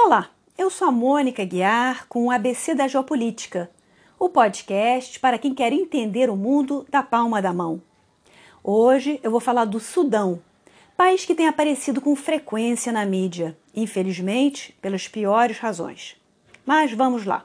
Olá, 0.00 0.30
eu 0.56 0.70
sou 0.70 0.88
a 0.88 0.92
Mônica 0.92 1.44
Guiar 1.44 2.06
com 2.08 2.26
o 2.26 2.30
ABC 2.30 2.72
da 2.72 2.86
Geopolítica, 2.86 3.68
o 4.16 4.28
podcast 4.28 5.18
para 5.18 5.36
quem 5.36 5.52
quer 5.52 5.72
entender 5.72 6.30
o 6.30 6.36
mundo 6.36 6.86
da 6.88 7.02
palma 7.02 7.42
da 7.42 7.52
mão. 7.52 7.82
Hoje 8.62 9.18
eu 9.24 9.30
vou 9.30 9.40
falar 9.40 9.64
do 9.64 9.80
Sudão, 9.80 10.40
país 10.96 11.26
que 11.26 11.34
tem 11.34 11.48
aparecido 11.48 12.00
com 12.00 12.14
frequência 12.14 12.92
na 12.92 13.04
mídia, 13.04 13.58
infelizmente 13.74 14.72
pelas 14.80 15.08
piores 15.08 15.58
razões. 15.58 16.16
Mas 16.64 16.92
vamos 16.92 17.26
lá. 17.26 17.44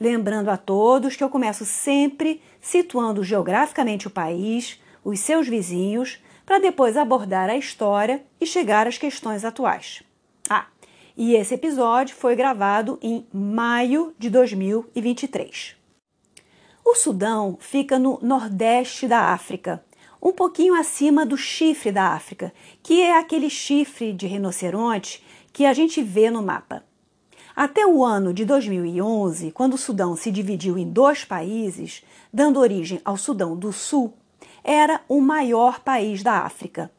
Lembrando 0.00 0.48
a 0.48 0.56
todos 0.56 1.14
que 1.14 1.22
eu 1.22 1.28
começo 1.28 1.64
sempre 1.66 2.42
situando 2.58 3.22
geograficamente 3.22 4.06
o 4.06 4.10
país, 4.10 4.80
os 5.04 5.20
seus 5.20 5.46
vizinhos, 5.46 6.18
para 6.46 6.58
depois 6.58 6.96
abordar 6.96 7.50
a 7.50 7.56
história 7.56 8.24
e 8.40 8.46
chegar 8.46 8.88
às 8.88 8.96
questões 8.96 9.44
atuais. 9.44 10.02
E 11.16 11.34
esse 11.34 11.54
episódio 11.54 12.16
foi 12.16 12.34
gravado 12.34 12.98
em 13.02 13.26
maio 13.32 14.14
de 14.18 14.30
2023. 14.30 15.76
O 16.84 16.94
Sudão 16.94 17.56
fica 17.60 17.98
no 17.98 18.18
nordeste 18.22 19.06
da 19.06 19.32
África, 19.32 19.84
um 20.20 20.32
pouquinho 20.32 20.74
acima 20.74 21.26
do 21.26 21.36
chifre 21.36 21.92
da 21.92 22.08
África, 22.08 22.52
que 22.82 23.02
é 23.02 23.18
aquele 23.18 23.50
chifre 23.50 24.12
de 24.12 24.26
rinoceronte 24.26 25.22
que 25.52 25.66
a 25.66 25.72
gente 25.72 26.02
vê 26.02 26.30
no 26.30 26.42
mapa. 26.42 26.82
Até 27.54 27.86
o 27.86 28.02
ano 28.02 28.32
de 28.32 28.44
2011, 28.46 29.50
quando 29.50 29.74
o 29.74 29.78
Sudão 29.78 30.16
se 30.16 30.30
dividiu 30.30 30.78
em 30.78 30.88
dois 30.88 31.24
países, 31.24 32.02
dando 32.32 32.58
origem 32.58 33.00
ao 33.04 33.18
Sudão 33.18 33.54
do 33.56 33.72
Sul, 33.72 34.14
era 34.64 35.02
o 35.08 35.20
maior 35.20 35.80
país 35.80 36.22
da 36.22 36.38
África. 36.40 36.90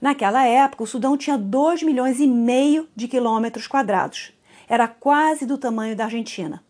Naquela 0.00 0.46
época, 0.46 0.84
o 0.84 0.86
Sudão 0.86 1.16
tinha 1.16 1.36
2 1.36 1.82
milhões 1.82 2.20
e 2.20 2.26
meio 2.26 2.88
de 2.94 3.08
quilômetros 3.08 3.66
quadrados. 3.66 4.32
Era 4.68 4.86
quase 4.86 5.44
do 5.44 5.58
tamanho 5.58 5.96
da 5.96 6.04
Argentina. 6.04 6.62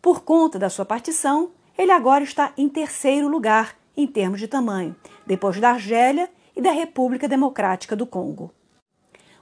Por 0.00 0.22
conta 0.22 0.58
da 0.58 0.70
sua 0.70 0.84
partição, 0.84 1.50
ele 1.76 1.90
agora 1.90 2.24
está 2.24 2.52
em 2.56 2.68
terceiro 2.68 3.28
lugar 3.28 3.76
em 3.96 4.06
termos 4.06 4.40
de 4.40 4.48
tamanho, 4.48 4.94
depois 5.26 5.60
da 5.60 5.70
Argélia 5.70 6.30
e 6.56 6.60
da 6.60 6.70
República 6.70 7.28
Democrática 7.28 7.94
do 7.94 8.06
Congo. 8.06 8.52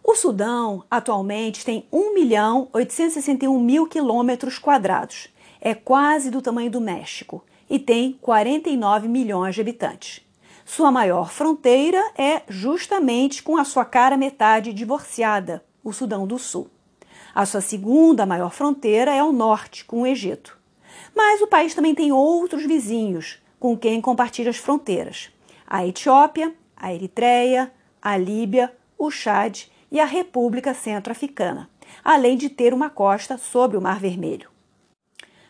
O 0.04 0.16
Sudão 0.16 0.82
atualmente 0.90 1.64
tem 1.64 1.86
1 1.92 2.14
milhão 2.14 2.68
861 2.72 3.58
mil 3.60 3.86
quilômetros 3.86 4.58
quadrados. 4.58 5.28
É 5.60 5.74
quase 5.74 6.28
do 6.28 6.42
tamanho 6.42 6.70
do 6.70 6.80
México 6.80 7.44
e 7.70 7.78
tem 7.78 8.18
49 8.20 9.06
milhões 9.06 9.54
de 9.54 9.60
habitantes. 9.60 10.20
Sua 10.64 10.90
maior 10.90 11.30
fronteira 11.30 12.02
é 12.16 12.42
justamente 12.48 13.42
com 13.42 13.56
a 13.56 13.64
sua 13.64 13.84
cara 13.84 14.16
metade 14.16 14.72
divorciada, 14.72 15.64
o 15.82 15.92
Sudão 15.92 16.26
do 16.26 16.38
Sul. 16.38 16.68
A 17.34 17.44
sua 17.46 17.60
segunda 17.60 18.26
maior 18.26 18.50
fronteira 18.50 19.12
é 19.14 19.22
o 19.22 19.32
norte, 19.32 19.84
com 19.84 20.02
o 20.02 20.06
Egito. 20.06 20.58
Mas 21.14 21.40
o 21.40 21.46
país 21.46 21.74
também 21.74 21.94
tem 21.94 22.12
outros 22.12 22.64
vizinhos 22.64 23.42
com 23.58 23.76
quem 23.76 24.00
compartilha 24.00 24.50
as 24.50 24.56
fronteiras: 24.56 25.30
a 25.66 25.86
Etiópia, 25.86 26.54
a 26.76 26.92
Eritreia, 26.92 27.72
a 28.00 28.16
Líbia, 28.16 28.72
o 28.98 29.10
Chad 29.10 29.64
e 29.90 30.00
a 30.00 30.04
República 30.04 30.74
Centro-Africana, 30.74 31.68
além 32.04 32.36
de 32.36 32.48
ter 32.48 32.72
uma 32.72 32.90
costa 32.90 33.36
sobre 33.36 33.76
o 33.76 33.80
Mar 33.80 33.98
Vermelho. 33.98 34.50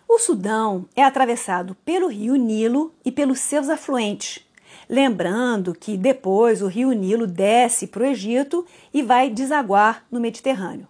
O 0.08 0.18
Sudão 0.18 0.86
é 0.94 1.02
atravessado 1.02 1.74
pelo 1.84 2.08
rio 2.08 2.36
Nilo 2.36 2.94
e 3.04 3.10
pelos 3.10 3.40
seus 3.40 3.68
afluentes, 3.68 4.46
Lembrando 4.92 5.72
que 5.72 5.96
depois 5.96 6.60
o 6.60 6.66
rio 6.66 6.92
Nilo 6.92 7.26
desce 7.26 7.86
para 7.86 8.02
o 8.02 8.06
Egito 8.06 8.66
e 8.92 9.00
vai 9.00 9.30
desaguar 9.30 10.04
no 10.10 10.20
Mediterrâneo. 10.20 10.86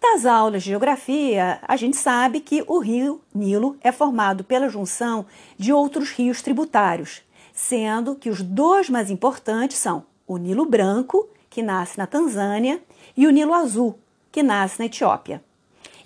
Das 0.00 0.24
aulas 0.24 0.62
de 0.62 0.68
geografia, 0.68 1.58
a 1.66 1.74
gente 1.74 1.96
sabe 1.96 2.38
que 2.38 2.62
o 2.68 2.78
rio 2.78 3.20
Nilo 3.34 3.76
é 3.80 3.90
formado 3.90 4.44
pela 4.44 4.68
junção 4.68 5.26
de 5.58 5.72
outros 5.72 6.12
rios 6.12 6.40
tributários, 6.40 7.20
sendo 7.52 8.14
que 8.14 8.30
os 8.30 8.42
dois 8.42 8.88
mais 8.88 9.10
importantes 9.10 9.78
são 9.78 10.04
o 10.24 10.36
Nilo 10.36 10.64
Branco, 10.64 11.28
que 11.50 11.64
nasce 11.64 11.98
na 11.98 12.06
Tanzânia, 12.06 12.80
e 13.16 13.26
o 13.26 13.30
Nilo 13.30 13.54
Azul, 13.54 13.98
que 14.30 14.40
nasce 14.40 14.78
na 14.78 14.86
Etiópia. 14.86 15.42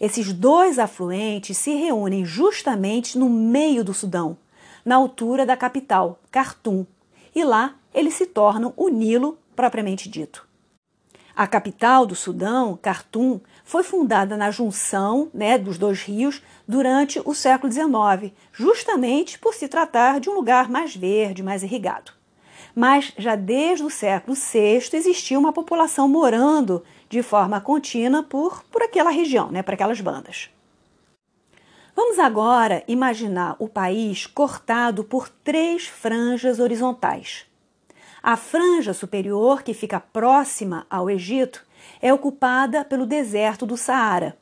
Esses 0.01 0.33
dois 0.33 0.79
afluentes 0.79 1.59
se 1.59 1.75
reúnem 1.75 2.25
justamente 2.25 3.19
no 3.19 3.29
meio 3.29 3.85
do 3.85 3.93
Sudão, 3.93 4.39
na 4.83 4.97
altura 4.97 5.45
da 5.45 5.55
capital, 5.55 6.19
Khartoum, 6.33 6.87
e 7.35 7.45
lá 7.45 7.75
eles 7.93 8.15
se 8.15 8.27
tornam 8.27 8.73
o 8.77 8.89
Nilo 8.89 9.39
propriamente 9.55 10.09
dito. 10.09 10.49
A 11.35 11.47
capital 11.47 12.05
do 12.05 12.15
Sudão, 12.15 12.79
Khartoum, 12.83 13.41
foi 13.65 13.83
fundada 13.83 14.37
na 14.37 14.51
junção 14.51 15.31
né, 15.33 15.57
dos 15.57 15.79
dois 15.79 16.03
rios 16.03 16.43
durante 16.67 17.21
o 17.25 17.35
século 17.35 17.73
XIX, 17.73 18.33
justamente 18.53 19.39
por 19.39 19.55
se 19.55 19.69
tratar 19.69 20.21
de 20.21 20.29
um 20.29 20.35
lugar 20.35 20.69
mais 20.69 20.95
verde, 20.95 21.43
mais 21.43 21.63
irrigado. 21.63 22.13
Mas 22.75 23.13
já 23.17 23.37
desde 23.37 23.85
o 23.85 23.91
século 23.91 24.37
VI 24.37 24.91
existia 24.93 25.39
uma 25.39 25.53
população 25.53 26.09
morando 26.09 26.85
de 27.09 27.23
forma 27.23 27.61
contínua 27.61 28.23
por, 28.23 28.63
por 28.65 28.83
aquela 28.83 29.11
região, 29.11 29.51
né, 29.51 29.63
para 29.63 29.75
aquelas 29.75 30.01
bandas. 30.01 30.51
Vamos 32.11 32.25
agora 32.25 32.83
imaginar 32.89 33.55
o 33.61 33.69
país 33.69 34.27
cortado 34.27 35.05
por 35.05 35.29
três 35.29 35.87
franjas 35.87 36.59
horizontais. 36.59 37.47
A 38.21 38.37
franja 38.37 38.93
superior, 38.93 39.63
que 39.63 39.73
fica 39.73 40.01
próxima 40.01 40.85
ao 40.91 41.09
Egito, 41.09 41.65
é 42.03 42.13
ocupada 42.13 42.85
pelo 42.85 43.07
deserto 43.07 43.65
do 43.65 43.77
Saara. 43.77 44.37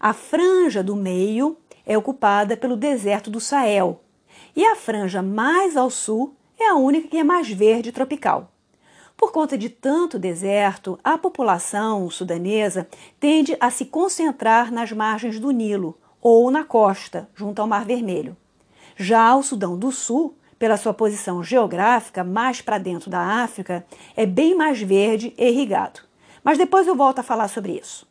A 0.00 0.12
franja 0.12 0.82
do 0.82 0.96
meio 0.96 1.56
é 1.86 1.96
ocupada 1.96 2.56
pelo 2.56 2.76
deserto 2.76 3.30
do 3.30 3.38
Sahel. 3.38 4.00
E 4.56 4.64
a 4.64 4.74
franja 4.74 5.22
mais 5.22 5.76
ao 5.76 5.90
sul 5.90 6.34
é 6.58 6.66
a 6.66 6.74
única 6.74 7.06
que 7.06 7.18
é 7.18 7.22
mais 7.22 7.48
verde 7.48 7.92
tropical. 7.92 8.50
Por 9.16 9.30
conta 9.30 9.56
de 9.56 9.68
tanto 9.68 10.18
deserto, 10.18 10.98
a 11.04 11.16
população 11.16 12.10
sudanesa 12.10 12.88
tende 13.20 13.56
a 13.60 13.70
se 13.70 13.84
concentrar 13.84 14.72
nas 14.72 14.90
margens 14.90 15.38
do 15.38 15.52
Nilo, 15.52 15.96
ou 16.20 16.50
na 16.50 16.64
costa, 16.64 17.28
junto 17.34 17.60
ao 17.60 17.68
Mar 17.68 17.84
Vermelho. 17.84 18.36
Já 18.96 19.34
o 19.34 19.42
Sudão 19.42 19.78
do 19.78 19.92
Sul, 19.92 20.36
pela 20.58 20.76
sua 20.76 20.92
posição 20.92 21.42
geográfica 21.42 22.24
mais 22.24 22.60
para 22.60 22.78
dentro 22.78 23.08
da 23.08 23.20
África, 23.42 23.86
é 24.16 24.26
bem 24.26 24.54
mais 24.54 24.80
verde 24.80 25.32
e 25.38 25.48
irrigado. 25.48 26.00
Mas 26.42 26.58
depois 26.58 26.86
eu 26.86 26.96
volto 26.96 27.20
a 27.20 27.22
falar 27.22 27.48
sobre 27.48 27.72
isso. 27.72 28.08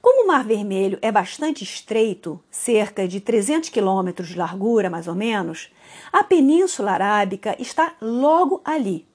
Como 0.00 0.24
o 0.24 0.26
Mar 0.26 0.44
Vermelho 0.44 0.98
é 1.00 1.10
bastante 1.10 1.64
estreito, 1.64 2.38
cerca 2.50 3.08
de 3.08 3.20
300 3.20 3.70
quilômetros 3.70 4.28
de 4.28 4.36
largura 4.36 4.90
mais 4.90 5.08
ou 5.08 5.14
menos, 5.14 5.72
a 6.12 6.22
Península 6.22 6.92
Arábica 6.92 7.56
está 7.58 7.94
logo 8.02 8.60
ali, 8.64 9.08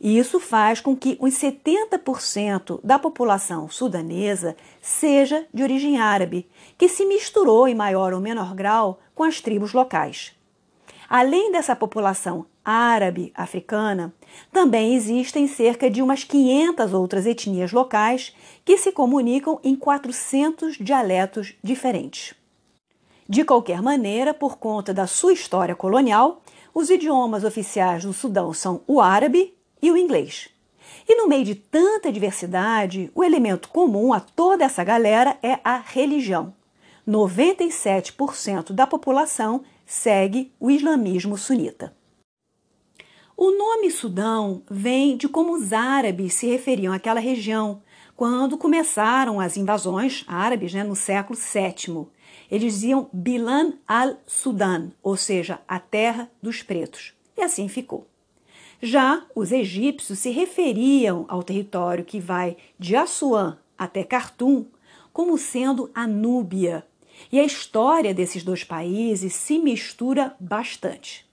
e 0.00 0.18
isso 0.18 0.38
faz 0.38 0.80
com 0.80 0.96
que 0.96 1.18
uns 1.20 1.34
70% 1.34 2.80
da 2.82 2.98
população 2.98 3.68
sudanesa 3.68 4.56
seja 4.80 5.46
de 5.52 5.62
origem 5.62 5.98
árabe, 5.98 6.48
que 6.76 6.88
se 6.88 7.04
misturou 7.04 7.66
em 7.66 7.74
maior 7.74 8.12
ou 8.12 8.20
menor 8.20 8.54
grau 8.54 9.00
com 9.14 9.24
as 9.24 9.40
tribos 9.40 9.72
locais. 9.72 10.32
Além 11.08 11.50
dessa 11.50 11.74
população 11.74 12.46
árabe 12.62 13.32
africana, 13.34 14.12
também 14.52 14.94
existem 14.94 15.46
cerca 15.46 15.88
de 15.90 16.02
umas 16.02 16.22
500 16.22 16.92
outras 16.92 17.24
etnias 17.24 17.72
locais 17.72 18.36
que 18.62 18.76
se 18.76 18.92
comunicam 18.92 19.58
em 19.64 19.74
400 19.74 20.76
dialetos 20.76 21.54
diferentes. 21.62 22.34
De 23.26 23.42
qualquer 23.42 23.82
maneira, 23.82 24.34
por 24.34 24.58
conta 24.58 24.92
da 24.92 25.06
sua 25.06 25.32
história 25.32 25.74
colonial, 25.74 26.42
os 26.74 26.90
idiomas 26.90 27.42
oficiais 27.42 28.04
do 28.04 28.12
Sudão 28.12 28.52
são 28.52 28.82
o 28.86 29.00
árabe 29.00 29.54
e 29.80 29.90
o 29.90 29.96
inglês. 29.96 30.48
E 31.08 31.14
no 31.16 31.26
meio 31.26 31.44
de 31.44 31.54
tanta 31.54 32.12
diversidade, 32.12 33.10
o 33.14 33.24
elemento 33.24 33.68
comum 33.68 34.12
a 34.12 34.20
toda 34.20 34.64
essa 34.64 34.84
galera 34.84 35.38
é 35.42 35.58
a 35.64 35.78
religião. 35.78 36.54
97% 37.06 38.72
da 38.72 38.86
população 38.86 39.64
segue 39.86 40.52
o 40.60 40.70
islamismo 40.70 41.38
sunita. 41.38 41.96
O 43.34 43.52
nome 43.52 43.90
Sudão 43.90 44.62
vem 44.68 45.16
de 45.16 45.28
como 45.28 45.54
os 45.54 45.72
árabes 45.72 46.34
se 46.34 46.46
referiam 46.46 46.92
àquela 46.92 47.20
região 47.20 47.80
quando 48.14 48.58
começaram 48.58 49.38
as 49.38 49.56
invasões 49.56 50.24
árabes 50.26 50.74
né, 50.74 50.82
no 50.82 50.96
século 50.96 51.38
VII. 51.38 52.08
Eles 52.50 52.74
diziam 52.74 53.08
Bilan 53.12 53.74
al-Sudan, 53.86 54.90
ou 55.00 55.16
seja, 55.16 55.60
a 55.68 55.78
terra 55.78 56.28
dos 56.42 56.62
pretos. 56.62 57.14
E 57.36 57.42
assim 57.42 57.68
ficou. 57.68 58.08
Já 58.80 59.24
os 59.34 59.50
egípcios 59.50 60.20
se 60.20 60.30
referiam 60.30 61.24
ao 61.28 61.42
território 61.42 62.04
que 62.04 62.20
vai 62.20 62.56
de 62.78 62.94
Assuã 62.94 63.58
até 63.76 64.04
Khartoum 64.04 64.66
como 65.12 65.36
sendo 65.36 65.90
a 65.92 66.06
Núbia. 66.06 66.86
E 67.32 67.40
a 67.40 67.44
história 67.44 68.14
desses 68.14 68.44
dois 68.44 68.62
países 68.62 69.34
se 69.34 69.58
mistura 69.58 70.36
bastante. 70.38 71.26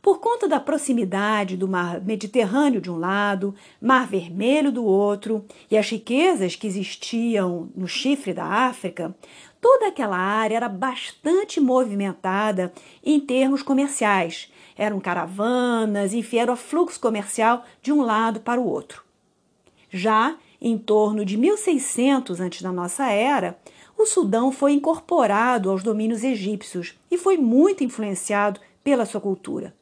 Por 0.00 0.20
conta 0.20 0.48
da 0.48 0.58
proximidade 0.58 1.56
do 1.56 1.68
mar 1.68 2.00
Mediterrâneo 2.00 2.80
de 2.80 2.90
um 2.90 2.96
lado, 2.96 3.54
Mar 3.78 4.06
Vermelho 4.06 4.72
do 4.72 4.82
outro 4.82 5.44
e 5.70 5.76
as 5.76 5.90
riquezas 5.90 6.56
que 6.56 6.66
existiam 6.66 7.68
no 7.76 7.86
chifre 7.86 8.32
da 8.32 8.44
África, 8.44 9.14
toda 9.60 9.88
aquela 9.88 10.16
área 10.16 10.56
era 10.56 10.68
bastante 10.68 11.60
movimentada 11.60 12.72
em 13.04 13.20
termos 13.20 13.62
comerciais. 13.62 14.50
Eram 14.78 15.00
caravanas, 15.00 16.14
enfim, 16.14 16.38
era 16.38 16.52
o 16.52 16.56
fluxo 16.56 17.00
comercial 17.00 17.64
de 17.82 17.92
um 17.92 18.00
lado 18.00 18.38
para 18.38 18.60
o 18.60 18.66
outro. 18.66 19.02
Já 19.90 20.36
em 20.60 20.78
torno 20.78 21.24
de 21.24 21.36
1600 21.36 22.40
antes 22.40 22.62
da 22.62 22.70
nossa 22.70 23.10
era, 23.10 23.58
o 23.96 24.06
Sudão 24.06 24.52
foi 24.52 24.72
incorporado 24.72 25.68
aos 25.68 25.82
domínios 25.82 26.22
egípcios 26.22 26.96
e 27.10 27.18
foi 27.18 27.36
muito 27.36 27.82
influenciado 27.82 28.60
pela 28.84 29.04
sua 29.04 29.20
cultura. 29.20 29.74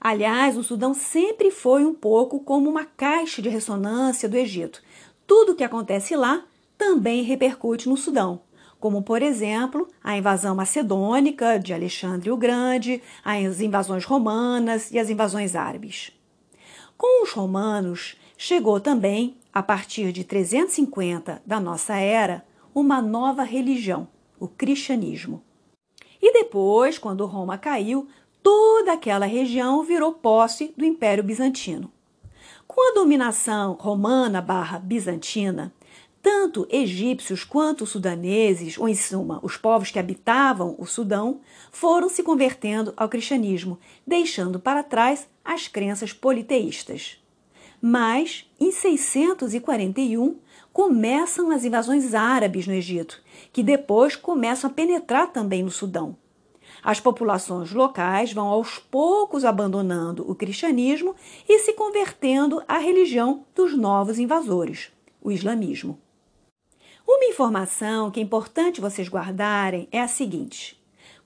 Aliás, 0.00 0.56
o 0.56 0.62
Sudão 0.62 0.92
sempre 0.94 1.50
foi 1.50 1.84
um 1.84 1.94
pouco 1.94 2.40
como 2.40 2.68
uma 2.68 2.84
caixa 2.84 3.42
de 3.42 3.48
ressonância 3.48 4.28
do 4.28 4.36
Egito. 4.36 4.82
Tudo 5.26 5.52
o 5.52 5.54
que 5.54 5.64
acontece 5.64 6.14
lá 6.14 6.44
também 6.76 7.22
repercute 7.22 7.88
no 7.88 7.96
Sudão, 7.96 8.40
como, 8.80 9.02
por 9.02 9.22
exemplo, 9.22 9.88
a 10.02 10.16
invasão 10.16 10.54
macedônica 10.54 11.58
de 11.58 11.72
Alexandre 11.72 12.30
o 12.30 12.36
Grande, 12.36 13.02
as 13.24 13.60
invasões 13.60 14.04
romanas 14.04 14.90
e 14.90 14.98
as 14.98 15.10
invasões 15.10 15.56
árabes. 15.56 16.12
Com 16.96 17.22
os 17.22 17.30
romanos, 17.32 18.16
chegou 18.36 18.80
também, 18.80 19.36
a 19.52 19.62
partir 19.62 20.12
de 20.12 20.24
350 20.24 21.42
da 21.44 21.58
nossa 21.60 21.96
era, 21.96 22.44
uma 22.74 23.02
nova 23.02 23.42
religião, 23.42 24.08
o 24.38 24.46
cristianismo. 24.46 25.42
E 26.20 26.32
depois, 26.32 26.98
quando 26.98 27.26
Roma 27.26 27.58
caiu, 27.58 28.08
toda 28.42 28.92
aquela 28.92 29.26
região 29.26 29.82
virou 29.82 30.12
posse 30.12 30.72
do 30.76 30.84
Império 30.84 31.24
Bizantino. 31.24 31.90
Com 32.66 32.90
a 32.90 32.94
dominação 32.94 33.72
romana 33.72 34.40
barra 34.40 34.78
bizantina, 34.78 35.72
tanto 36.22 36.66
egípcios 36.70 37.44
quanto 37.44 37.86
sudaneses, 37.86 38.78
ou 38.78 38.88
em 38.88 38.94
suma, 38.94 39.40
os 39.42 39.56
povos 39.56 39.90
que 39.90 39.98
habitavam 39.98 40.74
o 40.78 40.86
Sudão, 40.86 41.40
foram 41.70 42.08
se 42.08 42.22
convertendo 42.22 42.92
ao 42.96 43.08
cristianismo, 43.08 43.78
deixando 44.06 44.58
para 44.58 44.82
trás 44.82 45.28
as 45.44 45.68
crenças 45.68 46.12
politeístas. 46.12 47.22
Mas, 47.80 48.50
em 48.60 48.72
641, 48.72 50.36
começam 50.72 51.50
as 51.50 51.64
invasões 51.64 52.14
árabes 52.14 52.66
no 52.66 52.72
Egito, 52.72 53.22
que 53.52 53.62
depois 53.62 54.16
começam 54.16 54.68
a 54.68 54.72
penetrar 54.72 55.32
também 55.32 55.62
no 55.62 55.70
Sudão. 55.70 56.16
As 56.82 57.00
populações 57.00 57.72
locais 57.72 58.32
vão 58.32 58.46
aos 58.46 58.78
poucos 58.78 59.44
abandonando 59.44 60.28
o 60.30 60.34
cristianismo 60.34 61.14
e 61.48 61.58
se 61.60 61.72
convertendo 61.72 62.62
à 62.68 62.78
religião 62.78 63.44
dos 63.54 63.76
novos 63.76 64.18
invasores, 64.18 64.92
o 65.20 65.30
islamismo. 65.30 65.98
Uma 67.10 67.24
informação 67.24 68.10
que 68.10 68.20
é 68.20 68.22
importante 68.22 68.82
vocês 68.82 69.08
guardarem 69.08 69.88
é 69.90 69.98
a 69.98 70.06
seguinte: 70.06 70.78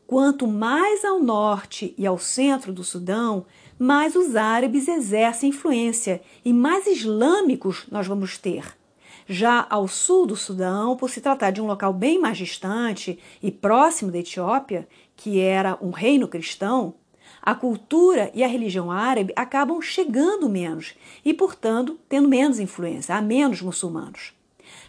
quanto 0.06 0.46
mais 0.46 1.05
ao 1.05 1.19
norte 1.19 1.93
e 1.99 2.06
ao 2.06 2.19
centro 2.19 2.73
do 2.73 2.84
Sudão, 2.84 3.44
mais 3.76 4.14
os 4.14 4.37
árabes 4.37 4.87
exercem 4.87 5.50
influência 5.50 6.23
e 6.44 6.52
mais 6.52 6.87
islâmicos 6.87 7.84
nós 7.90 8.06
vamos 8.06 8.38
ter. 8.38 8.79
Já 9.26 9.67
ao 9.69 9.88
sul 9.88 10.25
do 10.25 10.37
Sudão, 10.37 10.96
por 10.96 11.11
se 11.11 11.20
tratar 11.20 11.50
de 11.50 11.61
um 11.61 11.67
local 11.67 11.93
bem 11.93 12.17
mais 12.17 12.38
distante 12.38 13.19
e 13.43 13.50
próximo 13.50 14.12
da 14.12 14.19
Etiópia, 14.19 14.87
que 15.17 15.40
era 15.40 15.76
um 15.82 15.90
reino 15.90 16.29
cristão, 16.29 16.94
a 17.43 17.56
cultura 17.56 18.31
e 18.32 18.44
a 18.44 18.49
religião 18.49 18.88
árabe 18.88 19.32
acabam 19.34 19.82
chegando 19.82 20.49
menos 20.49 20.94
e, 21.25 21.34
portanto, 21.34 21.99
tendo 22.08 22.29
menos 22.29 22.61
influência, 22.61 23.17
há 23.17 23.20
menos 23.20 23.61
muçulmanos. 23.61 24.32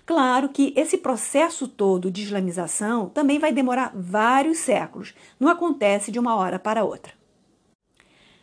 Claro 0.05 0.50
que 0.50 0.73
esse 0.75 0.97
processo 0.97 1.67
todo 1.67 2.11
de 2.11 2.23
islamização 2.23 3.07
também 3.09 3.39
vai 3.39 3.53
demorar 3.53 3.94
vários 3.95 4.57
séculos, 4.57 5.13
não 5.39 5.47
acontece 5.47 6.11
de 6.11 6.19
uma 6.19 6.35
hora 6.35 6.59
para 6.59 6.83
outra. 6.83 7.13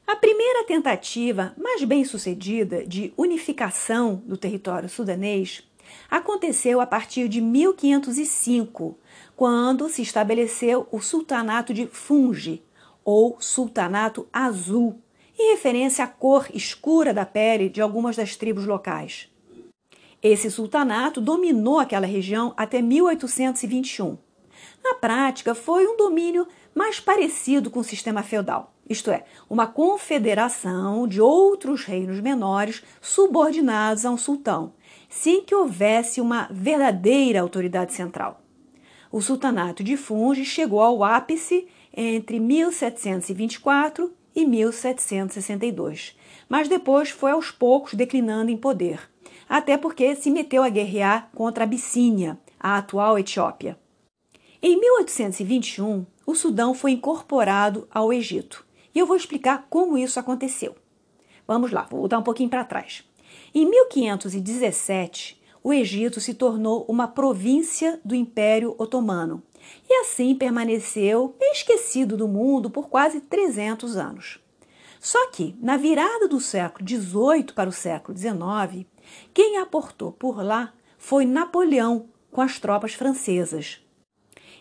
A 0.07 0.17
primeira 0.17 0.65
tentativa 0.65 1.55
mais 1.57 1.85
bem 1.85 2.05
sucedida 2.05 2.85
de 2.87 3.13
unificação 3.17 4.23
do 4.25 4.37
território 4.37 4.89
sudanês 4.89 5.63
aconteceu 6.11 6.81
a 6.81 6.87
partir 6.87 7.29
de 7.29 7.41
1505, 7.41 8.99
quando 9.37 9.89
se 9.89 10.03
estabeleceu 10.03 10.89
o 10.91 11.01
Sultanato 11.01 11.75
de 11.75 11.87
Fungi, 11.87 12.63
ou 13.05 13.37
Sultanato 13.39 14.27
Azul, 14.33 15.01
em 15.39 15.53
referência 15.53 16.05
à 16.05 16.09
cor 16.09 16.49
escura 16.53 17.15
da 17.15 17.25
pele 17.25 17.69
de 17.69 17.81
algumas 17.81 18.17
das 18.17 18.35
tribos 18.35 18.67
locais. 18.67 19.31
Esse 20.23 20.51
sultanato 20.51 21.21
dominou 21.21 21.79
aquela 21.79 22.07
região 22.07 22.53
até 22.57 22.83
1821. 22.83 24.19
Na 24.85 24.95
prática, 24.95 25.55
foi 25.55 25.87
um 25.87 25.97
domínio 25.97 26.47
mais 26.75 27.01
parecido 27.01 27.71
com 27.71 27.81
o 27.81 27.85
sistema 27.85 28.23
feudal, 28.23 28.75
isto 28.89 29.11
é, 29.11 29.25
uma 29.49 29.67
confederação 29.67 31.07
de 31.07 31.21
outros 31.21 31.85
reinos 31.85 32.21
menores 32.21 32.83
subordinados 33.01 34.05
a 34.05 34.11
um 34.11 34.19
sultão, 34.19 34.75
sem 35.09 35.43
que 35.43 35.55
houvesse 35.55 36.21
uma 36.21 36.49
verdadeira 36.51 37.41
autoridade 37.41 37.95
central. 37.95 38.43
O 39.11 39.21
sultanato 39.21 39.83
de 39.83 39.97
Fungi 39.97 40.45
chegou 40.45 40.81
ao 40.81 41.03
ápice 41.03 41.67
entre 41.97 42.39
1724 42.39 44.13
e 44.37 44.47
1762, 44.47 46.17
mas 46.49 46.69
depois 46.69 47.11
foi 47.11 47.33
aos 47.33 47.51
poucos 47.51 47.95
declinando 47.95 48.51
em 48.51 48.57
poder, 48.57 49.10
até 49.51 49.77
porque 49.77 50.15
se 50.15 50.31
meteu 50.31 50.63
a 50.63 50.69
guerrear 50.69 51.29
contra 51.35 51.65
a 51.65 51.67
Abissínia, 51.67 52.39
a 52.61 52.79
atual 52.79 53.19
Etiópia. 53.19 53.77
Em 54.63 54.79
1821, 54.79 56.07
o 56.25 56.37
Sudão 56.37 56.73
foi 56.73 56.93
incorporado 56.93 57.89
ao 57.91 58.13
Egito, 58.13 58.65
e 58.95 58.99
eu 59.01 59.07
vou 59.07 59.17
explicar 59.17 59.67
como 59.69 59.99
isso 59.99 60.21
aconteceu. 60.21 60.77
Vamos 61.49 61.73
lá, 61.73 61.83
vou 61.91 61.99
voltar 61.99 62.19
um 62.19 62.23
pouquinho 62.23 62.49
para 62.49 62.65
trás. 62.65 63.03
Em 63.53 63.69
1517, 63.69 65.43
o 65.65 65.73
Egito 65.73 66.21
se 66.21 66.33
tornou 66.33 66.87
uma 66.89 67.09
província 67.09 68.01
do 68.05 68.15
Império 68.15 68.77
Otomano 68.79 69.43
e 69.89 69.95
assim 69.95 70.33
permaneceu 70.33 71.35
esquecido 71.41 72.17
do 72.17 72.29
mundo 72.29 72.71
por 72.71 72.89
quase 72.89 73.21
300 73.21 73.97
anos. 73.97 74.39
Só 75.01 75.31
que, 75.31 75.57
na 75.61 75.77
virada 75.77 76.29
do 76.29 76.39
século 76.39 76.87
XVIII 76.87 77.55
para 77.55 77.71
o 77.71 77.73
século 77.73 78.17
XIX, 78.17 78.87
quem 79.33 79.59
aportou 79.59 80.13
por 80.13 80.43
lá 80.45 80.73
foi 80.99 81.25
Napoleão 81.25 82.09
com 82.31 82.41
as 82.41 82.59
tropas 82.59 82.95
francesas. 82.95 83.81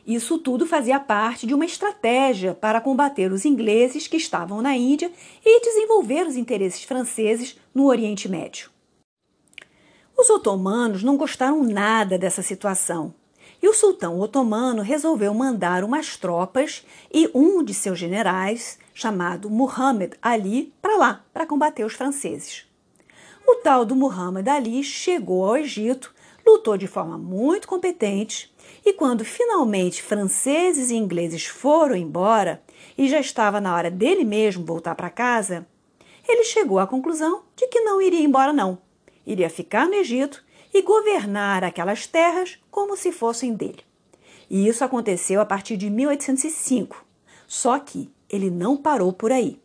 Isso 0.05 0.39
tudo 0.39 0.65
fazia 0.65 0.99
parte 0.99 1.45
de 1.45 1.53
uma 1.53 1.65
estratégia 1.65 2.53
para 2.55 2.81
combater 2.81 3.31
os 3.31 3.45
ingleses 3.45 4.07
que 4.07 4.17
estavam 4.17 4.61
na 4.61 4.75
Índia 4.75 5.11
e 5.45 5.61
desenvolver 5.61 6.25
os 6.25 6.35
interesses 6.35 6.83
franceses 6.83 7.59
no 7.73 7.85
Oriente 7.85 8.27
Médio. 8.27 8.71
Os 10.17 10.29
otomanos 10.29 11.03
não 11.03 11.15
gostaram 11.15 11.63
nada 11.63 12.17
dessa 12.17 12.41
situação 12.41 13.13
e 13.61 13.67
o 13.67 13.73
sultão 13.73 14.19
otomano 14.19 14.81
resolveu 14.81 15.33
mandar 15.33 15.83
umas 15.83 16.15
tropas 16.15 16.85
e 17.13 17.29
um 17.33 17.63
de 17.63 17.73
seus 17.73 17.99
generais, 17.99 18.79
chamado 18.93 19.49
Muhammad 19.49 20.13
Ali, 20.21 20.73
para 20.81 20.97
lá, 20.97 21.25
para 21.33 21.45
combater 21.45 21.83
os 21.83 21.93
franceses. 21.93 22.68
O 23.51 23.55
tal 23.55 23.83
do 23.83 23.95
Muhammad 23.95 24.47
Ali 24.47 24.83
chegou 24.83 25.43
ao 25.43 25.57
Egito, 25.57 26.13
lutou 26.45 26.77
de 26.77 26.85
forma 26.85 27.17
muito 27.17 27.67
competente 27.67 28.53
e 28.85 28.93
quando 28.93 29.25
finalmente 29.25 30.03
franceses 30.03 30.91
e 30.91 30.95
ingleses 30.95 31.47
foram 31.47 31.95
embora 31.95 32.61
e 32.95 33.09
já 33.09 33.19
estava 33.19 33.59
na 33.59 33.75
hora 33.75 33.89
dele 33.89 34.23
mesmo 34.23 34.63
voltar 34.63 34.93
para 34.93 35.09
casa, 35.09 35.65
ele 36.27 36.43
chegou 36.43 36.77
à 36.77 36.85
conclusão 36.85 37.41
de 37.55 37.65
que 37.67 37.81
não 37.81 37.99
iria 37.99 38.21
embora 38.21 38.53
não 38.53 38.77
iria 39.25 39.49
ficar 39.49 39.87
no 39.87 39.95
Egito 39.95 40.43
e 40.71 40.83
governar 40.83 41.63
aquelas 41.63 42.05
terras 42.05 42.59
como 42.69 42.95
se 42.95 43.11
fossem 43.11 43.55
dele. 43.55 43.81
E 44.47 44.67
isso 44.67 44.83
aconteceu 44.83 45.41
a 45.41 45.45
partir 45.45 45.75
de 45.75 45.89
1805. 45.89 47.03
Só 47.47 47.79
que 47.79 48.11
ele 48.29 48.51
não 48.51 48.77
parou 48.77 49.11
por 49.11 49.31
aí. 49.31 49.59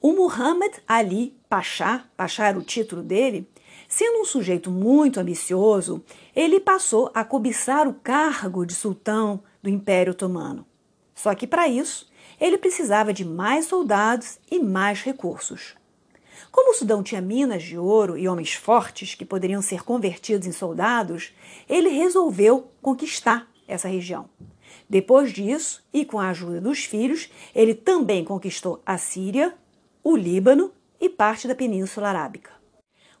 O 0.00 0.12
Muhammad 0.12 0.74
Ali 0.86 1.36
Pasha, 1.48 2.04
Pasha 2.16 2.46
era 2.46 2.58
o 2.58 2.62
título 2.62 3.02
dele, 3.02 3.48
sendo 3.88 4.20
um 4.20 4.24
sujeito 4.24 4.70
muito 4.70 5.18
ambicioso, 5.18 6.04
ele 6.34 6.60
passou 6.60 7.10
a 7.14 7.24
cobiçar 7.24 7.88
o 7.88 7.94
cargo 7.94 8.66
de 8.66 8.74
sultão 8.74 9.42
do 9.62 9.70
Império 9.70 10.12
Otomano. 10.12 10.66
Só 11.14 11.34
que 11.34 11.46
para 11.46 11.66
isso, 11.66 12.10
ele 12.40 12.58
precisava 12.58 13.12
de 13.12 13.24
mais 13.24 13.66
soldados 13.66 14.38
e 14.50 14.58
mais 14.58 15.02
recursos. 15.02 15.74
Como 16.52 16.72
o 16.72 16.74
Sudão 16.74 17.02
tinha 17.02 17.20
minas 17.20 17.62
de 17.62 17.78
ouro 17.78 18.18
e 18.18 18.28
homens 18.28 18.52
fortes 18.52 19.14
que 19.14 19.24
poderiam 19.24 19.62
ser 19.62 19.82
convertidos 19.82 20.46
em 20.46 20.52
soldados, 20.52 21.32
ele 21.68 21.88
resolveu 21.88 22.70
conquistar 22.82 23.48
essa 23.66 23.88
região. 23.88 24.28
Depois 24.88 25.32
disso, 25.32 25.82
e 25.92 26.04
com 26.04 26.20
a 26.20 26.28
ajuda 26.28 26.60
dos 26.60 26.84
filhos, 26.84 27.30
ele 27.54 27.74
também 27.74 28.24
conquistou 28.24 28.80
a 28.84 28.98
Síria, 28.98 29.54
o 30.08 30.14
Líbano 30.14 30.70
e 31.00 31.08
parte 31.08 31.48
da 31.48 31.54
Península 31.56 32.10
Arábica. 32.10 32.52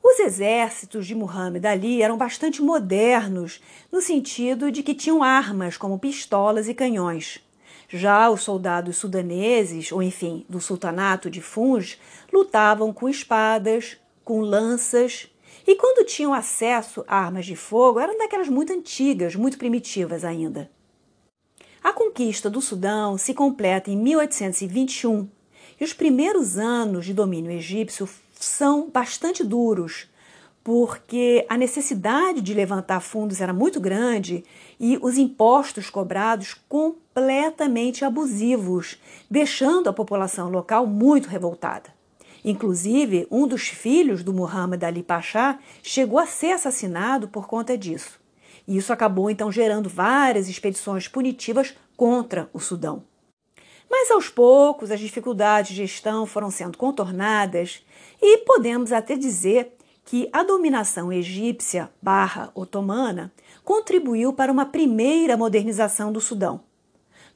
Os 0.00 0.20
exércitos 0.20 1.04
de 1.04 1.16
Muhammad 1.16 1.64
Ali 1.64 2.00
eram 2.00 2.16
bastante 2.16 2.62
modernos, 2.62 3.60
no 3.90 4.00
sentido 4.00 4.70
de 4.70 4.84
que 4.84 4.94
tinham 4.94 5.20
armas 5.20 5.76
como 5.76 5.98
pistolas 5.98 6.68
e 6.68 6.74
canhões. 6.74 7.40
Já 7.88 8.30
os 8.30 8.42
soldados 8.42 8.98
sudaneses, 8.98 9.90
ou 9.90 10.00
enfim, 10.00 10.46
do 10.48 10.60
sultanato 10.60 11.28
de 11.28 11.42
Funj, 11.42 11.98
lutavam 12.32 12.92
com 12.92 13.08
espadas, 13.08 13.96
com 14.24 14.38
lanças, 14.38 15.28
e 15.66 15.74
quando 15.74 16.06
tinham 16.06 16.32
acesso 16.32 17.04
a 17.08 17.16
armas 17.16 17.46
de 17.46 17.56
fogo, 17.56 17.98
eram 17.98 18.16
daquelas 18.16 18.48
muito 18.48 18.72
antigas, 18.72 19.34
muito 19.34 19.58
primitivas 19.58 20.24
ainda. 20.24 20.70
A 21.82 21.92
conquista 21.92 22.48
do 22.48 22.60
Sudão 22.60 23.18
se 23.18 23.34
completa 23.34 23.90
em 23.90 23.96
1821 23.96 25.34
e 25.80 25.84
os 25.84 25.92
primeiros 25.92 26.58
anos 26.58 27.04
de 27.04 27.14
domínio 27.14 27.50
egípcio 27.50 28.08
são 28.38 28.88
bastante 28.90 29.44
duros, 29.44 30.08
porque 30.64 31.46
a 31.48 31.56
necessidade 31.56 32.40
de 32.40 32.52
levantar 32.52 33.00
fundos 33.00 33.40
era 33.40 33.52
muito 33.52 33.80
grande 33.80 34.44
e 34.80 34.98
os 35.00 35.16
impostos 35.16 35.88
cobrados 35.88 36.54
completamente 36.68 38.04
abusivos, 38.04 39.00
deixando 39.30 39.88
a 39.88 39.92
população 39.92 40.50
local 40.50 40.86
muito 40.86 41.28
revoltada. 41.28 41.94
Inclusive, 42.44 43.26
um 43.30 43.46
dos 43.46 43.68
filhos 43.68 44.22
do 44.22 44.32
Muhammad 44.32 44.82
Ali 44.82 45.02
Pasha 45.02 45.58
chegou 45.82 46.18
a 46.18 46.26
ser 46.26 46.52
assassinado 46.52 47.28
por 47.28 47.46
conta 47.46 47.76
disso. 47.76 48.20
E 48.66 48.76
isso 48.76 48.92
acabou 48.92 49.30
então 49.30 49.50
gerando 49.50 49.88
várias 49.88 50.48
expedições 50.48 51.06
punitivas 51.08 51.74
contra 51.96 52.48
o 52.52 52.60
Sudão. 52.60 53.02
Mas 53.90 54.10
aos 54.10 54.28
poucos 54.28 54.90
as 54.90 55.00
dificuldades 55.00 55.70
de 55.70 55.86
gestão 55.86 56.26
foram 56.26 56.50
sendo 56.50 56.76
contornadas 56.76 57.84
e 58.20 58.38
podemos 58.38 58.92
até 58.92 59.16
dizer 59.16 59.72
que 60.04 60.28
a 60.32 60.42
dominação 60.42 61.12
egípcia 61.12 61.90
barra 62.00 62.50
otomana 62.54 63.32
contribuiu 63.64 64.32
para 64.32 64.52
uma 64.52 64.64
primeira 64.64 65.36
modernização 65.36 66.12
do 66.12 66.20
Sudão. 66.20 66.60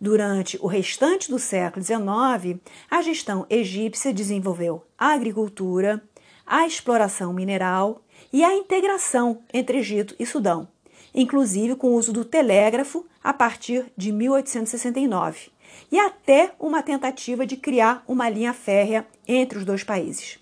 Durante 0.00 0.57
o 0.62 0.66
restante 0.66 1.30
do 1.30 1.38
século 1.38 1.85
XIX, 1.85 2.59
a 2.90 3.02
gestão 3.02 3.45
egípcia 3.50 4.14
desenvolveu 4.14 4.83
a 4.97 5.09
agricultura, 5.09 6.02
a 6.47 6.66
exploração 6.66 7.33
mineral 7.33 8.00
e 8.33 8.42
a 8.42 8.54
integração 8.54 9.42
entre 9.52 9.78
Egito 9.78 10.14
e 10.19 10.25
Sudão, 10.25 10.69
inclusive 11.14 11.75
com 11.76 11.88
o 11.88 11.97
uso 11.97 12.12
do 12.12 12.25
telégrafo 12.25 13.04
a 13.23 13.35
partir 13.35 13.92
de 13.97 14.11
1869, 14.11 15.50
e 15.90 15.99
até 15.99 16.54
uma 16.58 16.82
tentativa 16.82 17.46
de 17.46 17.56
criar 17.56 18.04
uma 18.06 18.28
linha 18.28 18.52
férrea 18.52 19.06
entre 19.26 19.58
os 19.58 19.64
dois 19.64 19.84
países. 19.84 20.38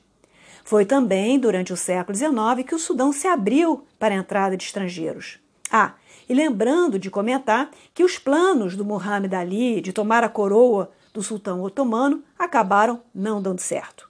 Foi 0.64 0.84
também 0.84 1.38
durante 1.38 1.72
o 1.72 1.76
século 1.76 2.16
XIX 2.16 2.66
que 2.66 2.74
o 2.74 2.78
Sudão 2.78 3.12
se 3.12 3.26
abriu 3.26 3.86
para 3.98 4.14
a 4.14 4.18
entrada 4.18 4.56
de 4.56 4.64
estrangeiros. 4.64 5.38
Ah, 5.70 5.94
e 6.28 6.34
lembrando 6.34 6.98
de 6.98 7.10
comentar 7.10 7.70
que 7.94 8.04
os 8.04 8.18
planos 8.18 8.76
do 8.76 8.84
Muhammad 8.84 9.32
Ali 9.32 9.80
de 9.80 9.92
tomar 9.92 10.22
a 10.22 10.28
coroa 10.28 10.90
do 11.12 11.22
sultão 11.22 11.62
otomano 11.62 12.22
acabaram 12.38 13.02
não 13.14 13.40
dando 13.40 13.60
certo. 13.60 14.08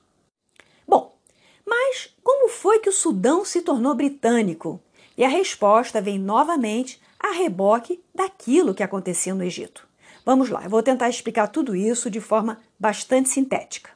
Bom, 0.87 1.17
mas 1.65 2.15
como 2.23 2.49
foi 2.49 2.81
que 2.81 2.89
o 2.89 2.93
Sudão 2.93 3.45
se 3.45 3.63
tornou 3.63 3.95
britânico? 3.95 4.81
E 5.17 5.25
a 5.25 5.29
resposta 5.29 6.01
vem 6.01 6.19
novamente 6.19 7.01
a 7.19 7.33
reboque 7.33 8.03
daquilo 8.15 8.75
que 8.75 8.83
acontecia 8.83 9.35
no 9.35 9.43
Egito. 9.43 9.88
Vamos 10.29 10.51
lá, 10.51 10.65
eu 10.65 10.69
vou 10.69 10.83
tentar 10.83 11.09
explicar 11.09 11.47
tudo 11.47 11.75
isso 11.75 12.11
de 12.11 12.21
forma 12.21 12.61
bastante 12.79 13.31
sintética. 13.31 13.93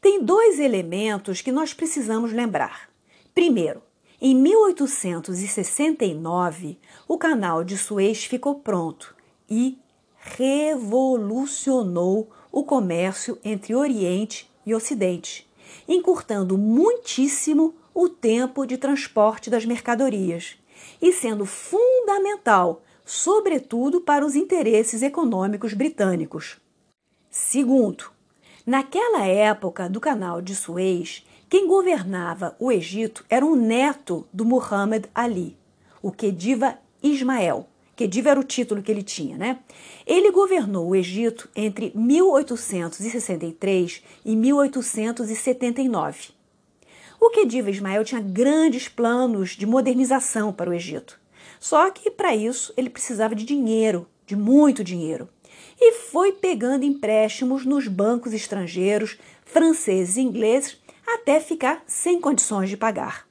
Tem 0.00 0.22
dois 0.22 0.60
elementos 0.60 1.40
que 1.40 1.50
nós 1.50 1.74
precisamos 1.74 2.32
lembrar. 2.32 2.88
Primeiro, 3.34 3.82
em 4.20 4.36
1869, 4.36 6.78
o 7.08 7.18
canal 7.18 7.64
de 7.64 7.76
Suez 7.76 8.24
ficou 8.24 8.60
pronto 8.60 9.16
e 9.50 9.76
revolucionou 10.16 12.30
o 12.52 12.62
comércio 12.62 13.36
entre 13.42 13.74
Oriente 13.74 14.48
e 14.64 14.72
Ocidente, 14.72 15.50
encurtando 15.88 16.56
muitíssimo 16.56 17.74
o 17.92 18.08
tempo 18.08 18.64
de 18.64 18.78
transporte 18.78 19.50
das 19.50 19.64
mercadorias 19.64 20.56
e 21.00 21.12
sendo 21.12 21.44
fundamental, 21.44 22.80
sobretudo 23.04 24.00
para 24.00 24.24
os 24.24 24.34
interesses 24.34 25.02
econômicos 25.02 25.74
britânicos. 25.74 26.56
Segundo, 27.30 28.04
naquela 28.66 29.26
época 29.26 29.88
do 29.88 30.00
Canal 30.00 30.42
de 30.42 30.54
Suez, 30.54 31.26
quem 31.48 31.66
governava 31.66 32.56
o 32.58 32.72
Egito 32.72 33.24
era 33.28 33.44
um 33.44 33.54
neto 33.54 34.26
do 34.32 34.44
Muhammad 34.44 35.04
Ali, 35.14 35.56
o 36.02 36.10
Khedive 36.10 36.74
Ismael. 37.02 37.68
Khedive 37.94 38.28
era 38.28 38.40
o 38.40 38.44
título 38.44 38.82
que 38.82 38.90
ele 38.90 39.02
tinha, 39.02 39.36
né? 39.36 39.58
Ele 40.06 40.30
governou 40.30 40.88
o 40.88 40.96
Egito 40.96 41.48
entre 41.54 41.92
1863 41.94 44.02
e 44.24 44.34
1879. 44.34 46.30
O 47.20 47.28
Khedive 47.30 47.70
Ismael 47.70 48.04
tinha 48.04 48.20
grandes 48.20 48.88
planos 48.88 49.50
de 49.50 49.66
modernização 49.66 50.52
para 50.52 50.70
o 50.70 50.72
Egito. 50.72 51.20
Só 51.62 51.92
que 51.92 52.10
para 52.10 52.34
isso 52.34 52.74
ele 52.76 52.90
precisava 52.90 53.36
de 53.36 53.44
dinheiro, 53.44 54.08
de 54.26 54.34
muito 54.34 54.82
dinheiro. 54.82 55.28
E 55.80 55.92
foi 55.92 56.32
pegando 56.32 56.84
empréstimos 56.84 57.64
nos 57.64 57.86
bancos 57.86 58.32
estrangeiros, 58.32 59.16
franceses 59.44 60.16
e 60.16 60.22
ingleses, 60.22 60.76
até 61.06 61.38
ficar 61.38 61.84
sem 61.86 62.20
condições 62.20 62.68
de 62.68 62.76
pagar. 62.76 63.28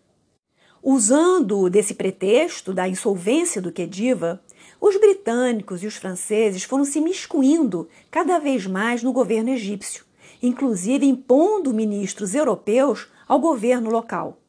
Usando 0.82 1.70
desse 1.70 1.94
pretexto 1.94 2.74
da 2.74 2.88
insolvência 2.88 3.62
do 3.62 3.70
Khediva, 3.70 4.42
os 4.80 4.96
britânicos 4.96 5.84
e 5.84 5.88
os 5.88 5.98
franceses 5.98 6.64
foram 6.64 6.86
se 6.86 7.02
miscuindo 7.02 7.90
cada 8.10 8.40
vez 8.40 8.66
mais 8.66 9.04
no 9.04 9.12
governo 9.12 9.50
egípcio, 9.50 10.06
inclusive 10.42 11.06
impondo 11.06 11.74
ministros 11.74 12.34
europeus 12.34 13.10
ao 13.28 13.40
governo 13.40 13.90
local. 13.90 14.40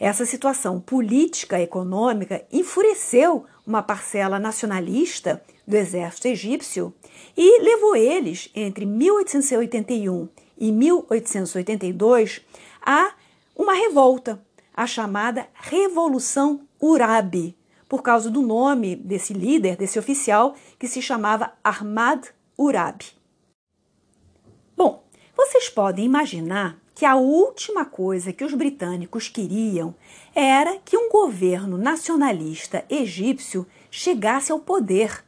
Essa 0.00 0.24
situação 0.24 0.80
política 0.80 1.60
e 1.60 1.64
econômica 1.64 2.42
enfureceu 2.50 3.44
uma 3.66 3.82
parcela 3.82 4.38
nacionalista 4.38 5.42
do 5.68 5.76
exército 5.76 6.26
egípcio 6.26 6.94
e 7.36 7.60
levou 7.60 7.94
eles, 7.94 8.50
entre 8.54 8.86
1881 8.86 10.26
e 10.56 10.72
1882, 10.72 12.40
a 12.80 13.12
uma 13.54 13.74
revolta, 13.74 14.42
a 14.74 14.86
chamada 14.86 15.46
Revolução 15.52 16.66
Urabi, 16.80 17.54
por 17.86 18.02
causa 18.02 18.30
do 18.30 18.40
nome 18.40 18.96
desse 18.96 19.34
líder, 19.34 19.76
desse 19.76 19.98
oficial, 19.98 20.54
que 20.78 20.88
se 20.88 21.02
chamava 21.02 21.52
Ahmad 21.62 22.24
Urabi. 22.58 23.04
Bom, 24.74 25.04
vocês 25.36 25.68
podem 25.68 26.06
imaginar 26.06 26.79
que 27.00 27.06
a 27.06 27.16
última 27.16 27.86
coisa 27.86 28.30
que 28.30 28.44
os 28.44 28.52
britânicos 28.52 29.26
queriam 29.26 29.94
era 30.34 30.76
que 30.84 30.98
um 30.98 31.08
governo 31.08 31.78
nacionalista 31.78 32.84
egípcio 32.90 33.66
chegasse 33.90 34.52
ao 34.52 34.60
poder 34.60 35.24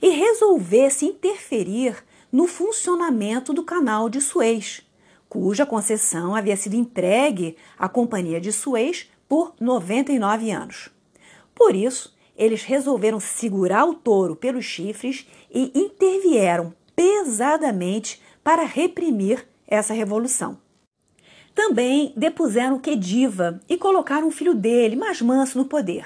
e 0.00 0.10
resolvesse 0.10 1.06
interferir 1.06 1.96
no 2.30 2.46
funcionamento 2.46 3.52
do 3.52 3.64
canal 3.64 4.08
de 4.08 4.20
Suez, 4.20 4.88
cuja 5.28 5.66
concessão 5.66 6.36
havia 6.36 6.56
sido 6.56 6.76
entregue 6.76 7.56
à 7.76 7.88
Companhia 7.88 8.40
de 8.40 8.52
Suez 8.52 9.10
por 9.28 9.54
99 9.58 10.52
anos. 10.52 10.88
Por 11.52 11.74
isso, 11.74 12.16
eles 12.36 12.62
resolveram 12.62 13.18
segurar 13.18 13.86
o 13.86 13.94
touro 13.94 14.36
pelos 14.36 14.64
chifres 14.64 15.26
e 15.52 15.72
intervieram 15.74 16.72
pesadamente 16.94 18.22
para 18.44 18.62
reprimir 18.62 19.44
essa 19.66 19.92
revolução. 19.92 20.67
Também 21.58 22.12
depuseram 22.16 22.78
Quediva 22.78 23.60
e 23.68 23.76
colocaram 23.76 24.28
o 24.28 24.30
filho 24.30 24.54
dele, 24.54 24.94
mais 24.94 25.20
manso, 25.20 25.58
no 25.58 25.64
poder. 25.64 26.04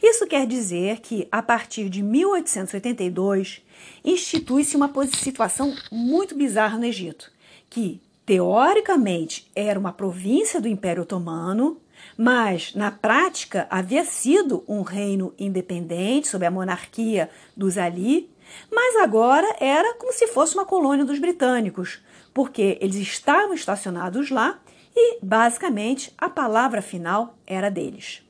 Isso 0.00 0.24
quer 0.24 0.46
dizer 0.46 1.00
que, 1.00 1.26
a 1.32 1.42
partir 1.42 1.88
de 1.88 2.00
1882, 2.00 3.60
institui-se 4.04 4.76
uma 4.76 4.88
situação 5.06 5.74
muito 5.90 6.36
bizarra 6.36 6.78
no 6.78 6.84
Egito, 6.84 7.28
que, 7.68 8.00
teoricamente, 8.24 9.50
era 9.52 9.80
uma 9.80 9.92
província 9.92 10.60
do 10.60 10.68
Império 10.68 11.02
Otomano, 11.02 11.78
mas, 12.16 12.72
na 12.76 12.92
prática, 12.92 13.66
havia 13.70 14.04
sido 14.04 14.62
um 14.68 14.82
reino 14.82 15.34
independente 15.36 16.28
sob 16.28 16.46
a 16.46 16.52
monarquia 16.52 17.28
dos 17.56 17.76
Ali, 17.76 18.30
mas 18.70 18.94
agora 19.02 19.56
era 19.58 19.94
como 19.94 20.12
se 20.12 20.28
fosse 20.28 20.54
uma 20.54 20.64
colônia 20.64 21.04
dos 21.04 21.18
britânicos, 21.18 21.98
porque 22.32 22.78
eles 22.80 22.94
estavam 22.94 23.54
estacionados 23.54 24.30
lá 24.30 24.60
e, 24.94 25.18
basicamente, 25.22 26.12
a 26.16 26.28
palavra 26.28 26.82
final 26.82 27.38
era 27.46 27.70
deles. 27.70 28.22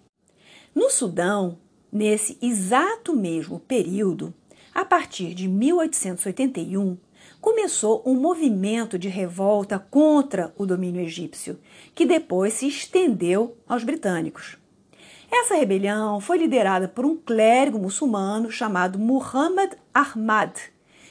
No 0.74 0.90
Sudão, 0.90 1.58
nesse 1.92 2.38
exato 2.40 3.14
mesmo 3.14 3.58
período, 3.60 4.32
a 4.74 4.84
partir 4.84 5.34
de 5.34 5.48
1881, 5.48 6.96
começou 7.40 8.02
um 8.04 8.14
movimento 8.14 8.98
de 8.98 9.08
revolta 9.08 9.78
contra 9.78 10.52
o 10.56 10.66
domínio 10.66 11.00
egípcio, 11.00 11.58
que 11.94 12.04
depois 12.04 12.54
se 12.54 12.66
estendeu 12.68 13.56
aos 13.66 13.84
britânicos. 13.84 14.56
Essa 15.30 15.54
rebelião 15.54 16.20
foi 16.20 16.38
liderada 16.38 16.88
por 16.88 17.04
um 17.04 17.16
clérigo 17.16 17.78
muçulmano 17.78 18.50
chamado 18.50 18.98
Muhammad 18.98 19.74
Ahmad, 19.92 20.56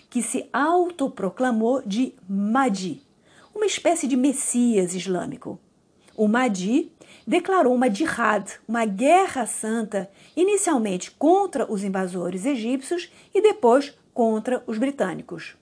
que 0.09 0.21
se 0.21 0.49
autoproclamou 0.51 1.81
de 1.85 2.13
Mahdi, 2.27 3.05
uma 3.57 3.65
espécie 3.65 4.07
de 4.07 4.15
messias 4.15 4.93
islâmico. 4.93 5.59
O 6.15 6.27
Mahdi 6.27 6.91
declarou 7.25 7.73
uma 7.73 7.89
jihad, 7.89 8.59
uma 8.67 8.85
guerra 8.85 9.45
santa, 9.45 10.09
inicialmente 10.35 11.11
contra 11.11 11.69
os 11.71 11.83
invasores 11.83 12.45
egípcios 12.45 13.11
e 13.33 13.41
depois 13.41 13.97
contra 14.13 14.63
os 14.67 14.77
britânicos. 14.77 15.55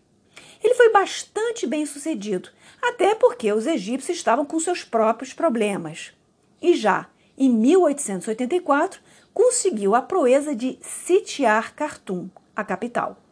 Ele 0.62 0.74
foi 0.74 0.92
bastante 0.92 1.66
bem 1.66 1.86
sucedido, 1.86 2.50
até 2.82 3.16
porque 3.16 3.52
os 3.52 3.66
egípcios 3.66 4.18
estavam 4.18 4.46
com 4.46 4.60
seus 4.60 4.84
próprios 4.84 5.34
problemas. 5.34 6.14
E 6.62 6.76
já 6.76 7.08
em 7.38 7.50
1884 7.50 9.00
conseguiu 9.34 9.96
a 9.96 10.02
proeza 10.02 10.56
de 10.56 10.78
sitiar 10.82 11.74
Khartoum, 11.76 12.30
a 12.56 12.64
capital. 12.64 13.25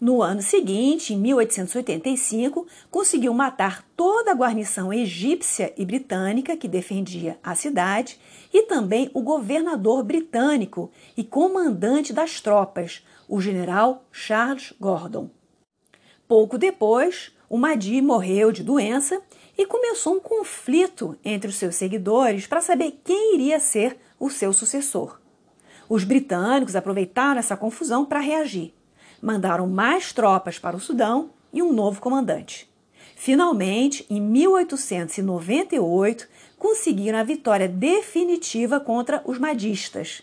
No 0.00 0.22
ano 0.22 0.40
seguinte, 0.40 1.12
em 1.12 1.18
1885, 1.18 2.66
conseguiu 2.90 3.34
matar 3.34 3.86
toda 3.94 4.30
a 4.30 4.34
guarnição 4.34 4.90
egípcia 4.90 5.74
e 5.76 5.84
britânica 5.84 6.56
que 6.56 6.66
defendia 6.66 7.38
a 7.42 7.54
cidade 7.54 8.18
e 8.50 8.62
também 8.62 9.10
o 9.12 9.20
governador 9.20 10.02
britânico 10.02 10.90
e 11.14 11.22
comandante 11.22 12.14
das 12.14 12.40
tropas, 12.40 13.04
o 13.28 13.42
general 13.42 14.06
Charles 14.10 14.72
Gordon. 14.80 15.28
Pouco 16.26 16.56
depois, 16.56 17.36
o 17.46 17.58
Mahdi 17.58 18.00
morreu 18.00 18.50
de 18.50 18.62
doença 18.62 19.20
e 19.58 19.66
começou 19.66 20.14
um 20.14 20.20
conflito 20.20 21.14
entre 21.22 21.50
os 21.50 21.56
seus 21.56 21.74
seguidores 21.74 22.46
para 22.46 22.62
saber 22.62 23.02
quem 23.04 23.34
iria 23.34 23.60
ser 23.60 23.98
o 24.18 24.30
seu 24.30 24.54
sucessor. 24.54 25.20
Os 25.90 26.04
britânicos 26.04 26.74
aproveitaram 26.74 27.38
essa 27.38 27.56
confusão 27.56 28.06
para 28.06 28.20
reagir 28.20 28.72
mandaram 29.20 29.66
mais 29.66 30.12
tropas 30.12 30.58
para 30.58 30.76
o 30.76 30.80
Sudão 30.80 31.30
e 31.52 31.62
um 31.62 31.72
novo 31.72 32.00
comandante. 32.00 32.68
Finalmente, 33.16 34.06
em 34.08 34.20
1898, 34.20 36.28
conseguiram 36.58 37.18
a 37.18 37.22
vitória 37.22 37.68
definitiva 37.68 38.80
contra 38.80 39.22
os 39.26 39.38
madistas. 39.38 40.22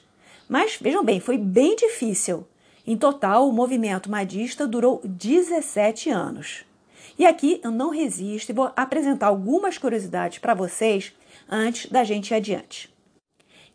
Mas 0.50 0.78
vejam 0.82 1.04
bem, 1.04 1.20
foi 1.20 1.38
bem 1.38 1.76
difícil. 1.76 2.48
Em 2.86 2.98
total, 2.98 3.48
o 3.48 3.54
movimento 3.54 4.10
madista 4.10 4.66
durou 4.66 5.02
17 5.04 6.10
anos. 6.10 6.66
E 7.20 7.26
aqui 7.26 7.60
eu 7.64 7.72
não 7.72 7.90
resisto 7.90 8.50
e 8.50 8.54
vou 8.54 8.72
apresentar 8.76 9.28
algumas 9.28 9.78
curiosidades 9.78 10.40
para 10.40 10.54
vocês 10.54 11.14
antes 11.50 11.92
da 11.92 12.04
gente 12.04 12.32
ir 12.32 12.36
adiante. 12.36 12.94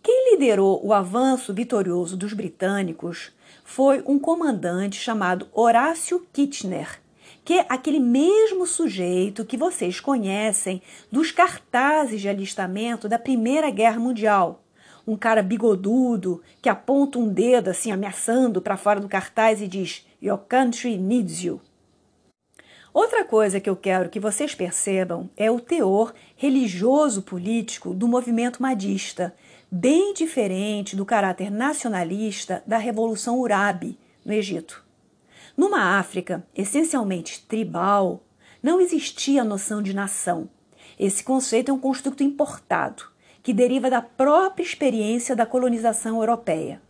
Quem 0.03 0.33
liderou 0.33 0.85
o 0.85 0.93
avanço 0.93 1.55
vitorioso 1.55 2.17
dos 2.17 2.33
britânicos 2.33 3.31
foi 3.75 4.05
um 4.07 4.19
comandante 4.19 4.97
chamado 4.97 5.49
Horácio 5.51 6.27
Kitchener, 6.31 7.01
que 7.43 7.55
é 7.55 7.67
aquele 7.71 7.99
mesmo 7.99 8.67
sujeito 8.67 9.47
que 9.47 9.57
vocês 9.57 9.99
conhecem 9.99 10.83
dos 11.11 11.31
cartazes 11.31 12.21
de 12.21 12.29
alistamento 12.29 13.09
da 13.09 13.19
Primeira 13.19 13.71
Guerra 13.71 13.99
Mundial. 13.99 14.63
Um 15.07 15.17
cara 15.17 15.43
bigodudo 15.43 16.43
que 16.61 16.69
aponta 16.69 17.19
um 17.19 17.27
dedo 17.27 17.71
assim 17.71 17.91
ameaçando 17.91 18.61
para 18.61 18.77
fora 18.77 19.01
do 19.01 19.09
cartaz 19.09 19.63
e 19.63 19.67
diz: 19.67 20.07
Your 20.23 20.37
country 20.37 20.99
needs 20.99 21.43
you. 21.43 21.59
Outra 22.93 23.25
coisa 23.25 23.59
que 23.59 23.71
eu 23.71 23.75
quero 23.75 24.11
que 24.11 24.21
vocês 24.21 24.55
percebam 24.55 25.31
é 25.35 25.51
o 25.51 25.59
teor 25.59 26.13
religioso 26.37 27.23
político 27.23 27.95
do 27.95 28.07
movimento 28.07 28.61
madista, 28.61 29.35
bem 29.75 30.13
diferente 30.13 30.95
do 30.95 31.07
caráter 31.07 31.51
nacionalista 31.51 32.63
da 32.67 32.77
Revolução 32.77 33.41
Urabi, 33.41 33.99
no 34.23 34.31
Egito. 34.31 34.85
Numa 35.57 35.99
África 35.99 36.47
essencialmente 36.55 37.47
tribal, 37.47 38.23
não 38.63 38.83
existia 38.83 39.41
a 39.41 39.45
noção 39.45 39.81
de 39.81 39.95
nação. 39.95 40.51
Esse 40.99 41.25
conceito 41.25 41.71
é 41.71 41.75
um 41.75 41.79
construto 41.79 42.23
importado, 42.23 43.05
que 43.43 43.55
deriva 43.55 43.89
da 43.89 44.03
própria 44.03 44.63
experiência 44.63 45.35
da 45.35 45.47
colonização 45.47 46.19
europeia. 46.19 46.83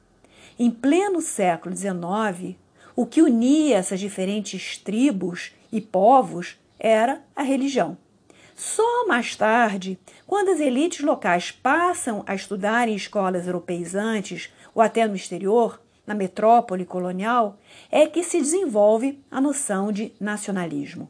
Em 0.59 0.69
pleno 0.69 1.21
século 1.21 1.77
XIX, 1.77 2.57
o 2.97 3.07
que 3.07 3.23
unia 3.23 3.77
essas 3.77 4.01
diferentes 4.01 4.77
tribos 4.77 5.53
e 5.71 5.81
povos 5.81 6.59
era 6.81 7.23
a 7.37 7.43
religião. 7.43 7.97
Só 8.55 9.07
mais 9.07 9.35
tarde, 9.35 9.99
quando 10.27 10.51
as 10.51 10.61
elites 10.61 11.05
locais 11.05 11.51
passam 11.51 12.23
a 12.27 12.35
estudar 12.35 12.89
em 12.89 12.95
escolas 12.95 13.47
europeizantes 13.47 14.53
ou 14.75 14.83
até 14.83 15.07
no 15.07 15.17
exterior, 15.17 15.81
na 16.07 16.15
metrópole 16.15 16.85
colonial, 16.85 17.59
é 17.91 18.07
que 18.07 18.23
se 18.23 18.39
desenvolve 18.39 19.23
a 19.31 19.41
noção 19.41 19.93
de 19.93 20.13
nacionalismo. 20.21 21.09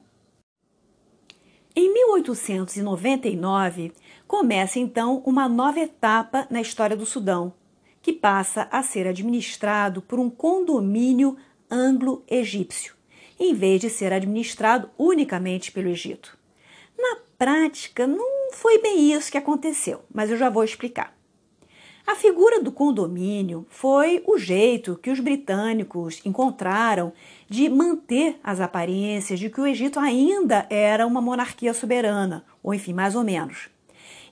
Em 1.74 1.92
1899, 1.92 3.92
começa 4.26 4.78
então 4.78 5.22
uma 5.24 5.48
nova 5.48 5.80
etapa 5.80 6.46
na 6.50 6.60
história 6.60 6.96
do 6.96 7.06
Sudão, 7.06 7.54
que 8.02 8.12
passa 8.12 8.68
a 8.70 8.82
ser 8.82 9.06
administrado 9.06 10.02
por 10.02 10.18
um 10.18 10.28
condomínio 10.28 11.38
anglo-egípcio, 11.70 12.94
em 13.40 13.54
vez 13.54 13.80
de 13.80 13.88
ser 13.88 14.12
administrado 14.12 14.90
unicamente 14.98 15.72
pelo 15.72 15.88
Egito. 15.88 16.36
Prática, 17.42 18.06
não 18.06 18.52
foi 18.52 18.80
bem 18.80 19.12
isso 19.12 19.32
que 19.32 19.36
aconteceu, 19.36 20.02
mas 20.14 20.30
eu 20.30 20.36
já 20.36 20.48
vou 20.48 20.62
explicar. 20.62 21.12
A 22.06 22.14
figura 22.14 22.62
do 22.62 22.70
condomínio 22.70 23.66
foi 23.68 24.22
o 24.28 24.38
jeito 24.38 24.96
que 25.02 25.10
os 25.10 25.18
britânicos 25.18 26.20
encontraram 26.24 27.12
de 27.48 27.68
manter 27.68 28.38
as 28.44 28.60
aparências 28.60 29.40
de 29.40 29.50
que 29.50 29.60
o 29.60 29.66
Egito 29.66 29.98
ainda 29.98 30.68
era 30.70 31.04
uma 31.04 31.20
monarquia 31.20 31.74
soberana, 31.74 32.44
ou 32.62 32.72
enfim, 32.72 32.92
mais 32.92 33.16
ou 33.16 33.24
menos. 33.24 33.68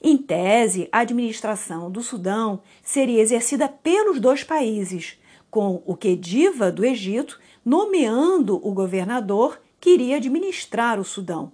Em 0.00 0.16
tese, 0.16 0.88
a 0.92 1.00
administração 1.00 1.90
do 1.90 2.04
Sudão 2.04 2.62
seria 2.80 3.20
exercida 3.20 3.66
pelos 3.68 4.20
dois 4.20 4.44
países, 4.44 5.18
com 5.50 5.82
o 5.84 5.96
Khediva 5.96 6.70
do 6.70 6.84
Egito 6.84 7.40
nomeando 7.64 8.64
o 8.64 8.72
governador 8.72 9.60
que 9.80 9.90
iria 9.90 10.14
administrar 10.14 11.00
o 11.00 11.04
Sudão. 11.04 11.50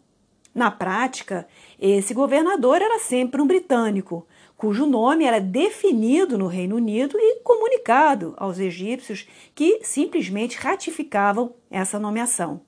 Na 0.56 0.70
prática, 0.70 1.46
esse 1.78 2.14
governador 2.14 2.80
era 2.80 2.98
sempre 2.98 3.42
um 3.42 3.46
britânico, 3.46 4.26
cujo 4.56 4.86
nome 4.86 5.26
era 5.26 5.38
definido 5.38 6.38
no 6.38 6.46
Reino 6.46 6.76
Unido 6.76 7.18
e 7.18 7.40
comunicado 7.40 8.32
aos 8.38 8.58
egípcios 8.58 9.28
que 9.54 9.80
simplesmente 9.82 10.56
ratificavam 10.56 11.52
essa 11.70 11.98
nomeação. 11.98 12.62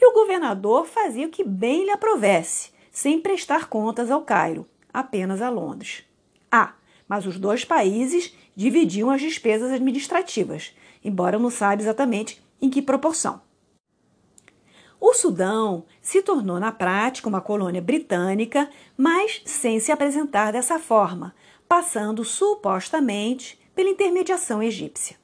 E 0.00 0.06
o 0.06 0.12
governador 0.12 0.86
fazia 0.86 1.26
o 1.26 1.30
que 1.30 1.42
bem 1.42 1.82
lhe 1.82 1.90
aprovesse, 1.90 2.70
sem 2.92 3.20
prestar 3.20 3.68
contas 3.68 4.08
ao 4.08 4.22
Cairo, 4.22 4.64
apenas 4.94 5.42
a 5.42 5.50
Londres. 5.50 6.04
Ah, 6.48 6.74
mas 7.08 7.26
os 7.26 7.40
dois 7.40 7.64
países 7.64 8.36
dividiam 8.54 9.10
as 9.10 9.20
despesas 9.20 9.72
administrativas, 9.72 10.76
embora 11.04 11.40
não 11.40 11.50
saiba 11.50 11.82
exatamente 11.82 12.40
em 12.62 12.70
que 12.70 12.80
proporção. 12.80 13.45
O 15.08 15.14
Sudão 15.14 15.84
se 16.02 16.20
tornou 16.20 16.58
na 16.58 16.72
prática 16.72 17.28
uma 17.28 17.40
colônia 17.40 17.80
britânica, 17.80 18.68
mas 18.96 19.40
sem 19.44 19.78
se 19.78 19.92
apresentar 19.92 20.50
dessa 20.50 20.80
forma, 20.80 21.32
passando 21.68 22.24
supostamente 22.24 23.56
pela 23.72 23.88
intermediação 23.88 24.60
egípcia. 24.60 25.16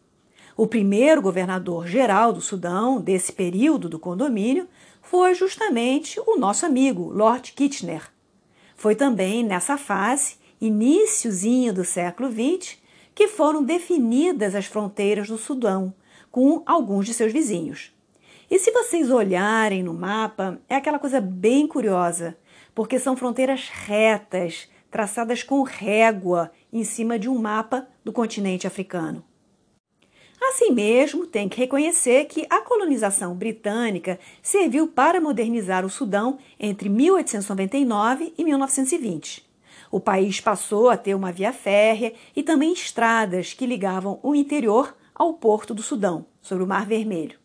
O 0.56 0.68
primeiro 0.68 1.20
governador 1.20 1.88
geral 1.88 2.32
do 2.32 2.40
Sudão, 2.40 3.00
desse 3.00 3.32
período 3.32 3.88
do 3.88 3.98
condomínio, 3.98 4.68
foi 5.02 5.34
justamente 5.34 6.20
o 6.28 6.38
nosso 6.38 6.64
amigo 6.64 7.10
Lord 7.12 7.50
Kitchener. 7.50 8.08
Foi 8.76 8.94
também 8.94 9.42
nessa 9.42 9.76
fase, 9.76 10.36
iníciozinho 10.60 11.74
do 11.74 11.84
século 11.84 12.30
XX, 12.30 12.78
que 13.12 13.26
foram 13.26 13.64
definidas 13.64 14.54
as 14.54 14.66
fronteiras 14.66 15.26
do 15.26 15.36
Sudão, 15.36 15.92
com 16.30 16.62
alguns 16.64 17.04
de 17.04 17.12
seus 17.12 17.32
vizinhos. 17.32 17.91
E 18.52 18.58
se 18.58 18.70
vocês 18.70 19.10
olharem 19.10 19.82
no 19.82 19.94
mapa, 19.94 20.60
é 20.68 20.74
aquela 20.74 20.98
coisa 20.98 21.22
bem 21.22 21.66
curiosa, 21.66 22.36
porque 22.74 22.98
são 22.98 23.16
fronteiras 23.16 23.70
retas, 23.70 24.68
traçadas 24.90 25.42
com 25.42 25.62
régua 25.62 26.52
em 26.70 26.84
cima 26.84 27.18
de 27.18 27.30
um 27.30 27.38
mapa 27.38 27.88
do 28.04 28.12
continente 28.12 28.66
africano. 28.66 29.24
Assim 30.38 30.70
mesmo, 30.70 31.26
tem 31.26 31.48
que 31.48 31.56
reconhecer 31.56 32.26
que 32.26 32.46
a 32.50 32.60
colonização 32.60 33.34
britânica 33.34 34.18
serviu 34.42 34.86
para 34.86 35.18
modernizar 35.18 35.82
o 35.86 35.88
Sudão 35.88 36.36
entre 36.60 36.90
1899 36.90 38.34
e 38.36 38.44
1920. 38.44 39.50
O 39.90 39.98
país 39.98 40.42
passou 40.42 40.90
a 40.90 40.98
ter 40.98 41.14
uma 41.14 41.32
via 41.32 41.54
férrea 41.54 42.12
e 42.36 42.42
também 42.42 42.74
estradas 42.74 43.54
que 43.54 43.64
ligavam 43.64 44.20
o 44.22 44.34
interior 44.34 44.94
ao 45.14 45.32
porto 45.32 45.72
do 45.72 45.82
Sudão, 45.82 46.26
sobre 46.42 46.62
o 46.62 46.66
Mar 46.66 46.84
Vermelho. 46.84 47.40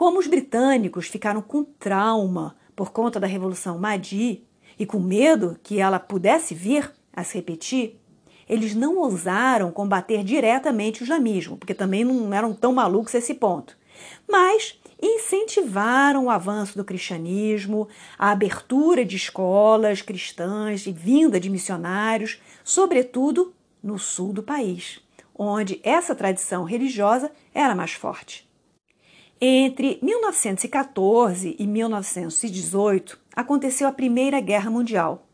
Como 0.00 0.18
os 0.18 0.26
britânicos 0.26 1.08
ficaram 1.08 1.42
com 1.42 1.62
trauma 1.62 2.56
por 2.74 2.90
conta 2.90 3.20
da 3.20 3.26
Revolução 3.26 3.78
Mahdi 3.78 4.42
e 4.78 4.86
com 4.86 4.98
medo 4.98 5.58
que 5.62 5.78
ela 5.78 5.98
pudesse 5.98 6.54
vir 6.54 6.90
a 7.12 7.22
se 7.22 7.34
repetir, 7.34 8.00
eles 8.48 8.74
não 8.74 8.96
ousaram 8.96 9.70
combater 9.70 10.24
diretamente 10.24 11.02
o 11.02 11.04
islamismo, 11.04 11.58
porque 11.58 11.74
também 11.74 12.02
não 12.02 12.32
eram 12.32 12.54
tão 12.54 12.72
malucos 12.72 13.14
a 13.14 13.18
esse 13.18 13.34
ponto. 13.34 13.76
Mas 14.26 14.80
incentivaram 15.02 16.24
o 16.24 16.30
avanço 16.30 16.78
do 16.78 16.84
cristianismo, 16.84 17.86
a 18.18 18.30
abertura 18.30 19.04
de 19.04 19.16
escolas 19.16 20.00
cristãs 20.00 20.86
e 20.86 20.92
vinda 20.92 21.38
de 21.38 21.50
missionários, 21.50 22.40
sobretudo 22.64 23.52
no 23.82 23.98
sul 23.98 24.32
do 24.32 24.42
país, 24.42 24.98
onde 25.34 25.78
essa 25.84 26.14
tradição 26.14 26.64
religiosa 26.64 27.30
era 27.52 27.74
mais 27.74 27.92
forte. 27.92 28.48
Entre 29.42 29.98
1914 30.02 31.56
e 31.58 31.66
1918 31.66 33.18
aconteceu 33.34 33.88
a 33.88 33.92
Primeira 33.92 34.38
Guerra 34.38 34.70
Mundial 34.70 35.26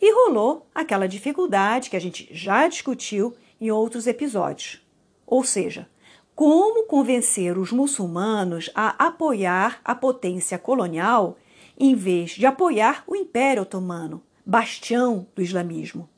e 0.00 0.10
rolou 0.14 0.66
aquela 0.74 1.06
dificuldade 1.06 1.90
que 1.90 1.96
a 1.96 2.00
gente 2.00 2.26
já 2.32 2.66
discutiu 2.66 3.34
em 3.60 3.70
outros 3.70 4.06
episódios. 4.06 4.80
Ou 5.26 5.44
seja, 5.44 5.86
como 6.34 6.86
convencer 6.86 7.58
os 7.58 7.70
muçulmanos 7.70 8.70
a 8.74 9.06
apoiar 9.06 9.78
a 9.84 9.94
potência 9.94 10.58
colonial 10.58 11.36
em 11.78 11.94
vez 11.94 12.30
de 12.30 12.46
apoiar 12.46 13.04
o 13.06 13.14
Império 13.14 13.64
Otomano, 13.64 14.22
bastião 14.46 15.26
do 15.36 15.42
islamismo. 15.42 16.08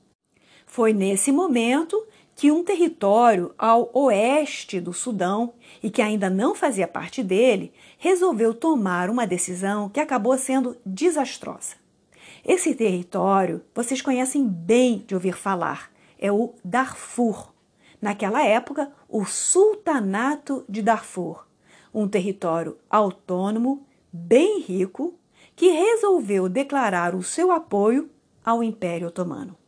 Foi 0.64 0.92
nesse 0.92 1.32
momento 1.32 2.06
que 2.42 2.50
um 2.50 2.64
território 2.64 3.54
ao 3.56 3.88
oeste 3.94 4.80
do 4.80 4.92
Sudão 4.92 5.54
e 5.80 5.88
que 5.88 6.02
ainda 6.02 6.28
não 6.28 6.56
fazia 6.56 6.88
parte 6.88 7.22
dele 7.22 7.72
resolveu 7.96 8.52
tomar 8.52 9.08
uma 9.08 9.24
decisão 9.24 9.88
que 9.88 10.00
acabou 10.00 10.36
sendo 10.36 10.76
desastrosa. 10.84 11.76
Esse 12.44 12.74
território 12.74 13.62
vocês 13.72 14.02
conhecem 14.02 14.44
bem 14.44 15.04
de 15.06 15.14
ouvir 15.14 15.36
falar, 15.36 15.92
é 16.18 16.32
o 16.32 16.52
Darfur. 16.64 17.52
Naquela 18.00 18.44
época, 18.44 18.90
o 19.08 19.24
Sultanato 19.24 20.64
de 20.68 20.82
Darfur, 20.82 21.46
um 21.94 22.08
território 22.08 22.76
autônomo, 22.90 23.86
bem 24.12 24.62
rico, 24.62 25.14
que 25.54 25.70
resolveu 25.70 26.48
declarar 26.48 27.14
o 27.14 27.22
seu 27.22 27.52
apoio 27.52 28.10
ao 28.44 28.64
Império 28.64 29.06
Otomano. 29.06 29.61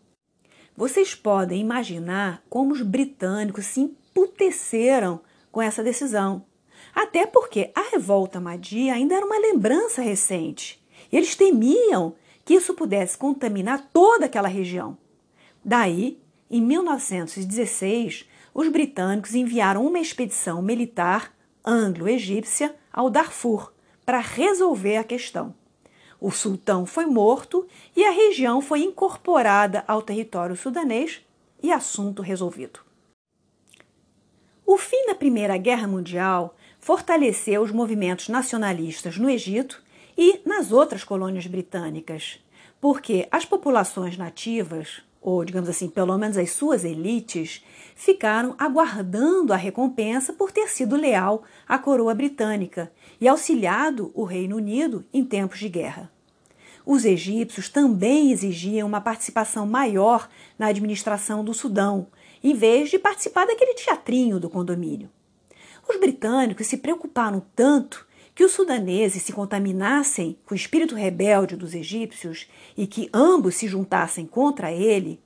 Vocês 0.76 1.14
podem 1.14 1.60
imaginar 1.60 2.42
como 2.50 2.72
os 2.72 2.82
britânicos 2.82 3.66
se 3.66 3.80
emputeceram 3.80 5.20
com 5.52 5.62
essa 5.62 5.84
decisão. 5.84 6.44
Até 6.92 7.26
porque 7.26 7.70
a 7.74 7.90
revolta 7.92 8.40
Mahdi 8.40 8.90
ainda 8.90 9.14
era 9.14 9.24
uma 9.24 9.38
lembrança 9.38 10.02
recente. 10.02 10.84
Eles 11.12 11.36
temiam 11.36 12.14
que 12.44 12.54
isso 12.54 12.74
pudesse 12.74 13.16
contaminar 13.16 13.88
toda 13.92 14.26
aquela 14.26 14.48
região. 14.48 14.98
Daí, 15.64 16.20
em 16.50 16.60
1916, 16.60 18.28
os 18.52 18.68
britânicos 18.68 19.34
enviaram 19.34 19.86
uma 19.86 20.00
expedição 20.00 20.60
militar 20.60 21.32
anglo-egípcia 21.64 22.74
ao 22.92 23.08
Darfur 23.08 23.72
para 24.04 24.18
resolver 24.18 24.96
a 24.96 25.04
questão. 25.04 25.54
O 26.26 26.30
sultão 26.30 26.86
foi 26.86 27.04
morto 27.04 27.68
e 27.94 28.02
a 28.02 28.10
região 28.10 28.62
foi 28.62 28.80
incorporada 28.80 29.84
ao 29.86 30.00
território 30.00 30.56
sudanês 30.56 31.20
e 31.62 31.70
assunto 31.70 32.22
resolvido. 32.22 32.80
O 34.64 34.78
fim 34.78 35.04
da 35.06 35.14
Primeira 35.14 35.58
Guerra 35.58 35.86
Mundial 35.86 36.56
fortaleceu 36.80 37.60
os 37.60 37.70
movimentos 37.70 38.30
nacionalistas 38.30 39.18
no 39.18 39.28
Egito 39.28 39.82
e 40.16 40.40
nas 40.46 40.72
outras 40.72 41.04
colônias 41.04 41.46
britânicas, 41.46 42.42
porque 42.80 43.28
as 43.30 43.44
populações 43.44 44.16
nativas, 44.16 45.02
ou 45.20 45.44
digamos 45.44 45.68
assim, 45.68 45.90
pelo 45.90 46.16
menos 46.16 46.38
as 46.38 46.52
suas 46.52 46.86
elites, 46.86 47.62
ficaram 47.94 48.54
aguardando 48.58 49.52
a 49.52 49.56
recompensa 49.56 50.32
por 50.32 50.50
ter 50.50 50.68
sido 50.68 50.96
leal 50.96 51.42
à 51.68 51.78
coroa 51.78 52.14
britânica 52.14 52.90
e 53.20 53.28
auxiliado 53.28 54.10
o 54.14 54.24
Reino 54.24 54.56
Unido 54.56 55.04
em 55.12 55.22
tempos 55.22 55.58
de 55.58 55.68
guerra. 55.68 56.13
Os 56.86 57.04
egípcios 57.04 57.68
também 57.68 58.30
exigiam 58.30 58.86
uma 58.86 59.00
participação 59.00 59.66
maior 59.66 60.28
na 60.58 60.66
administração 60.66 61.42
do 61.42 61.54
Sudão, 61.54 62.08
em 62.42 62.54
vez 62.54 62.90
de 62.90 62.98
participar 62.98 63.46
daquele 63.46 63.74
teatrinho 63.74 64.38
do 64.38 64.50
condomínio. 64.50 65.08
Os 65.88 65.98
britânicos 65.98 66.66
se 66.66 66.76
preocuparam 66.76 67.42
tanto 67.54 68.06
que 68.34 68.44
os 68.44 68.52
sudaneses 68.52 69.22
se 69.22 69.32
contaminassem 69.32 70.36
com 70.44 70.54
o 70.54 70.56
espírito 70.56 70.94
rebelde 70.94 71.56
dos 71.56 71.74
egípcios 71.74 72.48
e 72.76 72.86
que 72.86 73.08
ambos 73.14 73.54
se 73.54 73.68
juntassem 73.68 74.26
contra 74.26 74.72
ele, 74.72 75.20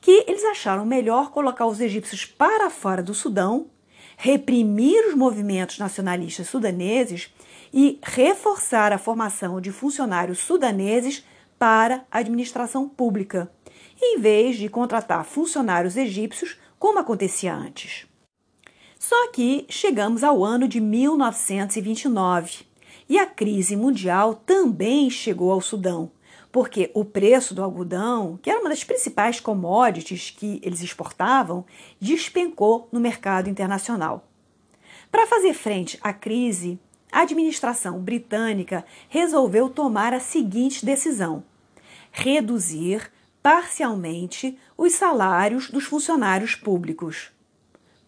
que 0.00 0.24
eles 0.26 0.44
acharam 0.44 0.86
melhor 0.86 1.30
colocar 1.30 1.66
os 1.66 1.80
egípcios 1.80 2.24
para 2.24 2.70
fora 2.70 3.02
do 3.02 3.14
Sudão, 3.14 3.66
reprimir 4.16 5.08
os 5.08 5.14
movimentos 5.14 5.78
nacionalistas 5.78 6.48
sudaneses 6.48 7.32
e 7.72 7.98
reforçar 8.02 8.92
a 8.92 8.98
formação 8.98 9.60
de 9.60 9.72
funcionários 9.72 10.38
sudaneses 10.38 11.24
para 11.58 12.04
a 12.10 12.18
administração 12.18 12.88
pública, 12.88 13.50
em 14.00 14.18
vez 14.18 14.56
de 14.56 14.68
contratar 14.68 15.24
funcionários 15.24 15.96
egípcios 15.96 16.58
como 16.78 16.98
acontecia 16.98 17.54
antes. 17.54 18.06
Só 18.98 19.30
que 19.30 19.64
chegamos 19.68 20.22
ao 20.22 20.44
ano 20.44 20.68
de 20.68 20.80
1929 20.80 22.64
e 23.08 23.18
a 23.18 23.26
crise 23.26 23.76
mundial 23.76 24.34
também 24.34 25.10
chegou 25.10 25.52
ao 25.52 25.60
Sudão, 25.60 26.10
porque 26.50 26.90
o 26.94 27.04
preço 27.04 27.54
do 27.54 27.62
algodão, 27.62 28.38
que 28.42 28.50
era 28.50 28.60
uma 28.60 28.68
das 28.68 28.84
principais 28.84 29.40
commodities 29.40 30.30
que 30.30 30.60
eles 30.62 30.82
exportavam, 30.82 31.64
despencou 32.00 32.88
no 32.92 33.00
mercado 33.00 33.48
internacional. 33.48 34.28
Para 35.10 35.26
fazer 35.26 35.54
frente 35.54 35.98
à 36.02 36.12
crise, 36.12 36.78
a 37.12 37.20
administração 37.20 38.00
britânica 38.00 38.84
resolveu 39.08 39.68
tomar 39.68 40.14
a 40.14 40.18
seguinte 40.18 40.84
decisão: 40.84 41.44
reduzir 42.10 43.12
parcialmente 43.42 44.58
os 44.76 44.94
salários 44.94 45.68
dos 45.68 45.84
funcionários 45.84 46.54
públicos. 46.54 47.30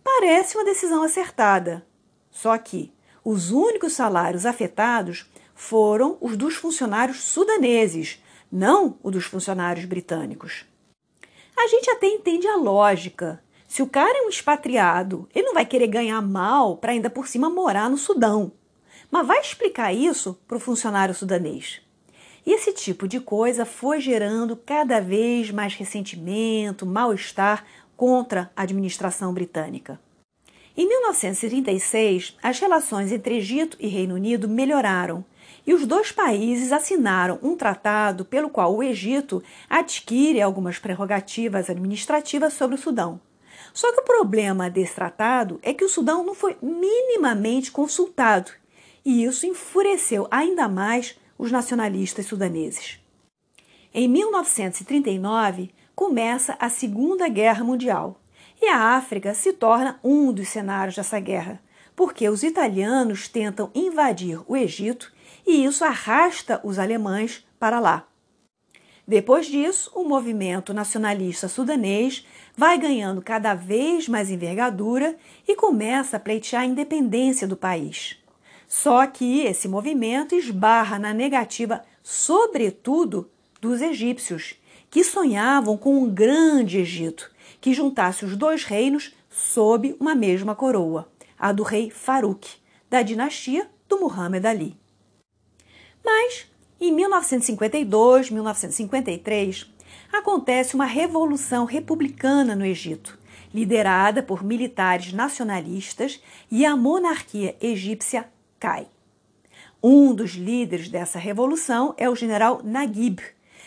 Parece 0.02 0.56
uma 0.56 0.64
decisão 0.64 1.02
acertada, 1.02 1.86
só 2.30 2.56
que 2.56 2.92
os 3.22 3.50
únicos 3.50 3.92
salários 3.92 4.46
afetados 4.46 5.30
foram 5.54 6.16
os 6.20 6.36
dos 6.36 6.54
funcionários 6.54 7.22
sudaneses, 7.22 8.22
não 8.50 8.98
o 9.02 9.10
dos 9.10 9.24
funcionários 9.24 9.84
britânicos. 9.84 10.64
A 11.56 11.66
gente 11.68 11.90
até 11.90 12.06
entende 12.06 12.46
a 12.46 12.56
lógica. 12.56 13.42
Se 13.66 13.82
o 13.82 13.88
cara 13.88 14.18
é 14.18 14.22
um 14.22 14.28
expatriado, 14.28 15.28
ele 15.34 15.46
não 15.46 15.54
vai 15.54 15.64
querer 15.64 15.86
ganhar 15.86 16.20
mal 16.20 16.76
para 16.76 16.92
ainda 16.92 17.08
por 17.08 17.26
cima 17.26 17.48
morar 17.48 17.88
no 17.88 17.96
Sudão. 17.96 18.52
Mas 19.14 19.28
vai 19.28 19.38
explicar 19.38 19.92
isso 19.94 20.36
para 20.48 20.56
o 20.56 20.60
funcionário 20.60 21.14
sudanês. 21.14 21.80
E 22.44 22.52
esse 22.52 22.72
tipo 22.72 23.06
de 23.06 23.20
coisa 23.20 23.64
foi 23.64 24.00
gerando 24.00 24.56
cada 24.56 25.00
vez 25.00 25.52
mais 25.52 25.72
ressentimento, 25.76 26.84
mal-estar 26.84 27.64
contra 27.96 28.50
a 28.56 28.62
administração 28.62 29.32
britânica. 29.32 30.00
Em 30.76 30.88
1936, 30.88 32.36
as 32.42 32.58
relações 32.58 33.12
entre 33.12 33.36
Egito 33.36 33.76
e 33.78 33.86
Reino 33.86 34.16
Unido 34.16 34.48
melhoraram 34.48 35.24
e 35.64 35.72
os 35.72 35.86
dois 35.86 36.10
países 36.10 36.72
assinaram 36.72 37.38
um 37.40 37.54
tratado 37.54 38.24
pelo 38.24 38.50
qual 38.50 38.74
o 38.74 38.82
Egito 38.82 39.40
adquire 39.70 40.42
algumas 40.42 40.80
prerrogativas 40.80 41.70
administrativas 41.70 42.54
sobre 42.54 42.74
o 42.74 42.78
Sudão. 42.78 43.20
Só 43.72 43.92
que 43.92 44.00
o 44.00 44.04
problema 44.04 44.68
desse 44.68 44.96
tratado 44.96 45.60
é 45.62 45.72
que 45.72 45.84
o 45.84 45.88
Sudão 45.88 46.26
não 46.26 46.34
foi 46.34 46.56
minimamente 46.60 47.70
consultado 47.70 48.50
e 49.04 49.24
isso 49.24 49.46
enfureceu 49.46 50.26
ainda 50.30 50.68
mais 50.68 51.18
os 51.38 51.52
nacionalistas 51.52 52.26
sudaneses. 52.26 52.98
Em 53.92 54.08
1939, 54.08 55.70
começa 55.94 56.56
a 56.58 56.68
Segunda 56.68 57.28
Guerra 57.28 57.62
Mundial 57.62 58.20
e 58.60 58.66
a 58.66 58.96
África 58.96 59.34
se 59.34 59.52
torna 59.52 60.00
um 60.02 60.32
dos 60.32 60.48
cenários 60.48 60.96
dessa 60.96 61.20
guerra, 61.20 61.60
porque 61.94 62.28
os 62.28 62.42
italianos 62.42 63.28
tentam 63.28 63.70
invadir 63.74 64.40
o 64.46 64.56
Egito 64.56 65.12
e 65.46 65.64
isso 65.64 65.84
arrasta 65.84 66.60
os 66.64 66.78
alemães 66.78 67.46
para 67.58 67.78
lá. 67.78 68.08
Depois 69.06 69.46
disso, 69.46 69.90
o 69.94 70.02
movimento 70.02 70.72
nacionalista 70.72 71.46
sudanês 71.46 72.26
vai 72.56 72.78
ganhando 72.78 73.20
cada 73.20 73.54
vez 73.54 74.08
mais 74.08 74.30
envergadura 74.30 75.14
e 75.46 75.54
começa 75.54 76.16
a 76.16 76.20
pleitear 76.20 76.62
a 76.62 76.66
independência 76.66 77.46
do 77.46 77.56
país. 77.56 78.23
Só 78.74 79.06
que 79.06 79.42
esse 79.42 79.68
movimento 79.68 80.34
esbarra 80.34 80.98
na 80.98 81.14
negativa, 81.14 81.84
sobretudo, 82.02 83.30
dos 83.60 83.80
egípcios, 83.80 84.56
que 84.90 85.04
sonhavam 85.04 85.76
com 85.76 85.96
um 85.96 86.12
grande 86.12 86.78
Egito 86.78 87.30
que 87.60 87.72
juntasse 87.72 88.24
os 88.24 88.36
dois 88.36 88.64
reinos 88.64 89.14
sob 89.30 89.96
uma 90.00 90.12
mesma 90.12 90.56
coroa, 90.56 91.08
a 91.38 91.52
do 91.52 91.62
rei 91.62 91.88
Farouk, 91.88 92.48
da 92.90 93.00
dinastia 93.00 93.70
do 93.88 94.00
Muhammad 94.00 94.44
Ali. 94.44 94.76
Mas, 96.04 96.50
em 96.80 96.92
1952, 96.92 98.32
1953, 98.32 99.72
acontece 100.12 100.74
uma 100.74 100.84
revolução 100.84 101.64
republicana 101.64 102.56
no 102.56 102.66
Egito, 102.66 103.16
liderada 103.54 104.20
por 104.20 104.42
militares 104.42 105.12
nacionalistas, 105.12 106.20
e 106.50 106.66
a 106.66 106.76
monarquia 106.76 107.56
egípcia 107.60 108.33
cai. 108.64 108.86
Um 109.82 110.14
dos 110.14 110.30
líderes 110.30 110.88
dessa 110.88 111.18
revolução 111.18 111.94
é 111.98 112.08
o 112.08 112.16
general 112.16 112.62
Naguib, 112.64 113.20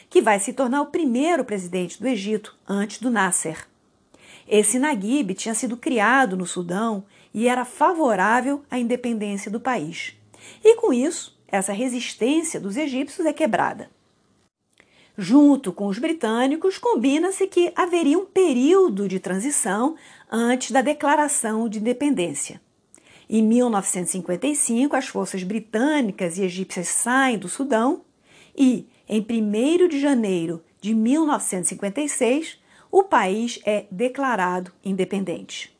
que 0.09 0.23
vai 0.23 0.39
se 0.39 0.53
tornar 0.53 0.81
o 0.81 0.87
primeiro 0.87 1.45
presidente 1.45 2.01
do 2.01 2.07
Egito 2.07 2.57
antes 2.67 2.99
do 2.99 3.11
Nasser. 3.11 3.67
Esse 4.47 4.79
Naguib 4.79 5.35
tinha 5.35 5.53
sido 5.53 5.77
criado 5.77 6.35
no 6.35 6.47
Sudão 6.47 7.05
e 7.31 7.47
era 7.47 7.63
favorável 7.63 8.63
à 8.71 8.79
independência 8.79 9.51
do 9.51 9.59
país. 9.59 10.15
E 10.63 10.75
com 10.77 10.91
isso, 10.91 11.37
essa 11.47 11.73
resistência 11.73 12.59
dos 12.59 12.75
egípcios 12.75 13.27
é 13.27 13.31
quebrada. 13.31 13.91
Junto 15.15 15.71
com 15.71 15.85
os 15.85 15.99
britânicos, 15.99 16.79
combina-se 16.79 17.45
que 17.45 17.71
haveria 17.75 18.17
um 18.17 18.25
período 18.25 19.07
de 19.07 19.19
transição 19.19 19.95
antes 20.31 20.71
da 20.71 20.81
declaração 20.81 21.69
de 21.69 21.77
independência. 21.77 22.59
Em 23.29 23.43
1955, 23.43 24.95
as 24.95 25.07
forças 25.07 25.43
britânicas 25.43 26.37
e 26.37 26.43
egípcias 26.43 26.87
saem 26.87 27.37
do 27.37 27.49
Sudão 27.49 28.05
e, 28.57 28.87
em 29.07 29.19
1 29.19 29.87
de 29.89 29.99
janeiro 29.99 30.63
de 30.79 30.93
1956, 30.93 32.57
o 32.89 33.03
país 33.03 33.59
é 33.65 33.85
declarado 33.91 34.71
independente. 34.83 35.75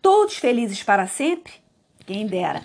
Todos 0.00 0.36
felizes 0.36 0.82
para 0.84 1.08
sempre? 1.08 1.54
Quem 2.06 2.26
dera. 2.26 2.64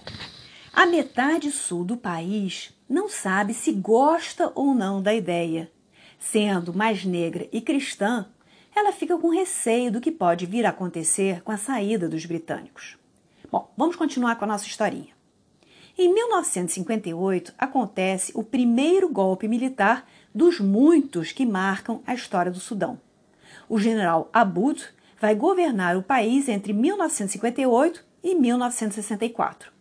A 0.71 0.85
metade 0.85 1.49
sul 1.49 1.83
do 1.83 1.97
país 1.97 2.71
não 2.87 3.09
sabe 3.09 3.55
se 3.55 3.71
gosta 3.71 4.51
ou 4.53 4.75
não 4.75 5.01
da 5.01 5.13
ideia. 5.13 5.71
Sendo 6.19 6.71
mais 6.73 7.03
negra 7.03 7.49
e 7.51 7.61
cristã, 7.61 8.27
ela 8.75 8.91
fica 8.91 9.17
com 9.17 9.29
receio 9.29 9.91
do 9.91 10.01
que 10.01 10.11
pode 10.11 10.45
vir 10.45 10.65
a 10.65 10.69
acontecer 10.69 11.41
com 11.41 11.51
a 11.51 11.57
saída 11.57 12.07
dos 12.07 12.25
britânicos. 12.25 12.98
Bom, 13.51 13.71
vamos 13.75 13.95
continuar 13.95 14.35
com 14.35 14.45
a 14.45 14.47
nossa 14.47 14.67
historinha. 14.67 15.17
Em 15.97 16.13
1958 16.13 17.53
acontece 17.57 18.31
o 18.35 18.43
primeiro 18.43 19.09
golpe 19.09 19.47
militar 19.47 20.07
dos 20.33 20.59
muitos 20.59 21.31
que 21.31 21.45
marcam 21.45 22.01
a 22.05 22.13
história 22.13 22.51
do 22.51 22.59
Sudão. 22.59 23.01
O 23.67 23.79
general 23.79 24.29
Abud 24.31 24.83
vai 25.19 25.33
governar 25.33 25.97
o 25.97 26.03
país 26.03 26.47
entre 26.47 26.73
1958 26.73 28.05
e 28.23 28.35
1964. 28.35 29.71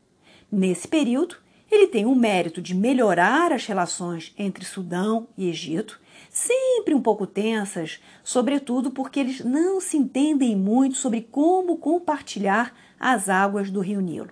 Nesse 0.51 0.89
período, 0.89 1.37
ele 1.71 1.87
tem 1.87 2.07
o 2.07 2.15
mérito 2.15 2.63
de 2.63 2.75
melhorar 2.75 3.53
as 3.53 3.67
relações 3.67 4.35
entre 4.39 4.65
Sudão 4.65 5.29
e 5.37 5.49
Egito, 5.49 6.01
sempre 6.31 6.95
um 6.95 7.03
pouco 7.03 7.27
tensas, 7.27 8.01
sobretudo 8.25 8.91
porque 8.91 9.21
eles 9.21 9.45
não 9.45 9.79
se 9.79 9.99
entendem 9.99 10.57
muito 10.57 10.97
sobre 10.97 11.21
como 11.21 11.77
compartilhar 11.77 12.75
as 12.99 13.29
águas 13.29 13.71
do 13.71 13.81
rio 13.81 14.01
Nilo. 14.01 14.31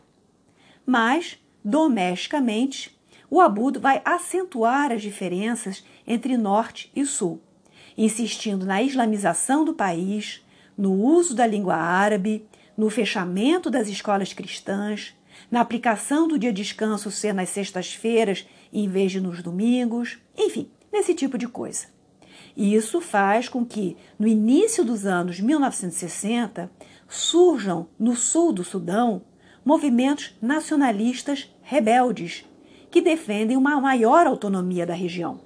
Mas, 0.84 1.38
domesticamente, 1.64 2.96
o 3.28 3.40
Abud 3.40 3.78
vai 3.78 4.00
acentuar 4.04 4.92
as 4.92 5.02
diferenças 5.02 5.84
entre 6.06 6.36
norte 6.36 6.90
e 6.94 7.04
sul, 7.04 7.40
insistindo 7.96 8.64
na 8.64 8.82
islamização 8.82 9.64
do 9.64 9.74
país, 9.74 10.44
no 10.76 10.92
uso 10.92 11.34
da 11.34 11.46
língua 11.46 11.74
árabe, 11.74 12.46
no 12.76 12.90
fechamento 12.90 13.70
das 13.70 13.88
escolas 13.88 14.32
cristãs, 14.32 15.14
na 15.50 15.60
aplicação 15.60 16.28
do 16.28 16.38
dia 16.38 16.52
de 16.52 16.62
descanso 16.62 17.10
ser 17.10 17.32
nas 17.32 17.48
sextas-feiras 17.48 18.46
em 18.72 18.88
vez 18.88 19.12
de 19.12 19.20
nos 19.20 19.42
domingos, 19.42 20.18
enfim, 20.36 20.68
nesse 20.92 21.14
tipo 21.14 21.38
de 21.38 21.48
coisa. 21.48 21.86
Isso 22.56 23.00
faz 23.00 23.48
com 23.48 23.64
que, 23.64 23.96
no 24.18 24.26
início 24.26 24.84
dos 24.84 25.04
anos 25.04 25.40
1960, 25.40 26.70
surjam 27.08 27.88
no 27.98 28.14
sul 28.16 28.52
do 28.52 28.64
Sudão 28.64 29.22
movimentos 29.64 30.36
nacionalistas 30.40 31.52
rebeldes 31.62 32.44
que 32.90 33.00
defendem 33.00 33.56
uma 33.56 33.80
maior 33.80 34.26
autonomia 34.26 34.86
da 34.86 34.94
região. 34.94 35.40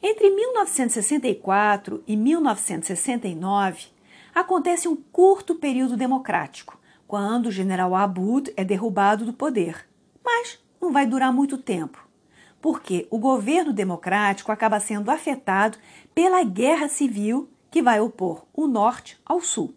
Entre 0.00 0.30
1964 0.30 2.02
e 2.06 2.16
1969, 2.16 3.86
acontece 4.34 4.88
um 4.88 4.96
curto 4.96 5.54
período 5.54 5.96
democrático, 5.96 6.78
quando 7.06 7.46
o 7.46 7.52
general 7.52 7.94
Abud 7.94 8.52
é 8.56 8.64
derrubado 8.64 9.24
do 9.24 9.32
poder. 9.32 9.88
Mas 10.24 10.58
não 10.80 10.92
vai 10.92 11.06
durar 11.06 11.32
muito 11.32 11.58
tempo, 11.58 12.04
porque 12.60 13.06
o 13.10 13.18
governo 13.18 13.72
democrático 13.72 14.50
acaba 14.50 14.80
sendo 14.80 15.10
afetado 15.10 15.78
pela 16.14 16.42
guerra 16.42 16.88
civil 16.88 17.48
que 17.70 17.82
vai 17.82 18.00
opor 18.00 18.44
o 18.52 18.66
norte 18.66 19.20
ao 19.24 19.40
sul. 19.40 19.74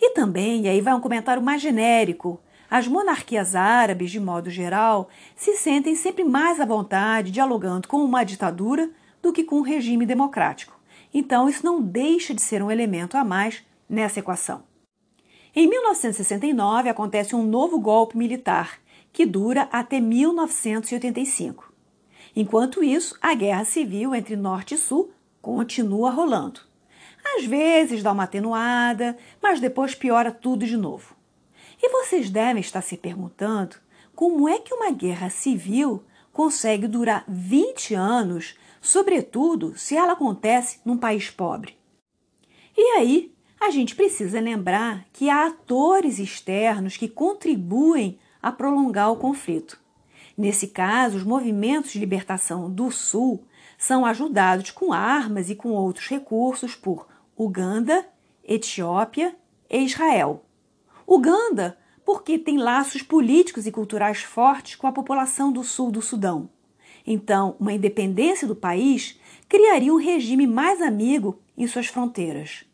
E 0.00 0.10
também, 0.10 0.62
e 0.62 0.68
aí 0.68 0.80
vai 0.80 0.94
um 0.94 1.00
comentário 1.00 1.42
mais 1.42 1.60
genérico, 1.60 2.40
as 2.70 2.86
monarquias 2.86 3.56
árabes, 3.56 4.12
de 4.12 4.20
modo 4.20 4.48
geral, 4.48 5.08
se 5.34 5.56
sentem 5.56 5.96
sempre 5.96 6.22
mais 6.22 6.60
à 6.60 6.64
vontade 6.64 7.32
dialogando 7.32 7.88
com 7.88 8.02
uma 8.04 8.22
ditadura 8.22 8.88
do 9.20 9.32
que 9.32 9.42
com 9.42 9.56
um 9.56 9.62
regime 9.62 10.06
democrático. 10.06 10.78
Então, 11.12 11.48
isso 11.48 11.66
não 11.66 11.82
deixa 11.82 12.32
de 12.32 12.40
ser 12.40 12.62
um 12.62 12.70
elemento 12.70 13.16
a 13.16 13.24
mais 13.24 13.64
nessa 13.88 14.20
equação. 14.20 14.62
Em 15.54 15.68
1969 15.68 16.88
acontece 16.88 17.34
um 17.34 17.42
novo 17.42 17.80
golpe 17.80 18.16
militar, 18.16 18.78
que 19.12 19.26
dura 19.26 19.68
até 19.72 19.98
1985. 19.98 21.72
Enquanto 22.36 22.84
isso, 22.84 23.18
a 23.20 23.34
guerra 23.34 23.64
civil 23.64 24.14
entre 24.14 24.36
Norte 24.36 24.76
e 24.76 24.78
Sul 24.78 25.10
continua 25.42 26.10
rolando. 26.10 26.69
Às 27.24 27.44
vezes 27.44 28.02
dá 28.02 28.12
uma 28.12 28.24
atenuada, 28.24 29.16
mas 29.42 29.60
depois 29.60 29.94
piora 29.94 30.32
tudo 30.32 30.66
de 30.66 30.76
novo. 30.76 31.14
E 31.82 31.88
vocês 31.90 32.28
devem 32.30 32.60
estar 32.60 32.82
se 32.82 32.96
perguntando 32.96 33.76
como 34.14 34.48
é 34.48 34.58
que 34.58 34.74
uma 34.74 34.90
guerra 34.90 35.30
civil 35.30 36.04
consegue 36.32 36.86
durar 36.86 37.24
20 37.26 37.94
anos, 37.94 38.54
sobretudo 38.80 39.76
se 39.76 39.96
ela 39.96 40.12
acontece 40.12 40.80
num 40.84 40.96
país 40.96 41.30
pobre. 41.30 41.76
E 42.76 42.82
aí 42.98 43.34
a 43.60 43.70
gente 43.70 43.94
precisa 43.94 44.40
lembrar 44.40 45.04
que 45.12 45.28
há 45.28 45.46
atores 45.46 46.18
externos 46.18 46.96
que 46.96 47.08
contribuem 47.08 48.18
a 48.42 48.50
prolongar 48.50 49.12
o 49.12 49.16
conflito. 49.16 49.78
Nesse 50.36 50.68
caso, 50.68 51.18
os 51.18 51.24
movimentos 51.24 51.92
de 51.92 51.98
libertação 51.98 52.70
do 52.70 52.90
Sul 52.90 53.44
são 53.76 54.06
ajudados 54.06 54.70
com 54.70 54.92
armas 54.92 55.50
e 55.50 55.54
com 55.54 55.72
outros 55.72 56.08
recursos 56.08 56.74
por 56.74 57.06
Uganda, 57.42 58.06
Etiópia 58.44 59.34
e 59.70 59.78
Israel. 59.78 60.44
Uganda, 61.06 61.78
porque 62.04 62.38
tem 62.38 62.58
laços 62.58 63.00
políticos 63.00 63.66
e 63.66 63.72
culturais 63.72 64.20
fortes 64.20 64.76
com 64.76 64.86
a 64.86 64.92
população 64.92 65.50
do 65.50 65.64
sul 65.64 65.90
do 65.90 66.02
Sudão. 66.02 66.50
Então, 67.06 67.56
uma 67.58 67.72
independência 67.72 68.46
do 68.46 68.54
país 68.54 69.18
criaria 69.48 69.90
um 69.90 69.96
regime 69.96 70.46
mais 70.46 70.82
amigo 70.82 71.40
em 71.56 71.66
suas 71.66 71.86
fronteiras. 71.86 72.66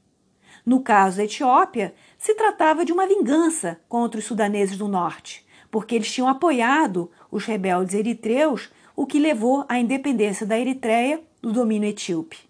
No 0.64 0.80
caso 0.80 1.18
da 1.18 1.24
Etiópia, 1.24 1.94
se 2.18 2.34
tratava 2.34 2.84
de 2.84 2.92
uma 2.92 3.06
vingança 3.06 3.80
contra 3.88 4.18
os 4.18 4.26
sudaneses 4.26 4.76
do 4.76 4.88
norte, 4.88 5.46
porque 5.70 5.94
eles 5.94 6.10
tinham 6.10 6.26
apoiado 6.26 7.08
os 7.30 7.44
rebeldes 7.44 7.94
eritreus, 7.94 8.68
o 8.96 9.06
que 9.06 9.20
levou 9.20 9.64
à 9.68 9.78
independência 9.78 10.44
da 10.44 10.58
Eritreia 10.58 11.22
do 11.40 11.52
domínio 11.52 11.88
etíope. 11.88 12.46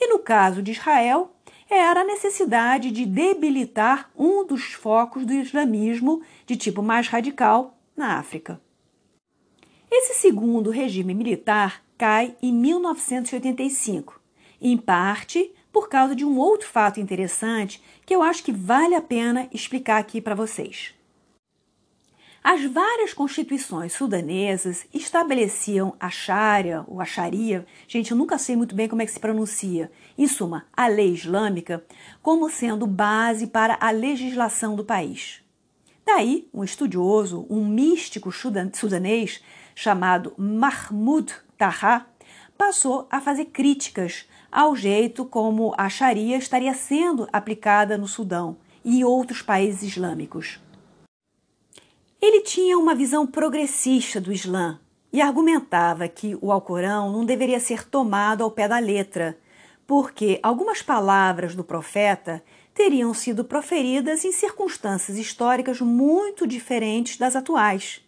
E 0.00 0.06
no 0.06 0.20
caso 0.20 0.62
de 0.62 0.70
Israel, 0.70 1.34
era 1.70 2.00
a 2.00 2.04
necessidade 2.04 2.90
de 2.90 3.04
debilitar 3.04 4.10
um 4.16 4.44
dos 4.44 4.72
focos 4.72 5.26
do 5.26 5.32
islamismo 5.32 6.22
de 6.46 6.56
tipo 6.56 6.82
mais 6.82 7.08
radical 7.08 7.78
na 7.96 8.18
África. 8.18 8.60
Esse 9.90 10.14
segundo 10.14 10.70
regime 10.70 11.14
militar 11.14 11.82
cai 11.96 12.36
em 12.42 12.52
1985, 12.52 14.20
em 14.60 14.76
parte 14.76 15.50
por 15.72 15.88
causa 15.88 16.14
de 16.14 16.24
um 16.24 16.38
outro 16.38 16.68
fato 16.68 17.00
interessante 17.00 17.82
que 18.04 18.14
eu 18.14 18.22
acho 18.22 18.42
que 18.42 18.52
vale 18.52 18.94
a 18.94 19.00
pena 19.00 19.48
explicar 19.52 19.98
aqui 19.98 20.20
para 20.20 20.34
vocês. 20.34 20.97
As 22.42 22.64
várias 22.64 23.12
constituições 23.12 23.92
sudanesas 23.92 24.86
estabeleciam 24.94 25.94
a 25.98 26.08
Sharia, 26.08 26.84
ou 26.86 27.00
a 27.00 27.04
Sharia, 27.04 27.66
gente, 27.88 28.12
eu 28.12 28.16
nunca 28.16 28.38
sei 28.38 28.54
muito 28.54 28.74
bem 28.74 28.88
como 28.88 29.02
é 29.02 29.06
que 29.06 29.12
se 29.12 29.18
pronuncia, 29.18 29.90
em 30.16 30.26
suma, 30.26 30.66
a 30.72 30.86
lei 30.86 31.12
islâmica, 31.12 31.84
como 32.22 32.48
sendo 32.48 32.86
base 32.86 33.48
para 33.48 33.76
a 33.80 33.90
legislação 33.90 34.76
do 34.76 34.84
país. 34.84 35.42
Daí, 36.06 36.48
um 36.54 36.62
estudioso, 36.62 37.44
um 37.50 37.66
místico 37.66 38.30
sudanês 38.32 39.42
chamado 39.74 40.32
Mahmoud 40.38 41.34
Taha, 41.58 42.06
passou 42.56 43.06
a 43.10 43.20
fazer 43.20 43.46
críticas 43.46 44.26
ao 44.50 44.74
jeito 44.74 45.24
como 45.24 45.74
a 45.76 45.88
Sharia 45.88 46.36
estaria 46.36 46.72
sendo 46.72 47.28
aplicada 47.32 47.98
no 47.98 48.08
Sudão 48.08 48.56
e 48.84 49.00
em 49.00 49.04
outros 49.04 49.42
países 49.42 49.82
islâmicos. 49.82 50.60
Ele 52.20 52.40
tinha 52.40 52.76
uma 52.76 52.96
visão 52.96 53.24
progressista 53.24 54.20
do 54.20 54.32
Islã 54.32 54.80
e 55.12 55.22
argumentava 55.22 56.08
que 56.08 56.36
o 56.42 56.50
Alcorão 56.50 57.12
não 57.12 57.24
deveria 57.24 57.60
ser 57.60 57.88
tomado 57.88 58.42
ao 58.42 58.50
pé 58.50 58.66
da 58.66 58.80
letra, 58.80 59.38
porque 59.86 60.40
algumas 60.42 60.82
palavras 60.82 61.54
do 61.54 61.62
profeta 61.62 62.42
teriam 62.74 63.14
sido 63.14 63.44
proferidas 63.44 64.24
em 64.24 64.32
circunstâncias 64.32 65.16
históricas 65.16 65.80
muito 65.80 66.44
diferentes 66.44 67.16
das 67.16 67.36
atuais, 67.36 68.04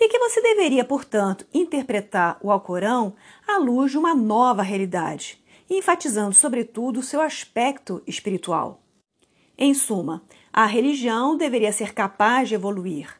e 0.00 0.08
que 0.08 0.18
você 0.18 0.40
deveria, 0.40 0.84
portanto, 0.84 1.46
interpretar 1.52 2.38
o 2.42 2.50
Alcorão 2.50 3.14
à 3.46 3.58
luz 3.58 3.90
de 3.90 3.98
uma 3.98 4.14
nova 4.14 4.62
realidade, 4.62 5.38
enfatizando, 5.68 6.34
sobretudo, 6.34 7.00
o 7.00 7.02
seu 7.02 7.20
aspecto 7.20 8.02
espiritual. 8.06 8.82
Em 9.56 9.74
suma, 9.74 10.22
a 10.50 10.64
religião 10.64 11.36
deveria 11.36 11.70
ser 11.70 11.92
capaz 11.92 12.48
de 12.48 12.54
evoluir, 12.54 13.19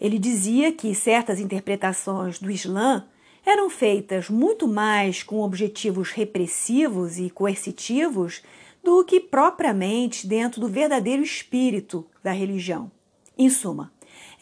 ele 0.00 0.18
dizia 0.18 0.72
que 0.72 0.94
certas 0.94 1.40
interpretações 1.40 2.38
do 2.38 2.50
Islã 2.50 3.04
eram 3.44 3.70
feitas 3.70 4.28
muito 4.28 4.68
mais 4.68 5.22
com 5.22 5.40
objetivos 5.40 6.10
repressivos 6.10 7.18
e 7.18 7.30
coercitivos 7.30 8.42
do 8.82 9.04
que 9.04 9.18
propriamente 9.18 10.26
dentro 10.26 10.60
do 10.60 10.68
verdadeiro 10.68 11.22
espírito 11.22 12.06
da 12.22 12.30
religião. 12.30 12.90
Em 13.36 13.48
suma, 13.48 13.92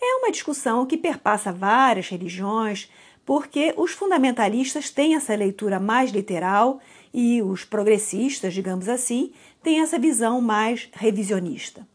é 0.00 0.16
uma 0.16 0.30
discussão 0.30 0.86
que 0.86 0.96
perpassa 0.96 1.52
várias 1.52 2.08
religiões, 2.08 2.90
porque 3.24 3.74
os 3.76 3.92
fundamentalistas 3.92 4.90
têm 4.90 5.14
essa 5.14 5.34
leitura 5.34 5.80
mais 5.80 6.10
literal 6.10 6.80
e 7.12 7.42
os 7.42 7.64
progressistas, 7.64 8.54
digamos 8.54 8.88
assim, 8.88 9.32
têm 9.62 9.80
essa 9.80 9.98
visão 9.98 10.40
mais 10.40 10.88
revisionista. 10.92 11.86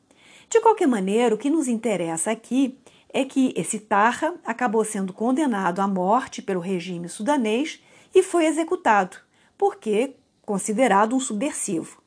De 0.50 0.60
qualquer 0.60 0.88
maneira, 0.88 1.34
o 1.34 1.38
que 1.38 1.50
nos 1.50 1.68
interessa 1.68 2.32
aqui 2.32 2.78
é 3.14 3.26
que 3.26 3.54
esse 3.56 3.80
Tarra 3.80 4.36
acabou 4.46 4.84
sendo 4.86 5.14
condenado 5.14 5.82
à 5.82 5.88
morte 5.88 6.42
pelo 6.42 6.60
regime 6.60 7.10
sudanês 7.10 7.82
e 8.14 8.24
foi 8.24 8.46
executado, 8.46 9.18
porque 9.58 10.16
considerado 10.46 11.16
um 11.16 11.20
subversivo. 11.20 12.02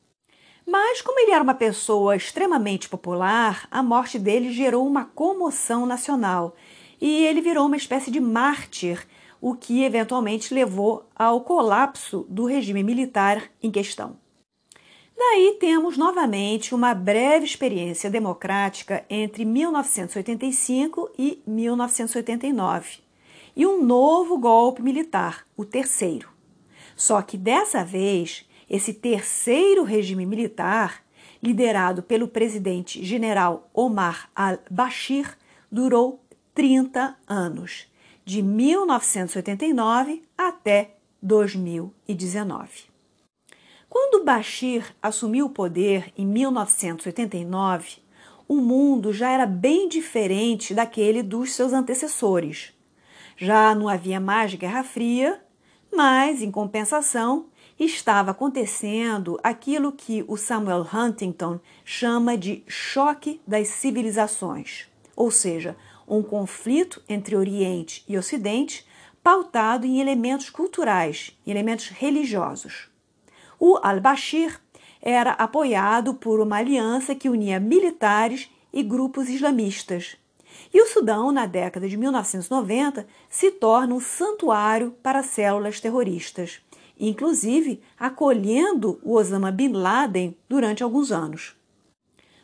Mas, 0.66 1.02
como 1.02 1.20
ele 1.20 1.32
era 1.32 1.42
uma 1.42 1.54
pessoa 1.54 2.16
extremamente 2.16 2.88
popular, 2.88 3.68
a 3.70 3.82
morte 3.82 4.18
dele 4.18 4.50
gerou 4.50 4.86
uma 4.86 5.04
comoção 5.04 5.84
nacional 5.84 6.56
e 7.00 7.24
ele 7.26 7.42
virou 7.42 7.66
uma 7.66 7.76
espécie 7.76 8.10
de 8.10 8.18
mártir, 8.18 9.06
o 9.40 9.54
que 9.54 9.84
eventualmente 9.84 10.54
levou 10.54 11.06
ao 11.14 11.42
colapso 11.42 12.26
do 12.30 12.46
regime 12.46 12.82
militar 12.82 13.50
em 13.62 13.70
questão. 13.70 14.23
Daí 15.16 15.57
temos 15.61 15.96
novamente 15.96 16.74
uma 16.74 16.92
breve 16.92 17.44
experiência 17.44 18.11
democrática 18.11 19.05
entre 19.09 19.44
1985 19.44 21.11
e 21.18 21.42
1989 21.46 22.98
e 23.57 23.64
um 23.64 23.85
novo 23.85 24.37
golpe 24.38 24.83
militar, 24.83 25.46
o 25.57 25.64
terceiro. 25.64 26.29
Só 26.96 27.22
que 27.22 27.37
dessa 27.37 27.85
vez, 27.85 28.48
esse 28.68 28.92
terceiro 28.92 29.85
regime 29.85 30.27
militar, 30.27 31.05
liderado 31.42 32.03
pelo 32.03 32.27
presidente 32.27 33.05
general 33.05 33.70
Omar 33.72 34.31
al-Bashir, 34.35 35.37
durou 35.70 36.20
30 36.55 37.16
anos, 37.27 37.87
de 38.24 38.42
1989 38.42 40.22
até 40.37 40.96
2019. 41.22 42.93
Quando 43.94 44.24
Bashir 44.24 44.92
assumiu 45.00 45.46
o 45.46 45.50
poder 45.50 46.12
em 46.18 46.26
1989, 46.26 47.98
o 48.48 48.57
mundo 48.57 49.12
já 49.12 49.30
era 49.30 49.46
bem 49.46 49.88
diferente 49.88 50.74
daquele 50.74 51.22
dos 51.22 51.52
seus 51.52 51.72
antecessores. 51.72 52.72
Já 53.37 53.72
não 53.72 53.88
havia 53.88 54.18
mais 54.18 54.52
Guerra 54.52 54.83
Fria, 54.83 55.40
mas, 55.94 56.42
em 56.42 56.50
compensação, 56.50 57.46
estava 57.78 58.33
acontecendo 58.33 59.38
aquilo 59.44 59.92
que 59.92 60.24
o 60.26 60.37
Samuel 60.37 60.85
Huntington 60.92 61.61
chama 61.85 62.37
de 62.37 62.64
choque 62.66 63.40
das 63.46 63.68
civilizações, 63.68 64.88
ou 65.14 65.30
seja, 65.30 65.76
um 66.09 66.20
conflito 66.20 67.00
entre 67.09 67.37
Oriente 67.37 68.04
e 68.09 68.18
Ocidente 68.18 68.85
pautado 69.22 69.87
em 69.87 70.00
elementos 70.00 70.50
culturais, 70.50 71.38
elementos 71.46 71.90
religiosos. 71.90 72.92
O 73.66 73.81
al-Bashir 73.83 74.61
era 75.00 75.33
apoiado 75.33 76.12
por 76.12 76.38
uma 76.38 76.59
aliança 76.59 77.14
que 77.14 77.31
unia 77.31 77.59
militares 77.59 78.50
e 78.70 78.83
grupos 78.83 79.31
islamistas. 79.31 80.18
E 80.70 80.83
o 80.83 80.87
Sudão, 80.87 81.33
na 81.33 81.46
década 81.46 81.88
de 81.88 81.96
1990, 81.96 83.07
se 83.27 83.50
torna 83.53 83.94
um 83.94 84.00
santuário 84.00 84.90
para 85.03 85.22
células 85.22 85.81
terroristas, 85.81 86.61
inclusive 87.00 87.81
acolhendo 87.98 89.00
o 89.03 89.14
Osama 89.14 89.50
Bin 89.50 89.72
Laden 89.72 90.37
durante 90.46 90.83
alguns 90.83 91.11
anos. 91.11 91.57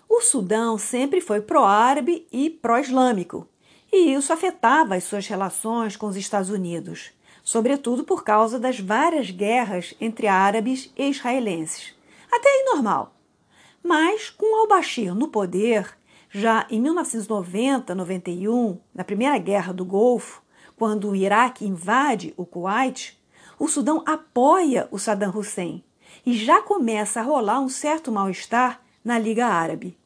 O 0.09 0.23
Sudão 0.23 0.79
sempre 0.79 1.21
foi 1.21 1.43
pró-árabe 1.43 2.27
e 2.33 2.49
pró-islâmico, 2.49 3.47
e 3.93 4.15
isso 4.15 4.33
afetava 4.33 4.95
as 4.95 5.05
suas 5.05 5.27
relações 5.27 5.97
com 5.97 6.07
os 6.07 6.17
Estados 6.17 6.49
Unidos 6.49 7.13
sobretudo 7.51 8.05
por 8.05 8.23
causa 8.23 8.61
das 8.61 8.79
várias 8.79 9.29
guerras 9.33 9.93
entre 10.01 10.29
árabes 10.29 10.93
e 10.97 11.11
israelenses. 11.11 11.93
Até 12.31 12.49
aí 12.49 12.63
normal. 12.73 13.13
Mas 13.83 14.31
com 14.31 14.61
al-Bashir 14.61 15.17
no 15.17 15.27
poder, 15.27 15.99
já 16.31 16.65
em 16.71 16.81
1990-91, 16.81 18.79
na 18.95 19.03
Primeira 19.03 19.37
Guerra 19.37 19.73
do 19.73 19.85
Golfo, 19.85 20.41
quando 20.77 21.11
o 21.11 21.17
Iraque 21.17 21.67
invade 21.67 22.33
o 22.37 22.47
Kuwait, 22.47 23.21
o 23.59 23.67
Sudão 23.67 24.05
apoia 24.07 24.87
o 24.93 24.99
Saddam 24.99 25.37
Hussein 25.37 25.83
e 26.25 26.35
já 26.35 26.63
começa 26.63 27.19
a 27.19 27.25
rolar 27.25 27.59
um 27.59 27.69
certo 27.69 28.13
mal-estar 28.13 28.81
na 29.05 29.19
Liga 29.19 29.49
Árabe. 29.49 29.99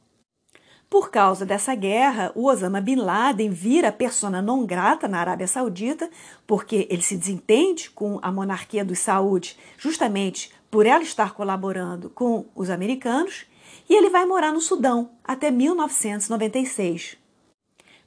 Por 0.94 1.10
causa 1.10 1.44
dessa 1.44 1.74
guerra, 1.74 2.30
o 2.36 2.46
Osama 2.46 2.80
Bin 2.80 2.94
Laden 2.94 3.50
vira 3.50 3.90
persona 3.90 4.40
non 4.40 4.64
grata 4.64 5.08
na 5.08 5.18
Arábia 5.18 5.48
Saudita, 5.48 6.08
porque 6.46 6.86
ele 6.88 7.02
se 7.02 7.16
desentende 7.16 7.90
com 7.90 8.20
a 8.22 8.30
monarquia 8.30 8.84
dos 8.84 9.00
Saúde, 9.00 9.58
justamente 9.76 10.52
por 10.70 10.86
ela 10.86 11.02
estar 11.02 11.34
colaborando 11.34 12.10
com 12.10 12.46
os 12.54 12.70
americanos, 12.70 13.44
e 13.88 13.92
ele 13.92 14.08
vai 14.08 14.24
morar 14.24 14.52
no 14.52 14.60
Sudão 14.60 15.10
até 15.24 15.50
1996. 15.50 17.16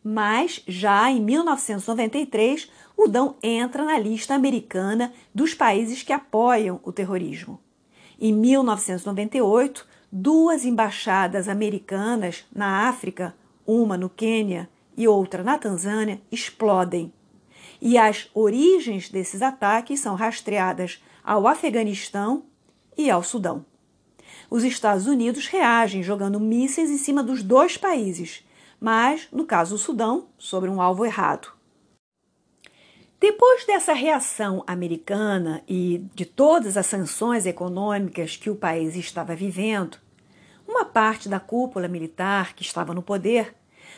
Mas 0.02 0.64
já 0.66 1.12
em 1.12 1.20
1993, 1.20 2.72
o 2.96 3.10
Dão 3.10 3.36
entra 3.44 3.84
na 3.84 4.00
lista 4.00 4.34
americana 4.34 5.12
dos 5.36 5.54
países 5.54 6.04
que 6.04 6.14
apoiam 6.14 6.80
o 6.84 6.94
terrorismo. 6.94 7.60
Em 8.18 8.32
1998, 8.32 9.86
duas 10.12 10.66
embaixadas 10.66 11.50
americanas 11.50 12.46
na 12.54 12.88
África, 12.88 13.36
uma 13.66 13.98
no 13.98 14.10
Quênia 14.10 14.70
e 14.96 15.08
outra 15.08 15.44
na 15.44 15.58
Tanzânia, 15.58 16.22
explodem. 16.32 17.12
E 17.82 17.98
as 17.98 18.30
origens 18.34 19.10
desses 19.10 19.42
ataques 19.42 20.00
são 20.00 20.16
rastreadas 20.16 21.04
ao 21.24 21.48
Afeganistão 21.48 22.46
e 22.98 23.10
ao 23.10 23.22
Sudão. 23.22 23.66
Os 24.50 24.64
Estados 24.64 25.08
Unidos 25.08 25.48
reagem 25.48 26.02
jogando 26.02 26.40
mísseis 26.40 26.90
em 26.90 26.98
cima 26.98 27.22
dos 27.22 27.44
dois 27.44 27.78
países, 27.78 28.48
mas, 28.80 29.28
no 29.32 29.46
caso 29.46 29.76
do 29.76 29.78
Sudão, 29.78 30.28
sobre 30.38 30.70
um 30.70 30.82
alvo 30.82 31.06
errado. 31.06 31.57
Depois 33.20 33.66
dessa 33.66 33.94
reação 33.94 34.64
americana 34.68 35.64
e 35.68 36.04
de 36.14 36.24
todas 36.24 36.78
as 36.78 36.86
sanções 36.86 37.48
econômicas 37.48 38.38
que 38.38 38.50
o 38.50 38.56
país 38.56 38.96
estava 38.96 39.36
vivendo, 39.36 39.98
uma 40.68 40.86
parte 40.86 41.28
da 41.28 41.40
cúpula 41.40 41.88
militar 41.88 42.54
que 42.54 42.62
estava 42.62 42.94
no 42.94 43.02
poder 43.02 43.56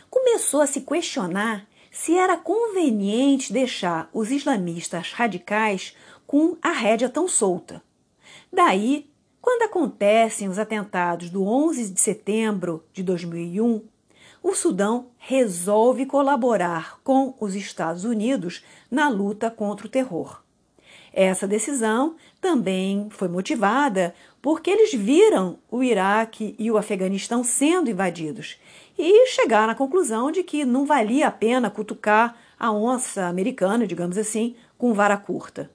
começou 0.10 0.62
a 0.62 0.68
se 0.68 0.82
questionar 0.82 1.68
se 1.92 2.18
era 2.18 2.38
conveniente 2.38 3.52
deixar 3.52 4.10
os 4.14 4.32
islamistas 4.32 5.12
radicais 5.12 5.96
com 6.26 6.56
a 6.62 6.72
rédea 6.72 7.10
tão 7.10 7.28
solta. 7.28 7.84
Daí, 8.54 9.10
quando 9.42 9.64
acontecem 9.64 10.48
os 10.48 10.58
atentados 10.58 11.30
do 11.30 11.44
11 11.44 11.90
de 11.90 12.00
setembro 12.00 12.86
de 12.94 13.04
2001, 13.04 13.82
o 14.42 14.54
Sudão 14.54 15.08
resolve 15.18 16.06
colaborar 16.06 17.00
com 17.04 17.36
os 17.40 17.56
Estados 17.56 18.06
Unidos 18.06 18.64
na 18.90 19.10
luta 19.10 19.52
contra 19.52 19.86
o 19.86 19.90
terror. 19.90 20.42
Essa 21.12 21.48
decisão 21.48 22.16
também 22.40 23.08
foi 23.10 23.28
motivada 23.28 24.14
porque 24.42 24.70
eles 24.70 24.94
viram 24.94 25.60
o 25.70 25.84
Iraque 25.84 26.56
e 26.58 26.72
o 26.72 26.78
Afeganistão 26.78 27.44
sendo 27.44 27.90
invadidos 27.90 28.58
e 28.98 29.28
chegaram 29.28 29.72
à 29.72 29.76
conclusão 29.76 30.32
de 30.32 30.44
que 30.44 30.66
não 30.66 30.86
valia 30.86 31.28
a 31.28 31.32
pena 31.32 31.70
cutucar 31.70 32.38
a 32.60 32.72
onça 32.72 33.26
americana, 33.26 33.88
digamos 33.88 34.18
assim, 34.18 34.56
com 34.78 34.94
vara 34.94 35.18
curta. 35.18 35.72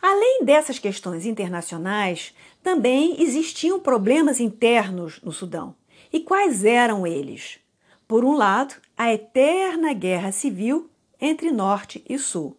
Além 0.00 0.44
dessas 0.44 0.78
questões 0.78 1.26
internacionais, 1.26 2.34
também 2.62 3.20
existiam 3.20 3.80
problemas 3.80 4.38
internos 4.38 5.20
no 5.22 5.32
Sudão. 5.32 5.74
E 6.12 6.20
quais 6.20 6.64
eram 6.64 7.06
eles? 7.06 7.58
Por 8.06 8.24
um 8.24 8.34
lado, 8.34 8.74
a 8.96 9.12
eterna 9.12 9.92
guerra 9.92 10.32
civil 10.32 10.90
entre 11.20 11.50
Norte 11.50 12.02
e 12.08 12.18
Sul, 12.18 12.56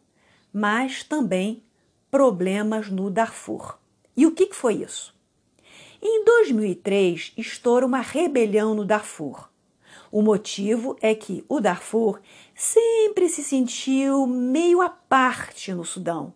mas 0.54 1.04
também 1.04 1.64
problemas 2.12 2.90
no 2.90 3.10
Darfur. 3.10 3.78
E 4.16 4.26
o 4.26 4.32
que 4.32 4.54
foi 4.54 4.84
isso? 4.84 5.16
Em 6.02 6.24
2003, 6.24 7.34
estoura 7.38 7.86
uma 7.86 8.00
rebelião 8.00 8.74
no 8.74 8.86
Darfur. 8.86 9.50
O 10.12 10.22
motivo 10.22 10.96
é 11.02 11.14
que 11.14 11.44
o 11.48 11.60
Darfur 11.60 12.20
sempre 12.56 13.30
se 13.30 13.44
sentiu 13.44 14.26
meio 14.26 14.82
à 14.82 14.90
parte 14.90 15.74
no 15.74 15.86
Sudão. 15.86 16.34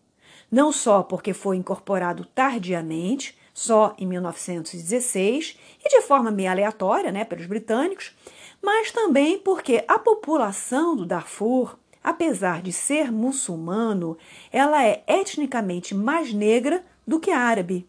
Não 0.52 0.72
só 0.72 1.02
porque 1.02 1.34
foi 1.34 1.58
incorporado 1.58 2.26
tardiamente, 2.26 3.38
só 3.54 3.94
em 3.98 4.08
1916, 4.08 5.58
e 5.84 5.90
de 5.90 6.02
forma 6.02 6.32
meio 6.32 6.50
aleatória 6.50 7.12
né, 7.12 7.24
pelos 7.24 7.46
britânicos, 7.46 8.16
mas 8.62 8.92
também 8.92 9.38
porque 9.38 9.84
a 9.88 10.00
população 10.00 10.96
do 10.96 11.06
Darfur, 11.06 11.78
apesar 12.04 12.62
de 12.62 12.72
ser 12.72 13.12
muçulmano, 13.12 14.18
ela 14.52 14.84
é 14.84 15.04
etnicamente 15.08 15.94
mais 15.94 16.34
negra 16.34 16.84
do 17.06 17.20
que 17.20 17.30
árabe. 17.30 17.88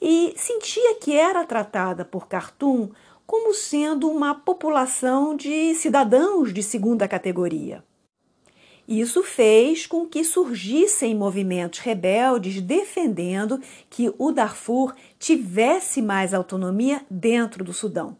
E 0.00 0.32
sentia 0.36 0.94
que 0.96 1.16
era 1.16 1.44
tratada 1.44 2.04
por 2.04 2.26
Khartoum 2.26 2.90
como 3.26 3.54
sendo 3.54 4.08
uma 4.10 4.34
população 4.34 5.36
de 5.36 5.74
cidadãos 5.74 6.52
de 6.52 6.62
segunda 6.62 7.06
categoria. 7.06 7.84
Isso 8.86 9.22
fez 9.22 9.86
com 9.86 10.06
que 10.06 10.24
surgissem 10.24 11.14
movimentos 11.14 11.78
rebeldes 11.78 12.60
defendendo 12.60 13.60
que 13.88 14.12
o 14.18 14.32
Darfur 14.32 14.94
tivesse 15.18 16.02
mais 16.02 16.34
autonomia 16.34 17.00
dentro 17.08 17.62
do 17.62 17.72
Sudão. 17.72 18.16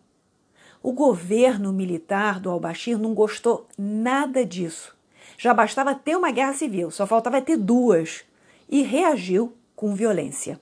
O 0.83 0.93
governo 0.93 1.73
militar 1.73 2.41
do 2.41 2.51
al-Bashir 2.51 2.99
não 2.99 3.15
gostou 3.15 3.67
nada 3.77 4.45
disso. 4.45 4.97
Já 5.37 5.53
bastava 5.53 5.95
ter 5.95 6.17
uma 6.17 6.31
guerra 6.31 6.53
civil, 6.53 6.91
só 6.91 7.07
faltava 7.07 7.41
ter 7.41 7.57
duas, 7.57 8.25
e 8.69 8.83
reagiu 8.83 9.53
com 9.75 9.95
violência. 9.95 10.61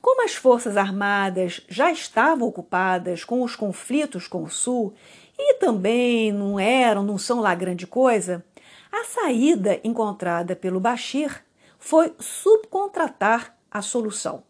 Como 0.00 0.24
as 0.24 0.34
Forças 0.34 0.76
Armadas 0.76 1.62
já 1.68 1.92
estavam 1.92 2.48
ocupadas 2.48 3.24
com 3.24 3.42
os 3.42 3.54
conflitos 3.54 4.26
com 4.26 4.42
o 4.42 4.50
Sul 4.50 4.92
e 5.38 5.54
também 5.54 6.32
não 6.32 6.58
eram, 6.58 7.04
não 7.04 7.16
são 7.16 7.40
lá 7.40 7.54
grande 7.54 7.86
coisa, 7.86 8.44
a 8.92 9.04
saída 9.04 9.80
encontrada 9.82 10.54
pelo 10.54 10.78
Bashir 10.78 11.42
foi 11.78 12.14
subcontratar 12.20 13.56
a 13.70 13.80
solução. 13.80 14.44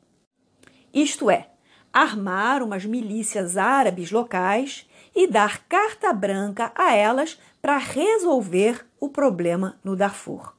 Isto 0.92 1.30
é, 1.30 1.48
armar 1.92 2.62
umas 2.62 2.84
milícias 2.84 3.56
árabes 3.56 4.10
locais 4.10 4.86
e 5.14 5.28
dar 5.28 5.64
carta 5.66 6.12
branca 6.12 6.72
a 6.74 6.94
elas 6.94 7.38
para 7.60 7.76
resolver 7.76 8.84
o 8.98 9.08
problema 9.08 9.78
no 9.84 9.94
Darfur. 9.94 10.54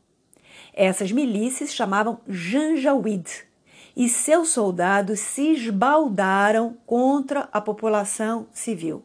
Essas 0.74 1.12
milícias 1.12 1.74
chamavam 1.74 2.20
Janjaweed 2.28 3.46
e 3.96 4.10
seus 4.10 4.50
soldados 4.50 5.20
se 5.20 5.52
esbaldaram 5.52 6.78
contra 6.86 7.50
a 7.52 7.62
população 7.62 8.48
civil. 8.52 9.04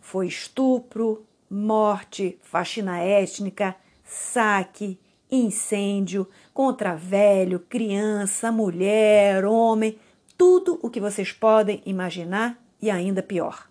Foi 0.00 0.26
estupro, 0.26 1.24
morte, 1.48 2.38
faxina 2.42 2.98
étnica, 2.98 3.74
saque, 4.08 4.98
incêndio 5.30 6.26
contra 6.54 6.96
velho, 6.96 7.60
criança, 7.60 8.50
mulher, 8.50 9.44
homem, 9.44 9.98
tudo 10.36 10.78
o 10.82 10.88
que 10.88 11.00
vocês 11.00 11.30
podem 11.30 11.82
imaginar 11.84 12.58
e 12.80 12.90
ainda 12.90 13.22
pior. 13.22 13.68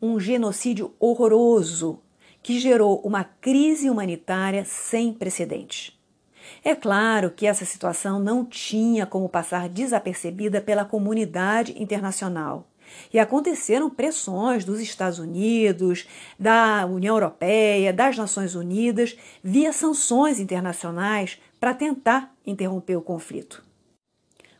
Um 0.00 0.18
genocídio 0.18 0.94
horroroso 0.98 2.00
que 2.42 2.58
gerou 2.58 3.00
uma 3.04 3.22
crise 3.22 3.88
humanitária 3.88 4.64
sem 4.64 5.12
precedentes. 5.12 5.96
É 6.64 6.74
claro 6.74 7.30
que 7.30 7.46
essa 7.46 7.64
situação 7.64 8.18
não 8.18 8.44
tinha 8.44 9.06
como 9.06 9.28
passar 9.28 9.68
desapercebida 9.68 10.60
pela 10.60 10.84
comunidade 10.84 11.80
internacional. 11.80 12.66
E 13.12 13.18
aconteceram 13.18 13.90
pressões 13.90 14.64
dos 14.64 14.80
Estados 14.80 15.18
Unidos, 15.18 16.06
da 16.38 16.86
União 16.86 17.14
Europeia, 17.16 17.92
das 17.92 18.16
Nações 18.16 18.54
Unidas, 18.54 19.16
via 19.42 19.72
sanções 19.72 20.38
internacionais 20.40 21.40
para 21.60 21.74
tentar 21.74 22.34
interromper 22.46 22.96
o 22.96 23.02
conflito. 23.02 23.62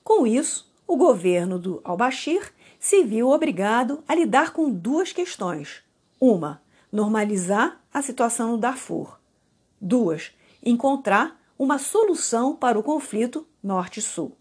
Com 0.04 0.26
isso, 0.26 0.70
o 0.86 0.96
governo 0.96 1.58
do 1.58 1.80
al-Bashir 1.84 2.52
se 2.78 3.02
viu 3.02 3.30
obrigado 3.30 4.02
a 4.06 4.14
lidar 4.14 4.52
com 4.52 4.70
duas 4.70 5.12
questões. 5.12 5.82
Uma, 6.20 6.60
normalizar 6.90 7.80
a 7.94 8.02
situação 8.02 8.52
no 8.52 8.58
Darfur. 8.58 9.18
Duas, 9.80 10.32
encontrar 10.62 11.40
uma 11.58 11.78
solução 11.78 12.56
para 12.56 12.78
o 12.78 12.82
conflito 12.82 13.46
Norte-Sul. 13.62 14.36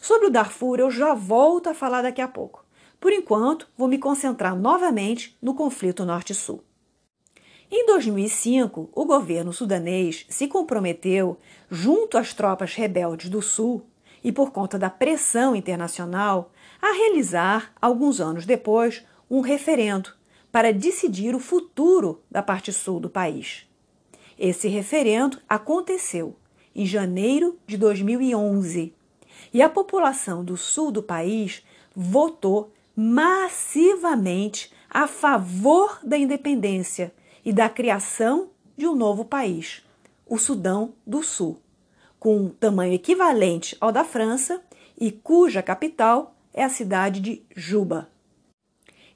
Sobre 0.00 0.26
o 0.26 0.30
Darfur 0.30 0.78
eu 0.78 0.90
já 0.90 1.14
volto 1.14 1.68
a 1.68 1.74
falar 1.74 2.02
daqui 2.02 2.20
a 2.20 2.28
pouco. 2.28 2.63
Por 3.04 3.12
enquanto, 3.12 3.68
vou 3.76 3.86
me 3.86 3.98
concentrar 3.98 4.56
novamente 4.56 5.36
no 5.42 5.54
conflito 5.54 6.06
Norte-Sul. 6.06 6.64
Em 7.70 7.84
2005, 7.84 8.88
o 8.94 9.04
governo 9.04 9.52
sudanês 9.52 10.24
se 10.30 10.48
comprometeu, 10.48 11.36
junto 11.70 12.16
às 12.16 12.32
tropas 12.32 12.74
rebeldes 12.74 13.28
do 13.28 13.42
Sul 13.42 13.84
e 14.24 14.32
por 14.32 14.52
conta 14.52 14.78
da 14.78 14.88
pressão 14.88 15.54
internacional, 15.54 16.50
a 16.80 16.92
realizar, 16.94 17.74
alguns 17.78 18.22
anos 18.22 18.46
depois, 18.46 19.04
um 19.30 19.42
referendo 19.42 20.08
para 20.50 20.72
decidir 20.72 21.34
o 21.34 21.40
futuro 21.40 22.22
da 22.30 22.42
parte 22.42 22.72
sul 22.72 23.00
do 23.00 23.10
país. 23.10 23.66
Esse 24.38 24.66
referendo 24.66 25.38
aconteceu 25.46 26.36
em 26.74 26.86
janeiro 26.86 27.58
de 27.66 27.76
2011 27.76 28.94
e 29.52 29.60
a 29.60 29.68
população 29.68 30.42
do 30.42 30.56
sul 30.56 30.90
do 30.90 31.02
país 31.02 31.62
votou 31.94 32.72
massivamente 32.96 34.72
a 34.88 35.06
favor 35.06 35.98
da 36.04 36.16
independência 36.16 37.12
e 37.44 37.52
da 37.52 37.68
criação 37.68 38.50
de 38.76 38.86
um 38.86 38.94
novo 38.94 39.24
país, 39.24 39.82
o 40.26 40.38
Sudão 40.38 40.94
do 41.06 41.22
Sul, 41.22 41.58
com 42.18 42.36
um 42.36 42.48
tamanho 42.48 42.94
equivalente 42.94 43.76
ao 43.80 43.90
da 43.90 44.04
França 44.04 44.62
e 44.98 45.10
cuja 45.10 45.62
capital 45.62 46.36
é 46.52 46.62
a 46.62 46.68
cidade 46.68 47.20
de 47.20 47.42
Juba. 47.54 48.08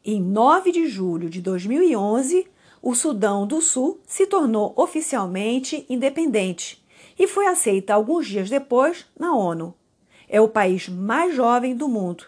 Em 0.05 0.20
9 0.20 0.72
de 0.72 0.87
julho 0.87 1.31
de 1.31 1.41
2011, 1.41 2.47
o 2.83 2.95
Sudão 2.95 3.47
do 3.47 3.61
Sul 3.61 4.01
se 4.07 4.26
tornou 4.26 4.72
oficialmente 4.76 5.85
independente 5.89 6.85
e 7.18 7.26
foi 7.26 7.47
aceita 7.47 7.95
alguns 7.95 8.26
dias 8.26 8.49
depois 8.49 9.07
na 9.18 9.35
ONU. 9.35 9.74
É 10.29 10.41
o 10.41 10.49
país 10.49 10.89
mais 10.89 11.35
jovem 11.35 11.76
do 11.76 11.89
mundo, 11.89 12.24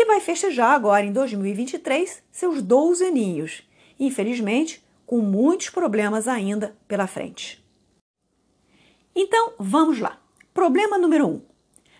que 0.00 0.06
vai 0.06 0.18
festejar 0.18 0.72
agora 0.72 1.04
em 1.04 1.12
2023 1.12 2.22
seus 2.32 2.62
12 2.62 3.04
aninhos, 3.04 3.62
infelizmente 3.98 4.82
com 5.04 5.18
muitos 5.18 5.68
problemas 5.68 6.26
ainda 6.26 6.74
pela 6.88 7.06
frente. 7.06 7.62
Então, 9.14 9.52
vamos 9.58 10.00
lá. 10.00 10.18
Problema 10.54 10.96
número 10.96 11.26
1: 11.26 11.30
um, 11.30 11.42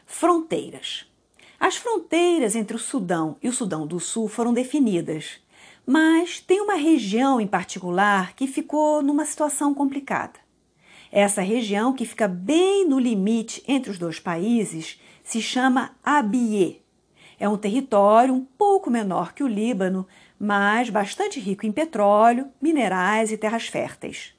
fronteiras. 0.07 1.13
As 1.59 1.77
fronteiras 1.77 2.57
entre 2.57 2.75
o 2.75 2.79
Sudão 2.79 3.37
e 3.43 3.51
o 3.51 3.53
Sudão 3.53 3.87
do 3.87 4.01
Sul 4.01 4.29
foram 4.29 4.55
definidas, 4.55 5.39
mas 5.85 6.41
tem 6.41 6.59
uma 6.63 6.77
região 6.77 7.39
em 7.39 7.47
particular 7.47 8.35
que 8.35 8.47
ficou 8.47 9.03
numa 9.03 9.27
situação 9.27 9.75
complicada. 9.75 10.41
Essa 11.13 11.43
região, 11.43 11.93
que 11.93 12.07
fica 12.07 12.27
bem 12.27 12.89
no 12.89 12.99
limite 12.99 13.63
entre 13.69 13.91
os 13.91 13.99
dois 13.99 14.19
países, 14.19 14.99
se 15.23 15.43
chama 15.43 15.95
Abiye. 16.03 16.81
É 17.41 17.49
um 17.49 17.57
território 17.57 18.35
um 18.35 18.45
pouco 18.45 18.91
menor 18.91 19.33
que 19.33 19.43
o 19.43 19.49
Líbano, 19.49 20.07
mas 20.39 20.91
bastante 20.91 21.41
rico 21.41 21.65
em 21.65 21.73
petróleo, 21.73 22.49
minerais 22.61 23.33
e 23.33 23.39
terras 23.39 23.67
férteis. 23.67 24.35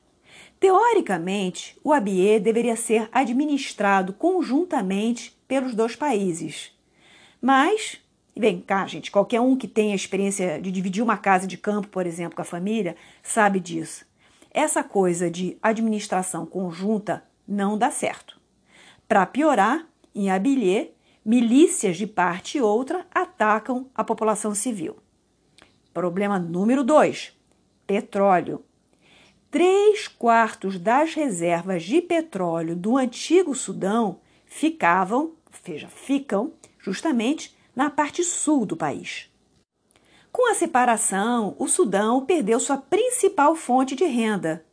Teoricamente, 0.59 1.75
o 1.83 1.91
Abiye 1.91 2.39
deveria 2.39 2.75
ser 2.75 3.09
administrado 3.11 4.13
conjuntamente 4.13 5.35
pelos 5.47 5.73
dois 5.73 5.95
países. 5.95 6.71
Mas, 7.41 7.99
vem 8.37 8.61
cá, 8.61 8.85
gente, 8.85 9.09
qualquer 9.09 9.41
um 9.41 9.57
que 9.57 9.67
tenha 9.67 9.95
experiência 9.95 10.61
de 10.61 10.71
dividir 10.71 11.01
uma 11.01 11.17
casa 11.17 11.47
de 11.47 11.57
campo, 11.57 11.87
por 11.87 12.05
exemplo, 12.05 12.35
com 12.35 12.43
a 12.43 12.45
família, 12.45 12.95
sabe 13.23 13.59
disso. 13.59 14.05
Essa 14.51 14.83
coisa 14.83 15.31
de 15.31 15.57
administração 15.63 16.45
conjunta 16.45 17.23
não 17.47 17.75
dá 17.75 17.89
certo. 17.89 18.39
Para 19.07 19.25
piorar, 19.25 19.87
em 20.13 20.29
Abilé, 20.29 20.91
milícias 21.23 21.97
de 21.97 22.07
parte 22.07 22.57
e 22.57 22.61
outra 22.61 23.05
atacam 23.13 23.89
a 23.95 24.03
população 24.03 24.53
civil. 24.55 24.97
Problema 25.93 26.39
número 26.39 26.83
2: 26.83 27.37
petróleo. 27.85 28.63
Três 29.49 30.07
quartos 30.07 30.79
das 30.79 31.13
reservas 31.13 31.83
de 31.83 32.01
petróleo 32.01 32.75
do 32.75 32.95
antigo 32.95 33.53
Sudão 33.53 34.21
ficavam, 34.45 35.33
veja, 35.63 35.89
ficam 35.89 36.53
justamente 36.79 37.55
na 37.75 37.89
parte 37.89 38.23
sul 38.23 38.65
do 38.65 38.77
país. 38.77 39.29
Com 40.31 40.49
a 40.49 40.55
separação, 40.55 41.55
o 41.59 41.67
Sudão 41.67 42.25
perdeu 42.25 42.59
sua 42.59 42.77
principal 42.77 43.53
fonte 43.55 43.95
de 43.95 44.05
renda. 44.05 44.65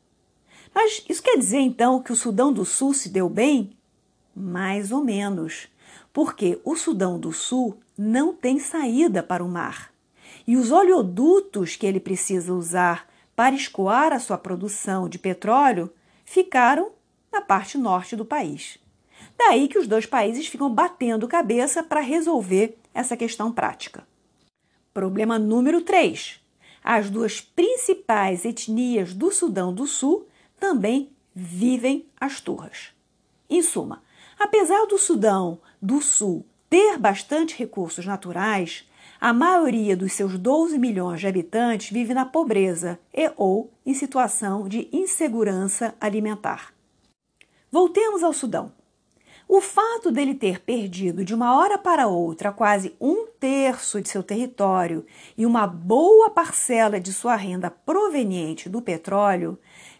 Mas 0.72 1.04
isso 1.08 1.22
quer 1.22 1.36
dizer 1.36 1.58
então 1.58 2.00
que 2.00 2.12
o 2.12 2.16
Sudão 2.16 2.52
do 2.52 2.64
Sul 2.64 2.94
se 2.94 3.08
deu 3.08 3.28
bem? 3.28 3.76
Mais 4.34 4.92
ou 4.92 5.02
menos, 5.02 5.68
porque 6.18 6.60
o 6.64 6.74
Sudão 6.74 7.16
do 7.16 7.32
Sul 7.32 7.78
não 7.96 8.34
tem 8.34 8.58
saída 8.58 9.22
para 9.22 9.44
o 9.44 9.48
mar. 9.48 9.92
E 10.48 10.56
os 10.56 10.72
oleodutos 10.72 11.76
que 11.76 11.86
ele 11.86 12.00
precisa 12.00 12.52
usar 12.52 13.08
para 13.36 13.54
escoar 13.54 14.12
a 14.12 14.18
sua 14.18 14.36
produção 14.36 15.08
de 15.08 15.16
petróleo 15.16 15.88
ficaram 16.24 16.90
na 17.30 17.40
parte 17.40 17.78
norte 17.78 18.16
do 18.16 18.24
país. 18.24 18.80
Daí 19.38 19.68
que 19.68 19.78
os 19.78 19.86
dois 19.86 20.06
países 20.06 20.48
ficam 20.48 20.68
batendo 20.68 21.28
cabeça 21.28 21.84
para 21.84 22.00
resolver 22.00 22.76
essa 22.92 23.16
questão 23.16 23.52
prática. 23.52 24.04
Problema 24.92 25.38
número 25.38 25.82
3. 25.82 26.40
As 26.82 27.08
duas 27.08 27.40
principais 27.40 28.44
etnias 28.44 29.14
do 29.14 29.30
Sudão 29.30 29.72
do 29.72 29.86
Sul 29.86 30.26
também 30.58 31.12
vivem 31.32 32.06
as 32.20 32.40
turras. 32.40 32.88
Em 33.48 33.62
suma, 33.62 34.02
apesar 34.36 34.84
do 34.86 34.98
Sudão 34.98 35.60
do 35.80 36.00
Sul 36.00 36.44
ter 36.68 36.98
bastante 36.98 37.56
recursos 37.58 38.04
naturais, 38.04 38.86
a 39.20 39.32
maioria 39.32 39.96
dos 39.96 40.12
seus 40.12 40.38
12 40.38 40.78
milhões 40.78 41.20
de 41.20 41.26
habitantes 41.26 41.90
vive 41.90 42.14
na 42.14 42.26
pobreza 42.26 42.98
e 43.12 43.32
ou 43.36 43.70
em 43.84 43.94
situação 43.94 44.68
de 44.68 44.88
insegurança 44.92 45.94
alimentar. 46.00 46.72
Voltemos 47.70 48.22
ao 48.22 48.32
Sudão. 48.32 48.72
O 49.48 49.62
fato 49.62 50.12
dele 50.12 50.34
ter 50.34 50.60
perdido 50.60 51.24
de 51.24 51.34
uma 51.34 51.56
hora 51.56 51.78
para 51.78 52.06
outra 52.06 52.52
quase 52.52 52.94
um 53.00 53.26
terço 53.40 54.00
de 54.00 54.08
seu 54.10 54.22
território 54.22 55.06
e 55.38 55.46
uma 55.46 55.66
boa 55.66 56.28
parcela 56.28 57.00
de 57.00 57.14
sua 57.14 57.34
renda 57.34 57.70
proveniente 57.70 58.68
do 58.68 58.82
petróleo 58.82 59.58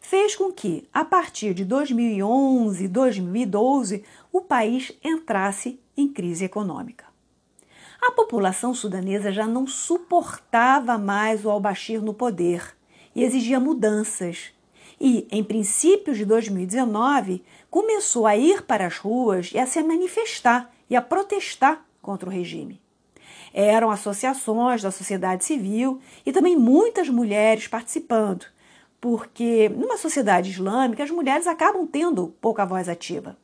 fez 0.09 0.35
com 0.35 0.51
que, 0.51 0.89
a 0.91 1.05
partir 1.05 1.53
de 1.53 1.67
2011 1.67 2.83
e 2.83 2.89
2012, 2.89 4.03
o 4.33 4.41
país 4.41 4.91
entrasse 5.05 5.79
em 5.95 6.09
crise 6.09 6.47
econômica. 6.47 7.05
A 8.01 8.11
população 8.13 8.73
sudanesa 8.73 9.31
já 9.31 9.47
não 9.47 9.67
suportava 9.67 10.97
mais 10.97 11.45
o 11.45 11.51
al-Bashir 11.51 12.01
no 12.01 12.15
poder 12.15 12.75
e 13.15 13.23
exigia 13.23 13.61
mudanças 13.61 14.51
e, 14.99 15.29
em 15.31 15.45
princípios 15.45 16.17
de 16.17 16.25
2019, 16.25 17.45
começou 17.71 18.27
a 18.27 18.35
ir 18.35 18.63
para 18.63 18.87
as 18.87 18.97
ruas 18.97 19.51
e 19.53 19.59
a 19.59 19.67
se 19.67 19.83
manifestar 19.83 20.73
e 20.89 20.97
a 20.97 21.03
protestar 21.03 21.85
contra 22.01 22.27
o 22.27 22.33
regime. 22.33 22.81
Eram 23.53 23.91
associações 23.91 24.81
da 24.81 24.91
sociedade 24.91 25.45
civil 25.45 26.01
e 26.25 26.33
também 26.33 26.57
muitas 26.57 27.11
mulheres 27.11 27.69
participando, 27.69 28.47
porque 29.01 29.69
numa 29.69 29.97
sociedade 29.97 30.51
islâmica 30.51 31.05
as 31.05 31.11
mulheres 31.11 31.47
acabam 31.47 31.87
tendo 31.87 32.35
pouca 32.41 32.65
voz 32.65 32.89
ativa. 32.89 33.37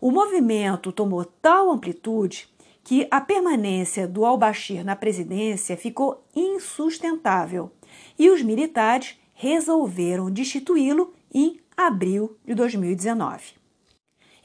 O 0.00 0.10
movimento 0.10 0.92
tomou 0.92 1.24
tal 1.24 1.70
amplitude 1.70 2.48
que 2.84 3.08
a 3.10 3.20
permanência 3.20 4.06
do 4.06 4.24
al-Bashir 4.24 4.84
na 4.84 4.94
presidência 4.94 5.76
ficou 5.76 6.24
insustentável 6.34 7.72
e 8.18 8.30
os 8.30 8.42
militares 8.42 9.18
resolveram 9.34 10.30
destituí-lo 10.30 11.12
em 11.32 11.60
abril 11.76 12.36
de 12.44 12.54
2019. 12.54 13.54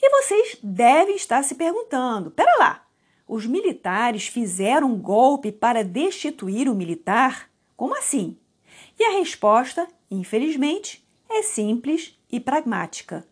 E 0.01 0.09
vocês 0.09 0.57
devem 0.63 1.15
estar 1.15 1.43
se 1.43 1.55
perguntando: 1.55 2.32
pera 2.32 2.57
lá, 2.57 2.86
os 3.27 3.45
militares 3.45 4.27
fizeram 4.27 4.91
um 4.91 4.99
golpe 4.99 5.51
para 5.51 5.84
destituir 5.84 6.67
o 6.67 6.75
militar? 6.75 7.49
Como 7.77 7.95
assim? 7.95 8.38
E 9.01 9.03
a 9.03 9.17
resposta, 9.17 9.87
infelizmente, 10.11 11.03
é 11.27 11.41
simples 11.41 12.15
e 12.31 12.39
pragmática. 12.39 13.25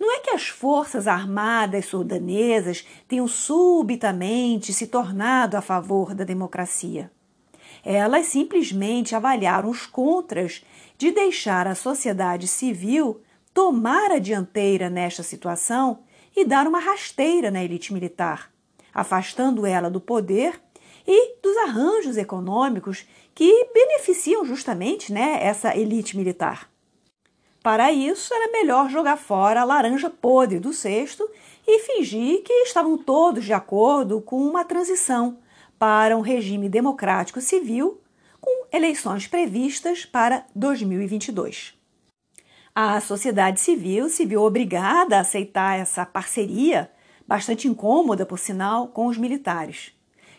Não 0.00 0.10
é 0.10 0.20
que 0.20 0.30
as 0.30 0.48
forças 0.48 1.06
armadas 1.06 1.84
sudanesas 1.84 2.86
tenham 3.06 3.28
subitamente 3.28 4.72
se 4.72 4.86
tornado 4.86 5.54
a 5.54 5.60
favor 5.60 6.14
da 6.14 6.24
democracia. 6.24 7.12
Elas 7.84 8.24
simplesmente 8.24 9.14
avaliaram 9.14 9.68
os 9.68 9.84
contras 9.84 10.64
de 10.96 11.10
deixar 11.10 11.66
a 11.66 11.74
sociedade 11.74 12.48
civil 12.48 13.20
tomar 13.52 14.12
a 14.12 14.18
dianteira 14.18 14.88
nesta 14.88 15.22
situação 15.22 16.04
e 16.34 16.42
dar 16.42 16.66
uma 16.66 16.80
rasteira 16.80 17.50
na 17.50 17.62
elite 17.62 17.92
militar, 17.92 18.50
afastando 18.94 19.66
ela 19.66 19.90
do 19.90 20.00
poder 20.00 20.58
e 21.06 21.36
dos 21.42 21.56
arranjos 21.58 22.16
econômicos 22.16 23.06
que 23.34 23.68
beneficiam 23.72 24.44
justamente 24.44 25.12
né, 25.12 25.38
essa 25.42 25.76
elite 25.76 26.16
militar. 26.16 26.70
Para 27.62 27.92
isso, 27.92 28.34
era 28.34 28.50
melhor 28.50 28.90
jogar 28.90 29.16
fora 29.16 29.60
a 29.60 29.64
laranja 29.64 30.10
podre 30.10 30.58
do 30.58 30.72
cesto 30.72 31.28
e 31.66 31.78
fingir 31.80 32.42
que 32.42 32.52
estavam 32.64 32.98
todos 32.98 33.44
de 33.44 33.52
acordo 33.52 34.20
com 34.20 34.40
uma 34.44 34.64
transição 34.64 35.38
para 35.78 36.16
um 36.16 36.20
regime 36.20 36.68
democrático 36.68 37.40
civil 37.40 38.00
com 38.40 38.66
eleições 38.72 39.28
previstas 39.28 40.04
para 40.04 40.44
2022. 40.54 41.74
A 42.74 43.00
sociedade 43.00 43.60
civil 43.60 44.08
se 44.08 44.24
viu 44.24 44.42
obrigada 44.42 45.18
a 45.18 45.20
aceitar 45.20 45.78
essa 45.78 46.04
parceria, 46.04 46.90
bastante 47.28 47.68
incômoda, 47.68 48.26
por 48.26 48.38
sinal, 48.38 48.88
com 48.88 49.06
os 49.06 49.18
militares. 49.18 49.92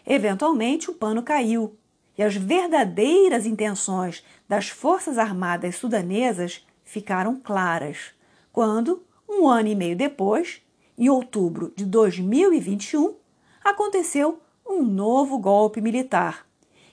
Eventualmente, 0.06 0.90
o 0.90 0.94
pano 0.94 1.24
caiu 1.24 1.78
e 2.18 2.24
as 2.24 2.36
verdadeiras 2.36 3.46
intenções 3.46 4.24
das 4.48 4.70
Forças 4.70 5.18
Armadas 5.18 5.76
sudanesas 5.76 6.66
ficaram 6.84 7.40
claras 7.40 8.14
quando, 8.52 9.04
um 9.28 9.48
ano 9.48 9.70
e 9.70 9.76
meio 9.76 9.96
depois, 9.96 10.62
em 10.98 11.10
outubro 11.10 11.74
de 11.76 11.86
2021, 11.86 13.16
aconteceu 13.64 14.40
um 14.66 14.84
novo 14.84 15.40
golpe 15.40 15.82
militar 15.82 16.46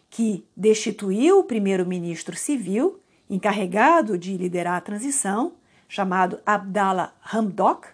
que 0.08 0.44
destituiu 0.56 1.38
o 1.38 1.44
primeiro-ministro 1.44 2.36
civil, 2.36 2.98
encarregado 3.28 4.18
de 4.18 4.36
liderar 4.36 4.76
a 4.76 4.80
transição, 4.80 5.52
chamado 5.88 6.40
Abdallah 6.44 7.14
Hamdok, 7.32 7.88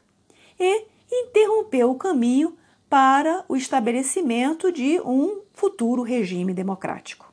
e 0.59 0.87
interrompeu 1.11 1.91
o 1.91 1.97
caminho 1.97 2.57
para 2.89 3.45
o 3.49 3.57
estabelecimento 3.57 4.72
de 4.72 4.99
um 5.01 5.43
futuro 5.57 6.03
regime 6.03 6.53
democrático. 6.53 7.33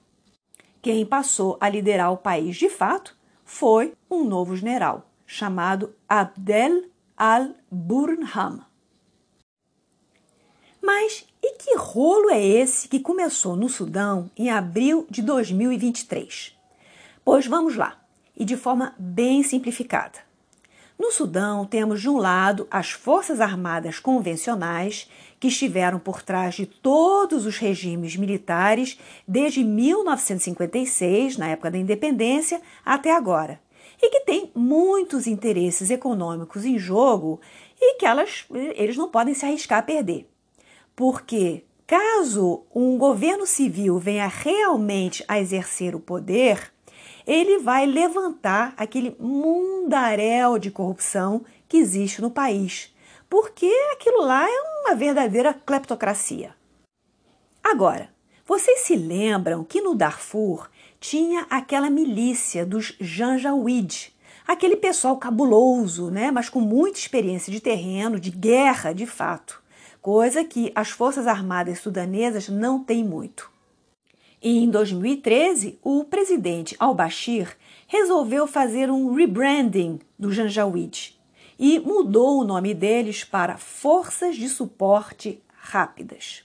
Quem 0.81 1.05
passou 1.05 1.57
a 1.59 1.67
liderar 1.67 2.11
o 2.13 2.17
país 2.17 2.55
de 2.55 2.69
fato 2.69 3.15
foi 3.43 3.93
um 4.09 4.23
novo 4.23 4.55
general, 4.55 5.11
chamado 5.27 5.93
Abdel 6.07 6.85
al-Burham. 7.17 8.65
Mas 10.81 11.27
e 11.41 11.57
que 11.57 11.75
rolo 11.75 12.29
é 12.29 12.41
esse 12.41 12.87
que 12.87 13.01
começou 13.01 13.57
no 13.57 13.67
Sudão 13.67 14.31
em 14.37 14.49
abril 14.49 15.05
de 15.09 15.21
2023? 15.21 16.57
Pois 17.25 17.45
vamos 17.45 17.75
lá, 17.75 18.01
e 18.37 18.45
de 18.45 18.55
forma 18.55 18.95
bem 18.97 19.43
simplificada. 19.43 20.19
No 20.97 21.11
Sudão, 21.11 21.65
temos 21.65 21.99
de 21.99 22.07
um 22.07 22.17
lado 22.17 22.67
as 22.71 22.91
Forças 22.91 23.41
Armadas 23.41 23.99
convencionais, 23.99 25.09
que 25.43 25.49
estiveram 25.49 25.99
por 25.99 26.21
trás 26.21 26.55
de 26.55 26.65
todos 26.65 27.45
os 27.45 27.57
regimes 27.57 28.15
militares 28.15 28.97
desde 29.27 29.61
1956, 29.61 31.35
na 31.35 31.49
época 31.49 31.69
da 31.69 31.77
independência, 31.77 32.61
até 32.85 33.13
agora, 33.13 33.59
e 34.01 34.09
que 34.09 34.21
têm 34.21 34.53
muitos 34.55 35.27
interesses 35.27 35.89
econômicos 35.89 36.63
em 36.63 36.79
jogo 36.79 37.41
e 37.77 37.95
que 37.95 38.05
elas, 38.05 38.45
eles 38.53 38.95
não 38.95 39.09
podem 39.09 39.33
se 39.33 39.45
arriscar 39.45 39.79
a 39.79 39.81
perder. 39.81 40.29
Porque 40.95 41.65
caso 41.85 42.63
um 42.73 42.97
governo 42.97 43.45
civil 43.45 43.99
venha 43.99 44.27
realmente 44.27 45.25
a 45.27 45.41
exercer 45.41 45.93
o 45.93 45.99
poder, 45.99 46.71
ele 47.27 47.59
vai 47.59 47.85
levantar 47.85 48.73
aquele 48.77 49.13
mundaréu 49.19 50.57
de 50.57 50.71
corrupção 50.71 51.43
que 51.67 51.75
existe 51.75 52.21
no 52.21 52.31
país, 52.31 52.92
porque 53.33 53.73
aquilo 53.91 54.21
lá 54.21 54.47
é 54.47 54.61
uma 54.83 54.93
verdadeira 54.93 55.55
cleptocracia. 55.55 56.53
Agora, 57.63 58.11
vocês 58.45 58.81
se 58.81 58.95
lembram 58.95 59.63
que 59.63 59.81
no 59.81 59.95
Darfur 59.95 60.69
tinha 60.99 61.47
aquela 61.49 61.89
milícia 61.89 62.63
dos 62.63 62.95
Janjaweed, 63.01 64.13
aquele 64.47 64.75
pessoal 64.75 65.17
cabuloso, 65.17 66.11
né, 66.11 66.29
mas 66.29 66.47
com 66.47 66.59
muita 66.59 66.99
experiência 66.99 67.51
de 67.51 67.59
terreno, 67.59 68.19
de 68.19 68.29
guerra 68.29 68.93
de 68.93 69.07
fato 69.07 69.63
coisa 69.99 70.43
que 70.43 70.71
as 70.75 70.91
Forças 70.91 71.25
Armadas 71.25 71.79
sudanesas 71.79 72.49
não 72.49 72.83
têm 72.83 73.03
muito. 73.03 73.49
E 74.43 74.63
em 74.63 74.69
2013, 74.69 75.79
o 75.81 76.03
presidente 76.03 76.75
al-Bashir 76.77 77.57
resolveu 77.87 78.45
fazer 78.45 78.91
um 78.91 79.15
rebranding 79.15 79.99
do 80.19 80.31
Janjaweed 80.31 81.12
e 81.57 81.79
mudou 81.79 82.39
o 82.39 82.43
nome 82.43 82.73
deles 82.73 83.23
para 83.23 83.57
Forças 83.57 84.35
de 84.35 84.49
Suporte 84.49 85.41
Rápidas. 85.55 86.43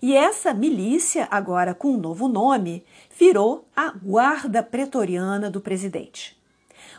E 0.00 0.14
essa 0.14 0.54
milícia, 0.54 1.26
agora 1.30 1.74
com 1.74 1.92
um 1.92 1.98
novo 1.98 2.28
nome, 2.28 2.84
virou 3.18 3.66
a 3.74 3.90
Guarda 3.90 4.62
Pretoriana 4.62 5.50
do 5.50 5.60
presidente. 5.60 6.38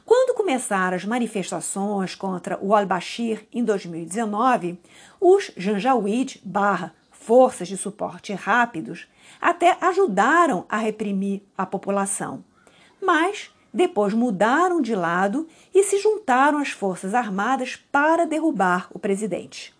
Quando 0.05 0.35
começaram 0.35 0.97
as 0.97 1.05
manifestações 1.05 2.15
contra 2.15 2.57
o 2.61 2.75
al-Bashir 2.75 3.47
em 3.53 3.63
2019, 3.63 4.79
os 5.19 5.51
Janjaweed 5.55 6.41
barra 6.43 6.93
Forças 7.11 7.67
de 7.67 7.77
Suporte 7.77 8.33
Rápidos 8.33 9.07
até 9.39 9.77
ajudaram 9.79 10.65
a 10.67 10.77
reprimir 10.77 11.43
a 11.57 11.65
população. 11.65 12.43
Mas 13.01 13.51
depois 13.73 14.13
mudaram 14.13 14.81
de 14.81 14.95
lado 14.95 15.47
e 15.73 15.83
se 15.83 15.99
juntaram 15.99 16.57
às 16.57 16.69
Forças 16.69 17.13
Armadas 17.13 17.75
para 17.91 18.25
derrubar 18.25 18.87
o 18.91 18.99
presidente. 18.99 19.73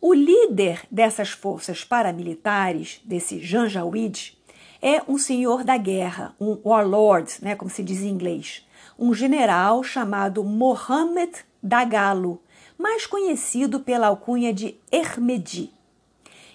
O 0.00 0.12
líder 0.12 0.82
dessas 0.90 1.30
forças 1.30 1.82
paramilitares, 1.82 3.00
desse 3.04 3.40
Janjaweed, 3.40 4.36
é 4.80 5.02
um 5.08 5.18
senhor 5.18 5.64
da 5.64 5.76
guerra, 5.76 6.34
um 6.40 6.58
warlord, 6.64 7.38
né, 7.42 7.56
como 7.56 7.70
se 7.70 7.82
diz 7.82 8.02
em 8.02 8.08
inglês, 8.08 8.64
um 8.98 9.12
general 9.14 9.82
chamado 9.82 10.44
Mohammed 10.44 11.32
Dagalo, 11.62 12.40
mais 12.78 13.06
conhecido 13.06 13.80
pela 13.80 14.08
alcunha 14.08 14.52
de 14.52 14.76
Hermedi. 14.92 15.72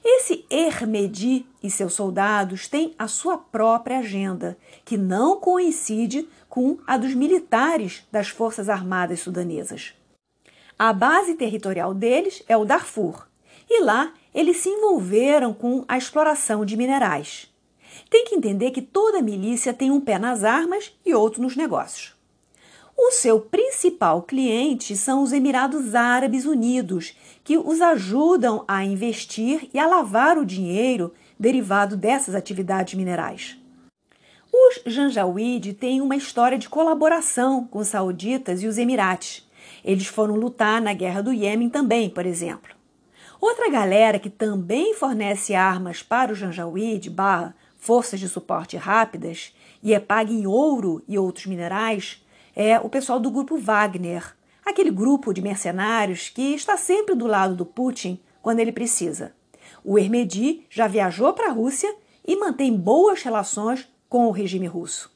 Esse 0.03 0.45
Hermedi 0.49 1.45
e 1.61 1.69
seus 1.69 1.93
soldados 1.93 2.67
têm 2.67 2.95
a 2.97 3.07
sua 3.07 3.38
própria 3.38 3.99
agenda, 3.99 4.57
que 4.84 4.97
não 4.97 5.39
coincide 5.39 6.28
com 6.52 6.78
a 6.86 6.97
dos 6.97 7.16
militares 7.16 8.06
das 8.12 8.28
Forças 8.28 8.68
Armadas 8.68 9.22
sudanesas. 9.22 9.93
A 10.78 10.91
base 10.91 11.36
territorial 11.36 11.93
deles 11.93 12.43
é 12.45 12.58
o 12.58 12.66
Darfur, 12.66 13.26
e 13.70 13.82
lá 13.82 14.14
eles 14.36 14.58
se 14.58 14.68
envolveram 14.68 15.54
com 15.54 15.86
a 15.88 15.97
exploração 15.97 16.66
de 16.66 16.76
minerais. 16.76 17.49
Tem 18.10 18.26
que 18.26 18.36
entender 18.36 18.72
que 18.72 18.82
toda 18.82 19.22
milícia 19.22 19.74
tem 19.74 19.91
um 19.91 20.02
pé 20.02 20.20
nas 20.20 20.43
armas 20.43 20.93
e 21.06 21.14
outro 21.14 21.41
nos 21.41 21.56
negócios. 21.56 22.14
O 22.97 23.12
seu 23.12 23.39
principal 23.39 24.22
cliente 24.22 24.97
são 24.97 25.24
os 25.24 25.32
Emirados 25.32 25.95
Árabes 25.95 26.45
Unidos, 26.45 27.16
que 27.45 27.58
os 27.58 27.80
ajudam 27.80 28.66
a 28.68 28.84
investir 28.84 29.70
e 29.74 29.80
a 29.80 29.88
lavar 29.88 30.38
o 30.38 30.45
dinheiro 30.45 31.14
derivado 31.39 31.95
dessas 31.95 32.36
atividades 32.36 32.93
minerais. 32.93 33.61
Os 34.54 34.82
Janjaweed 34.86 35.74
têm 35.74 36.02
uma 36.02 36.16
história 36.16 36.58
de 36.58 36.68
colaboração 36.68 37.66
com 37.66 37.80
os 37.80 37.88
sauditas 37.88 38.62
e 38.62 38.68
os 38.68 38.78
Emirates. 38.78 39.49
Eles 39.84 40.08
foram 40.08 40.36
lutar 40.36 40.82
na 40.82 40.93
guerra 40.93 41.22
do 41.22 41.32
Iêmen 41.32 41.70
também, 41.70 42.10
por 42.10 42.26
exemplo. 42.26 42.76
Outra 43.39 43.70
galera 43.70 44.20
que 44.20 44.30
também 44.30 44.93
fornece 44.93 45.56
armas 45.56 46.04
para 46.04 46.34
o 46.34 46.36
Janjaweed 46.36 47.10
barra 47.10 47.56
forças 47.78 48.20
de 48.20 48.28
suporte 48.28 48.76
rápidas 48.76 49.56
e 49.82 49.93
é 49.93 49.99
paga 49.99 50.32
em 50.32 50.45
ouro 50.45 51.02
e 51.08 51.18
outros 51.18 51.45
minerais 51.45 52.24
é 52.54 52.78
o 52.80 52.89
pessoal 52.89 53.20
do 53.20 53.32
grupo 53.32 53.58
Wagner, 53.58 54.36
aquele 54.66 54.91
grupo 54.91 55.34
de 55.34 55.41
mercenários 55.41 56.28
que 56.28 56.54
está 56.54 56.76
sempre 56.76 57.16
do 57.16 57.26
lado 57.26 57.56
do 57.56 57.66
Putin 57.66 58.20
quando 58.41 58.60
ele 58.60 58.72
precisa. 58.72 59.34
O 59.84 59.97
Hermedi 59.97 60.66
já 60.70 60.88
viajou 60.88 61.34
para 61.34 61.47
a 61.47 61.54
Rússia 61.54 61.91
e 62.28 62.36
mantém 62.36 62.76
boas 62.76 63.24
relações 63.24 63.88
com 64.12 64.28
o 64.28 64.32
regime 64.32 64.68
russo. 64.68 65.09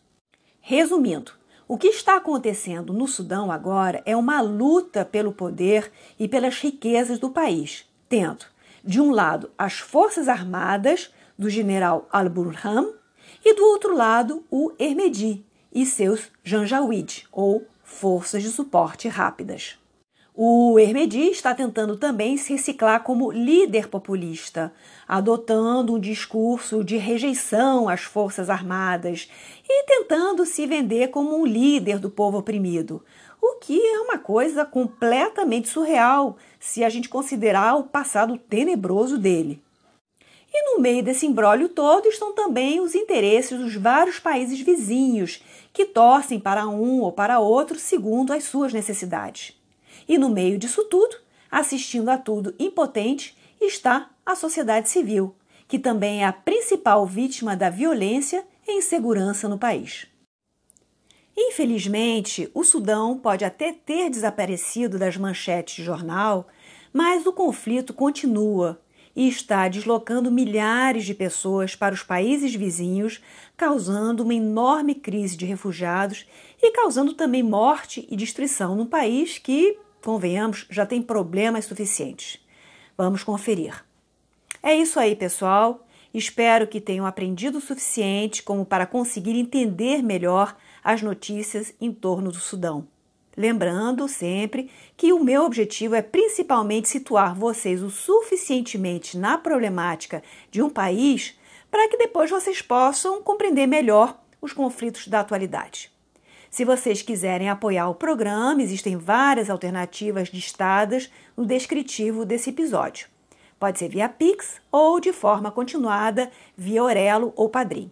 Resumindo, 0.61 1.33
o 1.67 1.77
que 1.77 1.87
está 1.87 2.15
acontecendo 2.15 2.93
no 2.93 3.09
Sudão 3.09 3.51
agora 3.51 4.01
é 4.05 4.15
uma 4.15 4.39
luta 4.39 5.03
pelo 5.03 5.33
poder 5.33 5.91
e 6.17 6.29
pelas 6.29 6.61
riquezas 6.61 7.19
do 7.19 7.29
país, 7.29 7.85
tendo, 8.07 8.45
de 8.81 9.01
um 9.01 9.11
lado, 9.11 9.51
as 9.57 9.79
forças 9.79 10.29
armadas 10.29 11.13
do 11.37 11.49
general 11.49 12.07
al-Burhan 12.09 12.87
e 13.43 13.53
do 13.53 13.65
outro 13.65 13.93
lado, 13.93 14.45
o 14.49 14.71
Hermedi 14.79 15.45
e 15.73 15.85
seus 15.85 16.31
Janjaweed, 16.41 17.27
ou 17.33 17.67
Forças 17.83 18.43
de 18.43 18.49
Suporte 18.49 19.09
Rápidas. 19.09 19.77
O 20.37 20.77
Hermedi 20.77 21.29
está 21.29 21.55
tentando 21.55 21.95
também 21.95 22.35
se 22.35 22.51
reciclar 22.51 23.03
como 23.03 23.31
líder 23.31 23.87
populista, 23.87 24.73
adotando 25.07 25.93
um 25.93 25.99
discurso 25.99 26.83
de 26.83 26.97
rejeição 26.97 27.87
às 27.87 28.01
Forças 28.01 28.49
Armadas 28.49 29.31
e 29.65 29.85
tentando 29.85 30.45
se 30.45 30.67
vender 30.67 31.07
como 31.07 31.39
um 31.39 31.45
líder 31.45 31.99
do 31.99 32.09
povo 32.09 32.39
oprimido, 32.39 33.01
o 33.41 33.59
que 33.61 33.79
é 33.79 33.99
uma 33.99 34.17
coisa 34.17 34.65
completamente 34.65 35.69
surreal 35.69 36.35
se 36.59 36.83
a 36.83 36.89
gente 36.89 37.07
considerar 37.07 37.75
o 37.75 37.83
passado 37.83 38.37
tenebroso 38.37 39.17
dele. 39.17 39.63
E 40.53 40.73
no 40.73 40.81
meio 40.81 41.01
desse 41.01 41.25
embrólio 41.25 41.69
todo 41.69 42.09
estão 42.09 42.35
também 42.35 42.81
os 42.81 42.93
interesses 42.93 43.57
dos 43.57 43.75
vários 43.77 44.19
países 44.19 44.59
vizinhos, 44.59 45.41
que 45.71 45.85
torcem 45.85 46.41
para 46.41 46.67
um 46.67 46.99
ou 46.99 47.13
para 47.13 47.39
outro 47.39 47.79
segundo 47.79 48.33
as 48.33 48.43
suas 48.43 48.73
necessidades. 48.73 49.55
E 50.07 50.17
no 50.17 50.29
meio 50.29 50.57
disso 50.57 50.83
tudo, 50.85 51.15
assistindo 51.49 52.09
a 52.09 52.17
tudo 52.17 52.53
impotente, 52.59 53.35
está 53.61 54.09
a 54.25 54.35
sociedade 54.35 54.89
civil, 54.89 55.35
que 55.67 55.79
também 55.79 56.21
é 56.21 56.25
a 56.25 56.33
principal 56.33 57.05
vítima 57.05 57.55
da 57.55 57.69
violência 57.69 58.45
e 58.67 58.77
insegurança 58.77 59.47
no 59.47 59.57
país. 59.57 60.07
Infelizmente, 61.37 62.49
o 62.53 62.63
Sudão 62.63 63.17
pode 63.17 63.43
até 63.43 63.73
ter 63.73 64.09
desaparecido 64.09 64.97
das 64.97 65.17
manchetes 65.17 65.75
de 65.75 65.83
jornal, 65.83 66.47
mas 66.93 67.25
o 67.25 67.33
conflito 67.33 67.93
continua 67.93 68.79
e 69.15 69.27
está 69.27 69.67
deslocando 69.67 70.31
milhares 70.31 71.05
de 71.05 71.13
pessoas 71.13 71.75
para 71.75 71.93
os 71.93 72.03
países 72.03 72.53
vizinhos, 72.53 73.21
causando 73.55 74.23
uma 74.23 74.33
enorme 74.33 74.95
crise 74.95 75.37
de 75.37 75.45
refugiados 75.45 76.25
e 76.61 76.71
causando 76.71 77.13
também 77.13 77.43
morte 77.43 78.05
e 78.09 78.15
destruição 78.15 78.75
num 78.75 78.85
país 78.85 79.37
que, 79.37 79.77
convenhamos, 80.05 80.67
já 80.69 80.85
tem 80.85 81.01
problemas 81.01 81.65
suficientes. 81.65 82.39
Vamos 82.95 83.23
conferir. 83.23 83.83
É 84.61 84.73
isso 84.73 84.99
aí, 84.99 85.15
pessoal. 85.15 85.85
Espero 86.13 86.67
que 86.67 86.79
tenham 86.79 87.05
aprendido 87.05 87.57
o 87.57 87.61
suficiente 87.61 88.43
como 88.43 88.65
para 88.65 88.85
conseguir 88.85 89.37
entender 89.37 90.01
melhor 90.01 90.55
as 90.83 91.01
notícias 91.01 91.73
em 91.81 91.91
torno 91.91 92.31
do 92.31 92.37
Sudão. 92.37 92.87
Lembrando 93.35 94.07
sempre 94.07 94.69
que 94.95 95.11
o 95.11 95.21
meu 95.21 95.43
objetivo 95.43 95.95
é 95.95 96.01
principalmente 96.01 96.87
situar 96.87 97.35
vocês 97.35 97.81
o 97.81 97.89
suficientemente 97.89 99.17
na 99.17 99.37
problemática 99.37 100.23
de 100.49 100.61
um 100.61 100.69
país 100.69 101.37
para 101.69 101.89
que 101.89 101.97
depois 101.97 102.29
vocês 102.29 102.61
possam 102.61 103.21
compreender 103.21 103.67
melhor 103.67 104.17
os 104.41 104.53
conflitos 104.53 105.09
da 105.09 105.19
atualidade. 105.19 105.94
Se 106.55 106.63
vocês 106.63 107.01
quiserem 107.01 107.49
apoiar 107.49 107.89
o 107.89 107.93
programa, 107.93 108.61
existem 108.61 108.95
várias 108.95 109.49
alternativas 109.49 110.29
listadas 110.29 111.11
no 111.35 111.45
descritivo 111.45 112.23
desse 112.23 112.49
episódio. 112.49 113.09
Pode 113.59 113.77
ser 113.77 113.89
via 113.89 114.07
Pix 114.07 114.61
ou 114.71 115.01
de 115.01 115.11
forma 115.11 115.51
continuada 115.51 116.31
via 116.55 116.81
Orelo 116.81 117.33
ou 117.35 117.49
Padrim. 117.49 117.91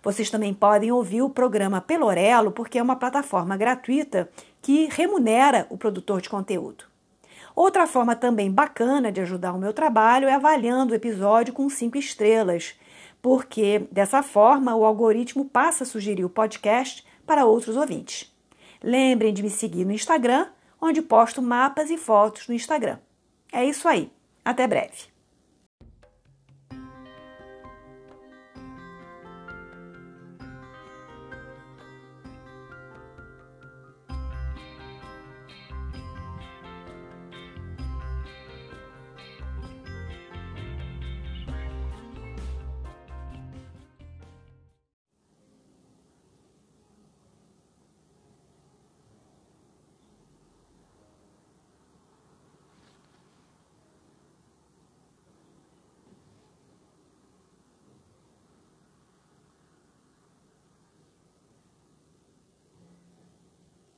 Vocês 0.00 0.30
também 0.30 0.54
podem 0.54 0.92
ouvir 0.92 1.22
o 1.22 1.28
programa 1.28 1.80
pelo 1.80 2.06
Orelo, 2.06 2.52
porque 2.52 2.78
é 2.78 2.82
uma 2.84 2.94
plataforma 2.94 3.56
gratuita 3.56 4.30
que 4.62 4.86
remunera 4.92 5.66
o 5.68 5.76
produtor 5.76 6.20
de 6.20 6.28
conteúdo. 6.28 6.84
Outra 7.52 7.84
forma 7.84 8.14
também 8.14 8.48
bacana 8.48 9.10
de 9.10 9.22
ajudar 9.22 9.52
o 9.52 9.58
meu 9.58 9.72
trabalho 9.72 10.28
é 10.28 10.34
avaliando 10.34 10.92
o 10.92 10.96
episódio 10.96 11.52
com 11.52 11.68
cinco 11.68 11.98
estrelas 11.98 12.76
porque 13.24 13.88
dessa 13.90 14.22
forma 14.22 14.76
o 14.76 14.84
algoritmo 14.84 15.46
passa 15.46 15.82
a 15.82 15.86
sugerir 15.86 16.26
o 16.26 16.28
podcast 16.28 17.02
para 17.26 17.46
outros 17.46 17.76
ouvintes. 17.76 18.32
Lembrem 18.82 19.32
de 19.32 19.42
me 19.42 19.50
seguir 19.50 19.84
no 19.84 19.92
Instagram, 19.92 20.48
onde 20.80 21.00
posto 21.00 21.40
mapas 21.40 21.90
e 21.90 21.96
fotos 21.96 22.48
no 22.48 22.54
Instagram. 22.54 22.98
É 23.52 23.64
isso 23.64 23.88
aí. 23.88 24.10
Até 24.44 24.66
breve. 24.66 25.13